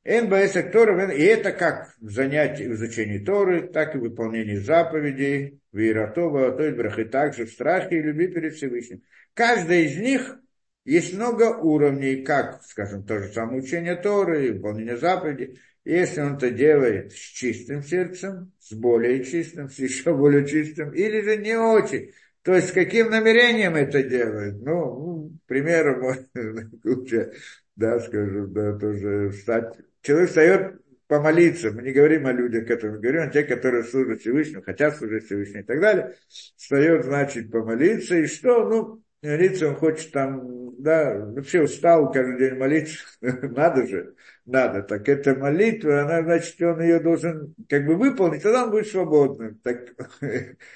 [0.06, 5.62] НБС Торы, и это как в занятии, в изучении Торы, так и в выполнении заповедей,
[5.72, 9.02] в Иератова, то есть брахи, также в страхе и любви перед Всевышним.
[9.34, 10.40] Каждая из них
[10.84, 15.58] есть много уровней, как, скажем, то же самое учение Торы, выполнение заповедей.
[15.86, 21.22] Если он это делает с чистым сердцем, с более чистым, с еще более чистым, или
[21.22, 24.62] же не очень, то есть с каким намерением это делает?
[24.62, 26.26] Ну, ну примером,
[26.84, 27.34] лучше,
[27.76, 29.78] да, скажу, да, тоже встать.
[30.02, 34.64] Человек встает помолиться, мы не говорим о людях, которые говорим, о тех, которые служат Всевышнему,
[34.64, 36.16] хотят служить Всевышнему и так далее,
[36.56, 42.58] встает, значит, помолиться, и что, ну, молиться он хочет там, да, вообще устал каждый день
[42.58, 44.84] молиться, надо же, надо.
[44.84, 49.60] Так эта молитва, она, значит, он ее должен как бы выполнить, тогда он будет свободным.
[49.64, 49.94] Так,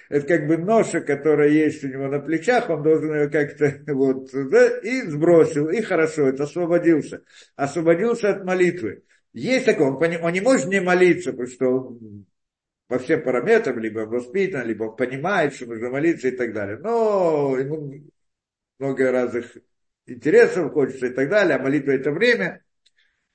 [0.10, 4.30] это как бы ноша, которая есть у него на плечах, он должен ее как-то вот,
[4.32, 7.24] да, и сбросил, и хорошо, это освободился.
[7.56, 9.04] Освободился от молитвы.
[9.34, 12.26] Есть такое, он, он не может не молиться, потому что он
[12.88, 16.78] по всем параметрам, либо воспитан, либо он понимает, что нужно молиться и так далее.
[16.78, 17.94] Но ему
[18.80, 19.58] много разных
[20.06, 22.64] интересов хочется и так далее, а молитва это время.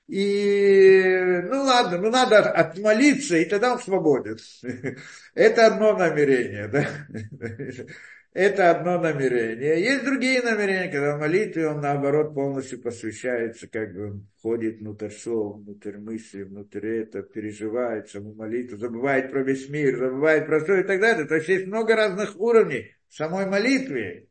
[0.07, 4.37] И, ну ладно, ну надо отмолиться, и тогда он свободен.
[5.33, 6.85] Это одно намерение, да?
[8.33, 9.79] Это одно намерение.
[9.81, 15.11] Есть другие намерения, когда в молитве он, наоборот, полностью посвящается, как бы он входит внутрь
[15.11, 20.81] слова, внутрь мысли, внутрь этого, переживает саму молитву, забывает про весь мир, забывает про все
[20.81, 21.25] и так далее.
[21.25, 24.27] То есть есть много разных уровней самой молитве.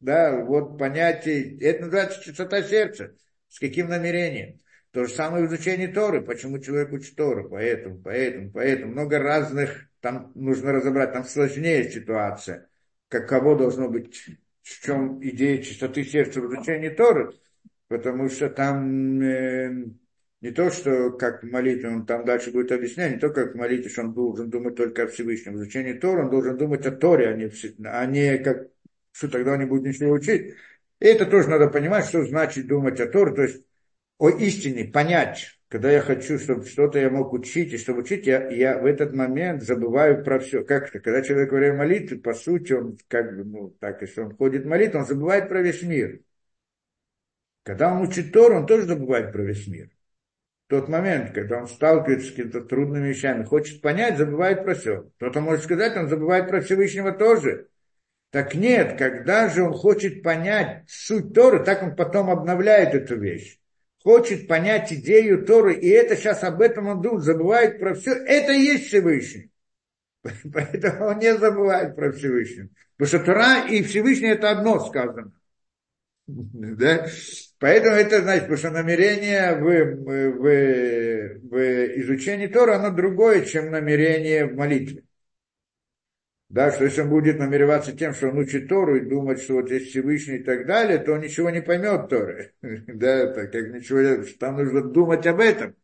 [0.00, 3.14] Да, вот понятие, это называется чистота сердца.
[3.48, 4.60] С каким намерением?
[4.92, 6.22] То же самое в изучении Торы.
[6.22, 7.48] Почему человек учит Тору?
[7.48, 8.92] Поэтому, поэтому, поэтому.
[8.92, 12.68] Много разных, там нужно разобрать, там сложнее ситуация.
[13.08, 14.24] Каково должно быть,
[14.62, 17.32] в чем идея чистоты сердца в изучении Торы.
[17.88, 19.86] Потому что там э,
[20.40, 24.02] не то, что как молитва, он там дальше будет объяснять, не то, как молитва, что
[24.02, 25.54] он должен думать только о Всевышнем.
[25.54, 27.50] В изучении Тора он должен думать о Торе, а не,
[27.84, 28.68] а не как,
[29.12, 30.54] что тогда он не будет ничего учить.
[31.00, 33.64] И это тоже надо понимать, что значит думать о Торе, то есть
[34.18, 35.58] о истине, понять.
[35.68, 39.12] Когда я хочу, чтобы что-то я мог учить, и чтобы учить, я, я в этот
[39.12, 40.64] момент забываю про все.
[40.64, 40.98] Как это?
[40.98, 44.64] Когда человек во время молитвы, по сути, он как бы, ну, так, если он ходит
[44.64, 46.20] молитву, он забывает про весь мир.
[47.64, 49.90] Когда он учит Тору, он тоже забывает про весь мир.
[50.66, 55.10] В тот момент, когда он сталкивается с какими-то трудными вещами, хочет понять, забывает про все.
[55.16, 57.68] Кто-то может сказать, он забывает про Всевышнего тоже.
[58.30, 63.58] Так нет, когда же он хочет понять суть Торы, так он потом обновляет эту вещь
[64.08, 68.52] хочет понять идею Торы, и это сейчас об этом он думает, забывает про все, это
[68.52, 69.50] и есть Всевышний.
[70.52, 72.70] Поэтому он не забывает про Всевышний.
[72.96, 75.32] Потому что Тора и Всевышний это одно сказано.
[76.26, 77.06] Да?
[77.58, 84.46] Поэтому это значит, потому что намерение в, в, в изучении Тора, оно другое, чем намерение
[84.46, 85.04] в молитве.
[86.48, 89.70] Да, что если он будет намереваться тем, что он учит Тору и думать, что вот
[89.70, 92.54] есть Всевышний и так далее, то он ничего не поймет Торы.
[92.62, 95.76] да, так как ничего, там нужно думать об этом.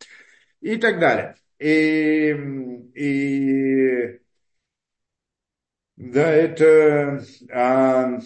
[0.61, 1.37] И так далее.
[1.59, 2.31] И,
[2.95, 4.21] и
[5.97, 7.23] да, это...
[7.51, 8.19] А,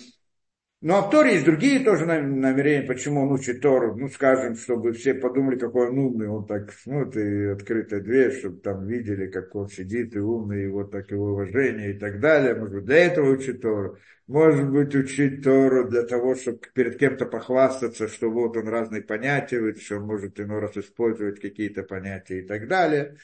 [0.80, 3.96] ну, а в Торе есть другие тоже намерения, почему он учит Тору.
[3.96, 6.28] Ну, скажем, чтобы все подумали, какой он умный.
[6.28, 10.68] Он так, ну, и открытая дверь, чтобы там видели, как он сидит и умный, и
[10.68, 12.54] вот так его уважение и так далее.
[12.54, 13.98] Может быть, для этого учит Тору.
[14.28, 19.74] Может быть, учить Тору для того, чтобы перед кем-то похвастаться, что вот он разные понятия,
[19.74, 23.16] что он может иной раз использовать какие-то понятия и так далее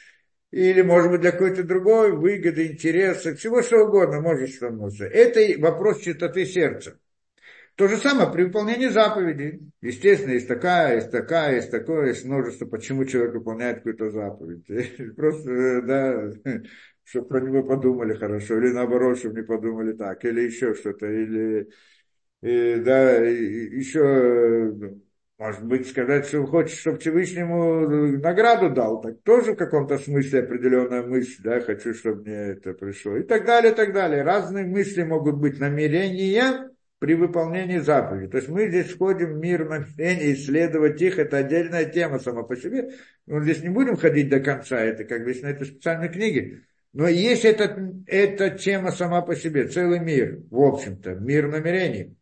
[0.51, 5.11] или, может быть, для какой-то другой выгоды, интереса, всего что угодно, может что может.
[5.13, 6.99] Это вопрос чистоты сердца.
[7.77, 9.73] То же самое при выполнении заповедей.
[9.81, 14.67] Естественно, есть такая, есть такая, есть такое, есть множество, почему человек выполняет какую-то заповедь.
[15.17, 16.31] Просто, да,
[17.03, 21.69] чтобы про него подумали хорошо, или наоборот, чтобы не подумали так, или еще что-то, или,
[22.43, 25.01] и, да, еще,
[25.37, 27.89] может быть, сказать, что хочет, чтобы Всевышнему
[28.21, 33.17] награду дал, так тоже в каком-то смысле определенная мысль, да, хочу, чтобы мне это пришло,
[33.17, 34.23] и так далее, и так далее.
[34.23, 36.71] Разные мысли могут быть, намерения,
[37.05, 38.31] при выполнении заповедей.
[38.31, 42.57] То есть мы здесь входим в мир намерений, исследовать их, это отдельная тема сама по
[42.57, 42.93] себе.
[43.27, 46.63] Мы здесь не будем ходить до конца, это как бы на этой специальной книге.
[46.95, 52.17] Но есть этот, эта тема сама по себе, целый мир, в общем-то, мир намерений.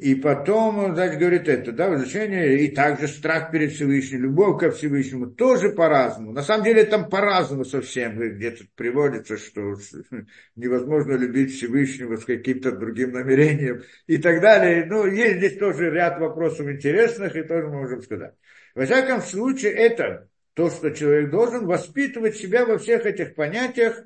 [0.00, 5.26] И потом, значит, говорит это, да, изучение, и также страх перед Всевышним, любовь ко Всевышнему,
[5.26, 6.32] тоже по-разному.
[6.32, 9.74] На самом деле там по-разному совсем, где-то приводится, что
[10.56, 14.86] невозможно любить Всевышнего с каким-то другим намерением и так далее.
[14.86, 18.32] Ну, есть здесь тоже ряд вопросов интересных, и тоже можем сказать.
[18.74, 24.02] Во всяком случае, это то, что человек должен воспитывать себя во всех этих понятиях,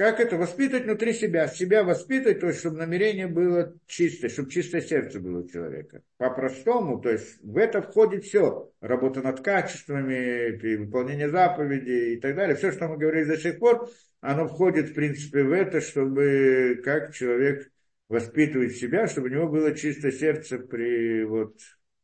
[0.00, 0.38] как это?
[0.38, 1.46] Воспитывать внутри себя.
[1.46, 6.00] Себя воспитывать, то есть, чтобы намерение было чистое, чтобы чистое сердце было у человека.
[6.16, 8.72] По-простому, то есть, в это входит все.
[8.80, 12.56] Работа над качествами, выполнение заповедей и так далее.
[12.56, 13.90] Все, что мы говорили до сих пор,
[14.22, 17.70] оно входит, в принципе, в это, чтобы как человек
[18.08, 21.58] воспитывает себя, чтобы у него было чистое сердце при, вот,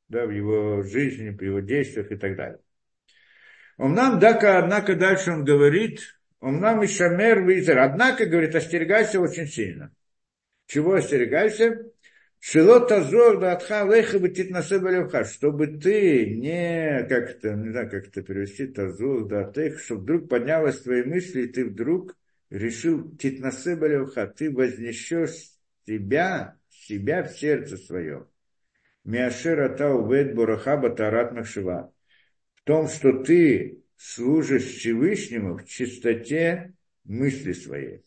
[0.08, 2.60] да, в его жизни, при его действиях и так далее.
[3.78, 7.78] Он нам, однако, дальше он говорит, он нам и шамер визер.
[7.78, 9.92] Однако, говорит, остерегайся очень сильно.
[10.66, 11.90] Чего остерегайся?
[12.38, 18.06] Шилот азор да атха леха бетит на чтобы ты не, как это, не знаю, как
[18.06, 22.16] это перевести, тазур да атех, чтобы вдруг поднялась твои мысли, и ты вдруг
[22.50, 25.50] решил титнасе балевха, ты вознесешь
[25.86, 28.26] себя, себя в сердце свое.
[29.04, 31.92] Миашира тау вед бураха тарат махшива.
[32.54, 36.74] В том, что ты служишь Всевышнему в чистоте
[37.04, 38.04] мысли своей.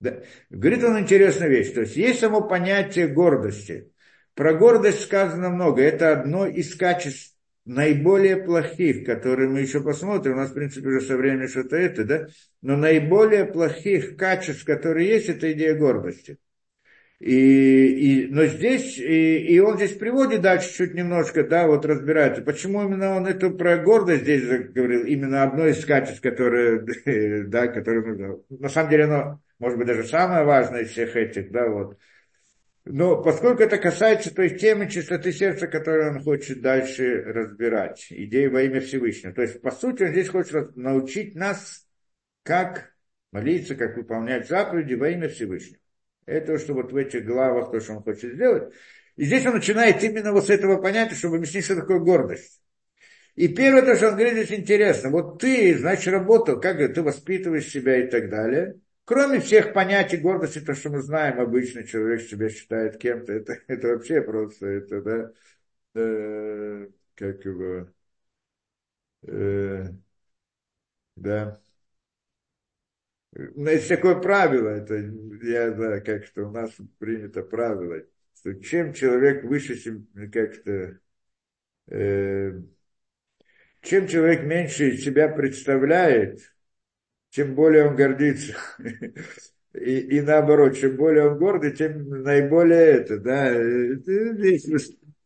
[0.00, 0.22] Да.
[0.50, 1.72] Говорит он интересную вещь.
[1.72, 3.92] То есть есть само понятие гордости.
[4.34, 5.82] Про гордость сказано много.
[5.82, 7.34] Это одно из качеств
[7.64, 10.34] наиболее плохих, которые мы еще посмотрим.
[10.34, 12.26] У нас, в принципе, уже со временем что-то это, да?
[12.60, 16.38] Но наиболее плохих качеств, которые есть, это идея гордости.
[17.18, 22.42] И, и, но здесь, и, и он здесь приводит дальше чуть немножко, да, вот разбирается,
[22.42, 26.84] почему именно он это про гордость здесь говорил, именно одно из качеств, которое,
[27.46, 31.66] да, которое, на самом деле, оно, может быть, даже самое важное из всех этих, да,
[31.68, 31.96] вот.
[32.84, 38.62] Но поскольку это касается той темы чистоты сердца, которую он хочет дальше разбирать, идеи во
[38.62, 39.32] имя Всевышнего.
[39.32, 41.84] То есть, по сути, он здесь хочет научить нас,
[42.44, 42.92] как
[43.32, 45.80] молиться, как выполнять заповеди во имя Всевышнего.
[46.26, 48.72] Это что вот в этих главах, то, что он хочет сделать.
[49.16, 52.60] И здесь он начинает именно вот с этого понятия, чтобы объяснить, что такое гордость.
[53.34, 55.10] И первое, то, что он говорит, здесь интересно.
[55.10, 58.80] Вот ты, значит, работал, как ты воспитываешь себя и так далее.
[59.04, 63.88] Кроме всех понятий гордости, то, что мы знаем, обычно человек себя считает кем-то, это, это
[63.88, 65.32] вообще просто, это, да,
[65.94, 67.88] э, как его,
[69.22, 69.92] э,
[71.16, 71.60] да.
[73.36, 74.94] Но есть такое правило, это,
[75.42, 78.02] я знаю, как что у нас принято правило,
[78.38, 80.98] что чем человек выше, как-то,
[81.88, 82.52] э,
[83.82, 86.40] чем человек меньше себя представляет,
[87.30, 88.54] тем более он гордится.
[89.74, 93.50] И, и наоборот, чем более он гордый, тем наиболее это, да.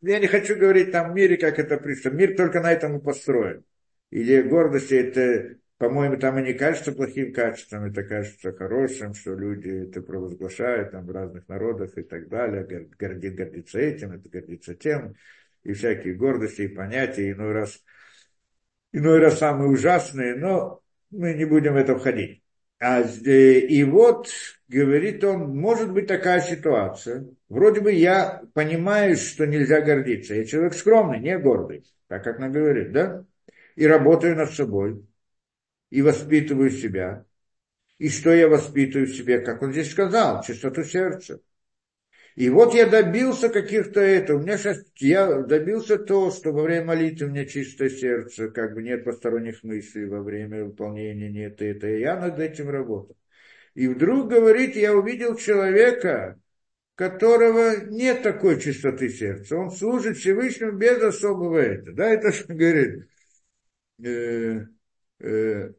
[0.03, 2.11] Я не хочу говорить там в мире, как это пришло.
[2.11, 3.65] Мир только на этом и построен.
[4.11, 9.89] Идея гордости, это, по-моему, там и не кажется плохим качеством, это кажется хорошим, что люди
[9.89, 15.15] это провозглашают там в разных народах и так далее, гордит, гордится этим, это гордится тем,
[15.63, 17.83] и всякие гордости и понятия, иной раз,
[18.93, 22.43] иной раз самые ужасные, но мы не будем в это входить.
[22.79, 24.29] А, э, и вот,
[24.69, 27.27] говорит он, может быть такая ситуация.
[27.49, 30.35] Вроде бы я понимаю, что нельзя гордиться.
[30.35, 33.25] Я человек скромный, не гордый, так как он говорит, да?
[33.77, 35.07] И работаю над собой,
[35.91, 37.27] и воспитываю себя.
[37.99, 41.41] И что я воспитываю в себе, как он здесь сказал, чистоту сердца.
[42.37, 46.87] И вот я добился каких-то это, у меня сейчас, я добился то, что во время
[46.87, 51.89] молитвы у меня чистое сердце, как бы нет посторонних мыслей во время выполнения, нет это,
[51.89, 53.17] и я над этим работал.
[53.75, 56.41] И вдруг, говорит, я увидел человека,
[56.95, 59.57] которого нет такой чистоты сердца.
[59.57, 61.93] Он служит Всевышнему без особого это.
[61.93, 63.09] Да, это что говорит.
[64.05, 64.67] Э,
[65.21, 65.73] э,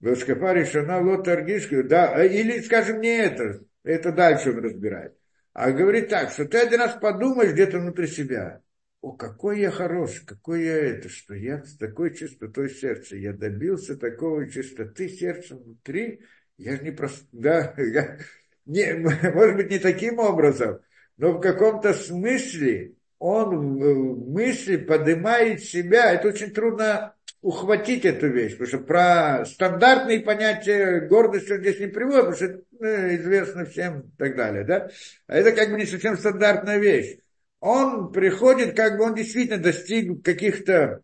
[0.00, 5.16] Велскопари Шана Лотаргишка, да, или, скажем, не это, это дальше он разбирает.
[5.52, 8.60] А говорит так, что ты один раз подумаешь где-то внутри себя,
[9.00, 13.96] о, какой я хороший, какой я это, что я с такой чистотой сердца, я добился
[13.96, 16.20] такого чистоты сердца внутри,
[16.58, 18.18] я же не просто, да, я,
[18.66, 18.92] не,
[19.32, 20.80] может быть, не таким образом,
[21.16, 27.15] но в каком-то смысле он в мысли поднимает себя, это очень трудно
[27.46, 32.44] ухватить эту вещь, потому что про стандартные понятия гордости он здесь не приводит, потому что
[32.46, 34.90] это ну, известно всем и так далее, да?
[35.28, 37.18] А это как бы не совсем стандартная вещь.
[37.60, 41.02] Он приходит, как бы он действительно достиг каких-то,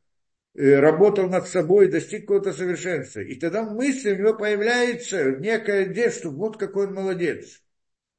[0.56, 3.20] э, работал над собой, достиг какого-то совершенства.
[3.20, 7.62] И тогда мысль у него появляется некая идея, что вот какой он молодец.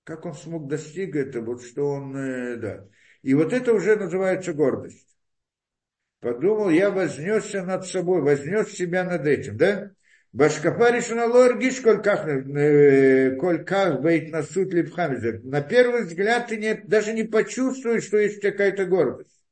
[0.06, 2.86] Как он смог достиг этого, вот что он, э, да.
[3.22, 5.13] И вот это уже называется гордость.
[6.24, 9.92] Подумал, я вознесся над собой, вознес себя над этим, да?
[10.32, 15.42] Башкапа решена лоргиш кольках, э, кольках бейт насут липхамизер.
[15.44, 19.44] На первый взгляд ты не, даже не почувствуешь, что есть какая-то гордость.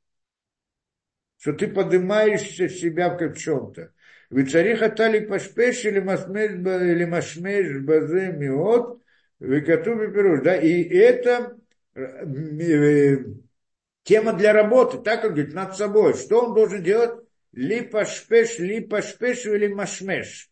[1.39, 3.91] Что ты поднимаешься себя в чем-то.
[4.29, 9.01] Вицариха тали пашпеш или машмеш базе миот,
[9.41, 10.41] векатуби пируш.
[10.41, 11.57] Да, и это
[11.95, 13.17] э, э,
[14.03, 16.15] тема для работы, так как говорит, над собой.
[16.15, 17.19] Что он должен делать?
[17.53, 20.49] Липа шпеш, липа шпеш или машмеш.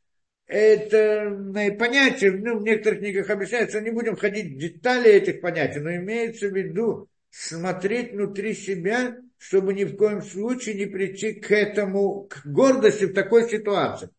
[0.48, 1.30] Это
[1.78, 6.48] понятие, ну, в некоторых книгах объясняется, не будем ходить в детали этих понятий, но имеется
[6.48, 12.46] в виду смотреть внутри себя, чтобы ни в коем случае не прийти к этому, к
[12.46, 14.10] гордости в такой ситуации.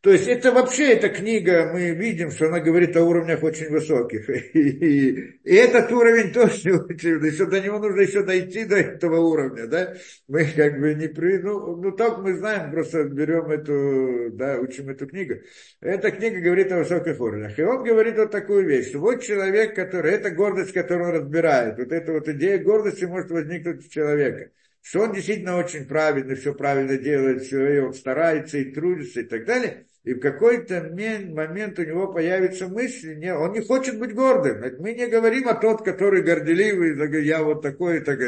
[0.00, 4.30] То есть это вообще, эта книга, мы видим, что она говорит о уровнях очень высоких.
[4.54, 9.66] И, и, этот уровень тоже очень, еще до него нужно еще дойти до этого уровня,
[9.66, 9.94] да.
[10.28, 11.38] Мы как бы не при...
[11.38, 15.34] Ну, ну так мы знаем, просто берем эту, да, учим эту книгу.
[15.80, 17.58] Эта книга говорит о высоких уровнях.
[17.58, 21.76] И он говорит вот такую вещь, что вот человек, который, это гордость, которую он разбирает.
[21.76, 26.54] Вот эта вот идея гордости может возникнуть у человека что он действительно очень правильно, все
[26.54, 31.78] правильно делает, все, и он старается и трудится и так далее и в какой-то момент
[31.78, 34.62] у него появится мысль, не, он не хочет быть гордым.
[34.80, 38.18] Мы не говорим о тот, который горделивый, я вот такой, так,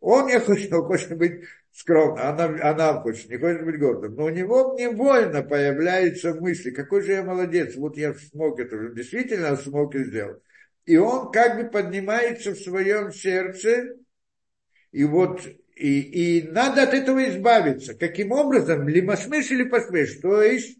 [0.00, 4.14] он не хочет, он хочет быть скромным, она, она хочет, не хочет быть гордым.
[4.14, 9.56] Но у него невольно появляется мысль, какой же я молодец, вот я смог это, действительно
[9.56, 10.40] смог и сделать.
[10.84, 13.96] И он как бы поднимается в своем сердце,
[14.92, 15.40] и вот
[15.76, 17.94] и, и надо от этого избавиться.
[17.94, 18.86] Каким образом?
[18.86, 20.18] Лимашмеш или пашмеш?
[20.20, 20.79] То есть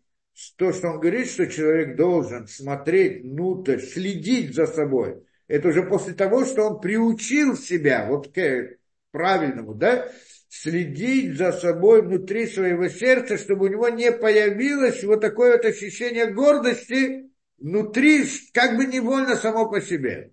[0.56, 5.22] то, что он говорит, что человек должен смотреть внутрь, следить за собой.
[5.48, 8.78] Это уже после того, что он приучил себя вот к
[9.10, 10.08] правильному, да,
[10.48, 16.32] следить за собой внутри своего сердца, чтобы у него не появилось вот такое вот ощущение
[16.32, 20.32] гордости внутри, как бы невольно само по себе.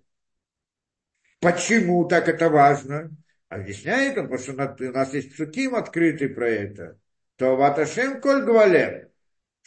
[1.40, 3.10] Почему так это важно?
[3.48, 6.98] Объясняет он, потому что у нас есть псуким открытый про это.
[7.36, 9.07] То ваташем коль гвалем,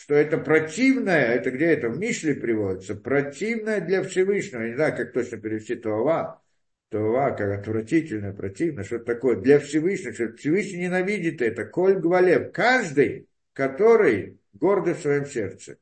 [0.01, 4.63] что это противное, это где это в Мишле приводится, противное для Всевышнего.
[4.63, 6.41] Не знаю, как точно перевести Това.
[6.89, 11.65] Това, как отвратительно, противно, что такое для Всевышнего, что Всевышний ненавидит это.
[11.65, 15.77] Коль гвалем, каждый, который гордый в своем сердце.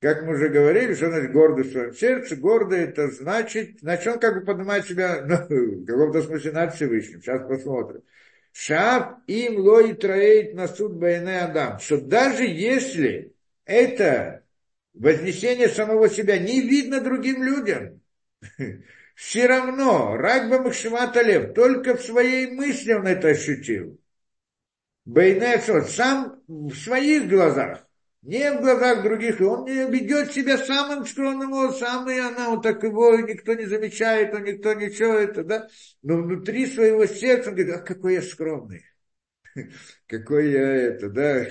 [0.00, 2.36] Как мы уже говорили, что значит гордый в своем сердце?
[2.36, 5.36] Гордый это значит, значит он как бы поднимает себя, ну,
[5.82, 7.20] в каком-то смысле над Всевышним.
[7.20, 8.02] Сейчас посмотрим.
[8.52, 11.78] Шаб им лой троит на суд Байне Адам.
[11.78, 14.44] Что даже если это
[14.94, 18.00] вознесение самого себя не видно другим людям,
[19.14, 23.98] все равно Рагба Махшимата Лев только в своей мысли он это ощутил.
[25.04, 27.86] Байне сам в своих глазах
[28.22, 32.82] не в глазах других, и он ведет себя самым скромным, он самый она, вот так
[32.82, 35.68] его никто не замечает, он никто ничего это, да,
[36.02, 38.84] но внутри своего сердца он говорит, а какой я скромный,
[40.06, 41.46] какой я это, да,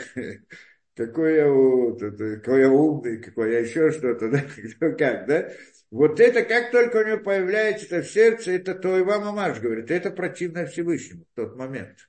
[0.96, 4.44] какой я, вот, это, какой я умный, какой я еще что-то, да,
[4.92, 5.52] как, да,
[5.90, 9.90] вот это, как только у него появляется это в сердце, это то Ива Мамаш говорит,
[9.90, 12.09] это противно Всевышнему в тот момент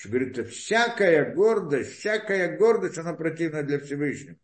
[0.00, 4.36] что говорится, всякая гордость, всякая гордость, она противна для Всевышнего.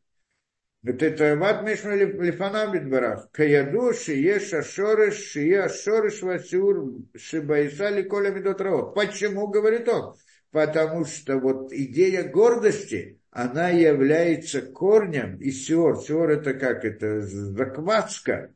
[0.82, 3.30] Вот это ват мишну лифанам битбарах.
[3.32, 8.94] Каяду шие шашорыш, шие шорыш васюр, шибайса ликоля медотраот.
[8.94, 10.14] Почему, говорит он?
[10.50, 15.96] Потому что вот идея гордости, она является корнем и сиор.
[16.02, 16.84] Сиор это как?
[16.84, 18.54] Это закваска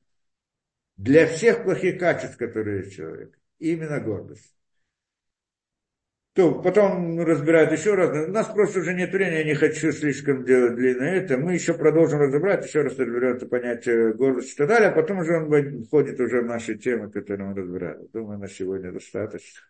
[0.98, 3.38] для всех плохих качеств, которые есть человек.
[3.58, 4.54] Именно гордость.
[6.34, 8.28] То потом разбирают еще раз.
[8.28, 11.36] У нас просто уже нет времени, я не хочу слишком делать длинно это.
[11.36, 15.18] Мы еще продолжим разбирать, еще раз разберем это понятие гордости и так далее, а потом
[15.18, 18.06] уже он входит уже в наши темы, которые мы разбираем.
[18.12, 19.69] Думаю, на сегодня достаточно.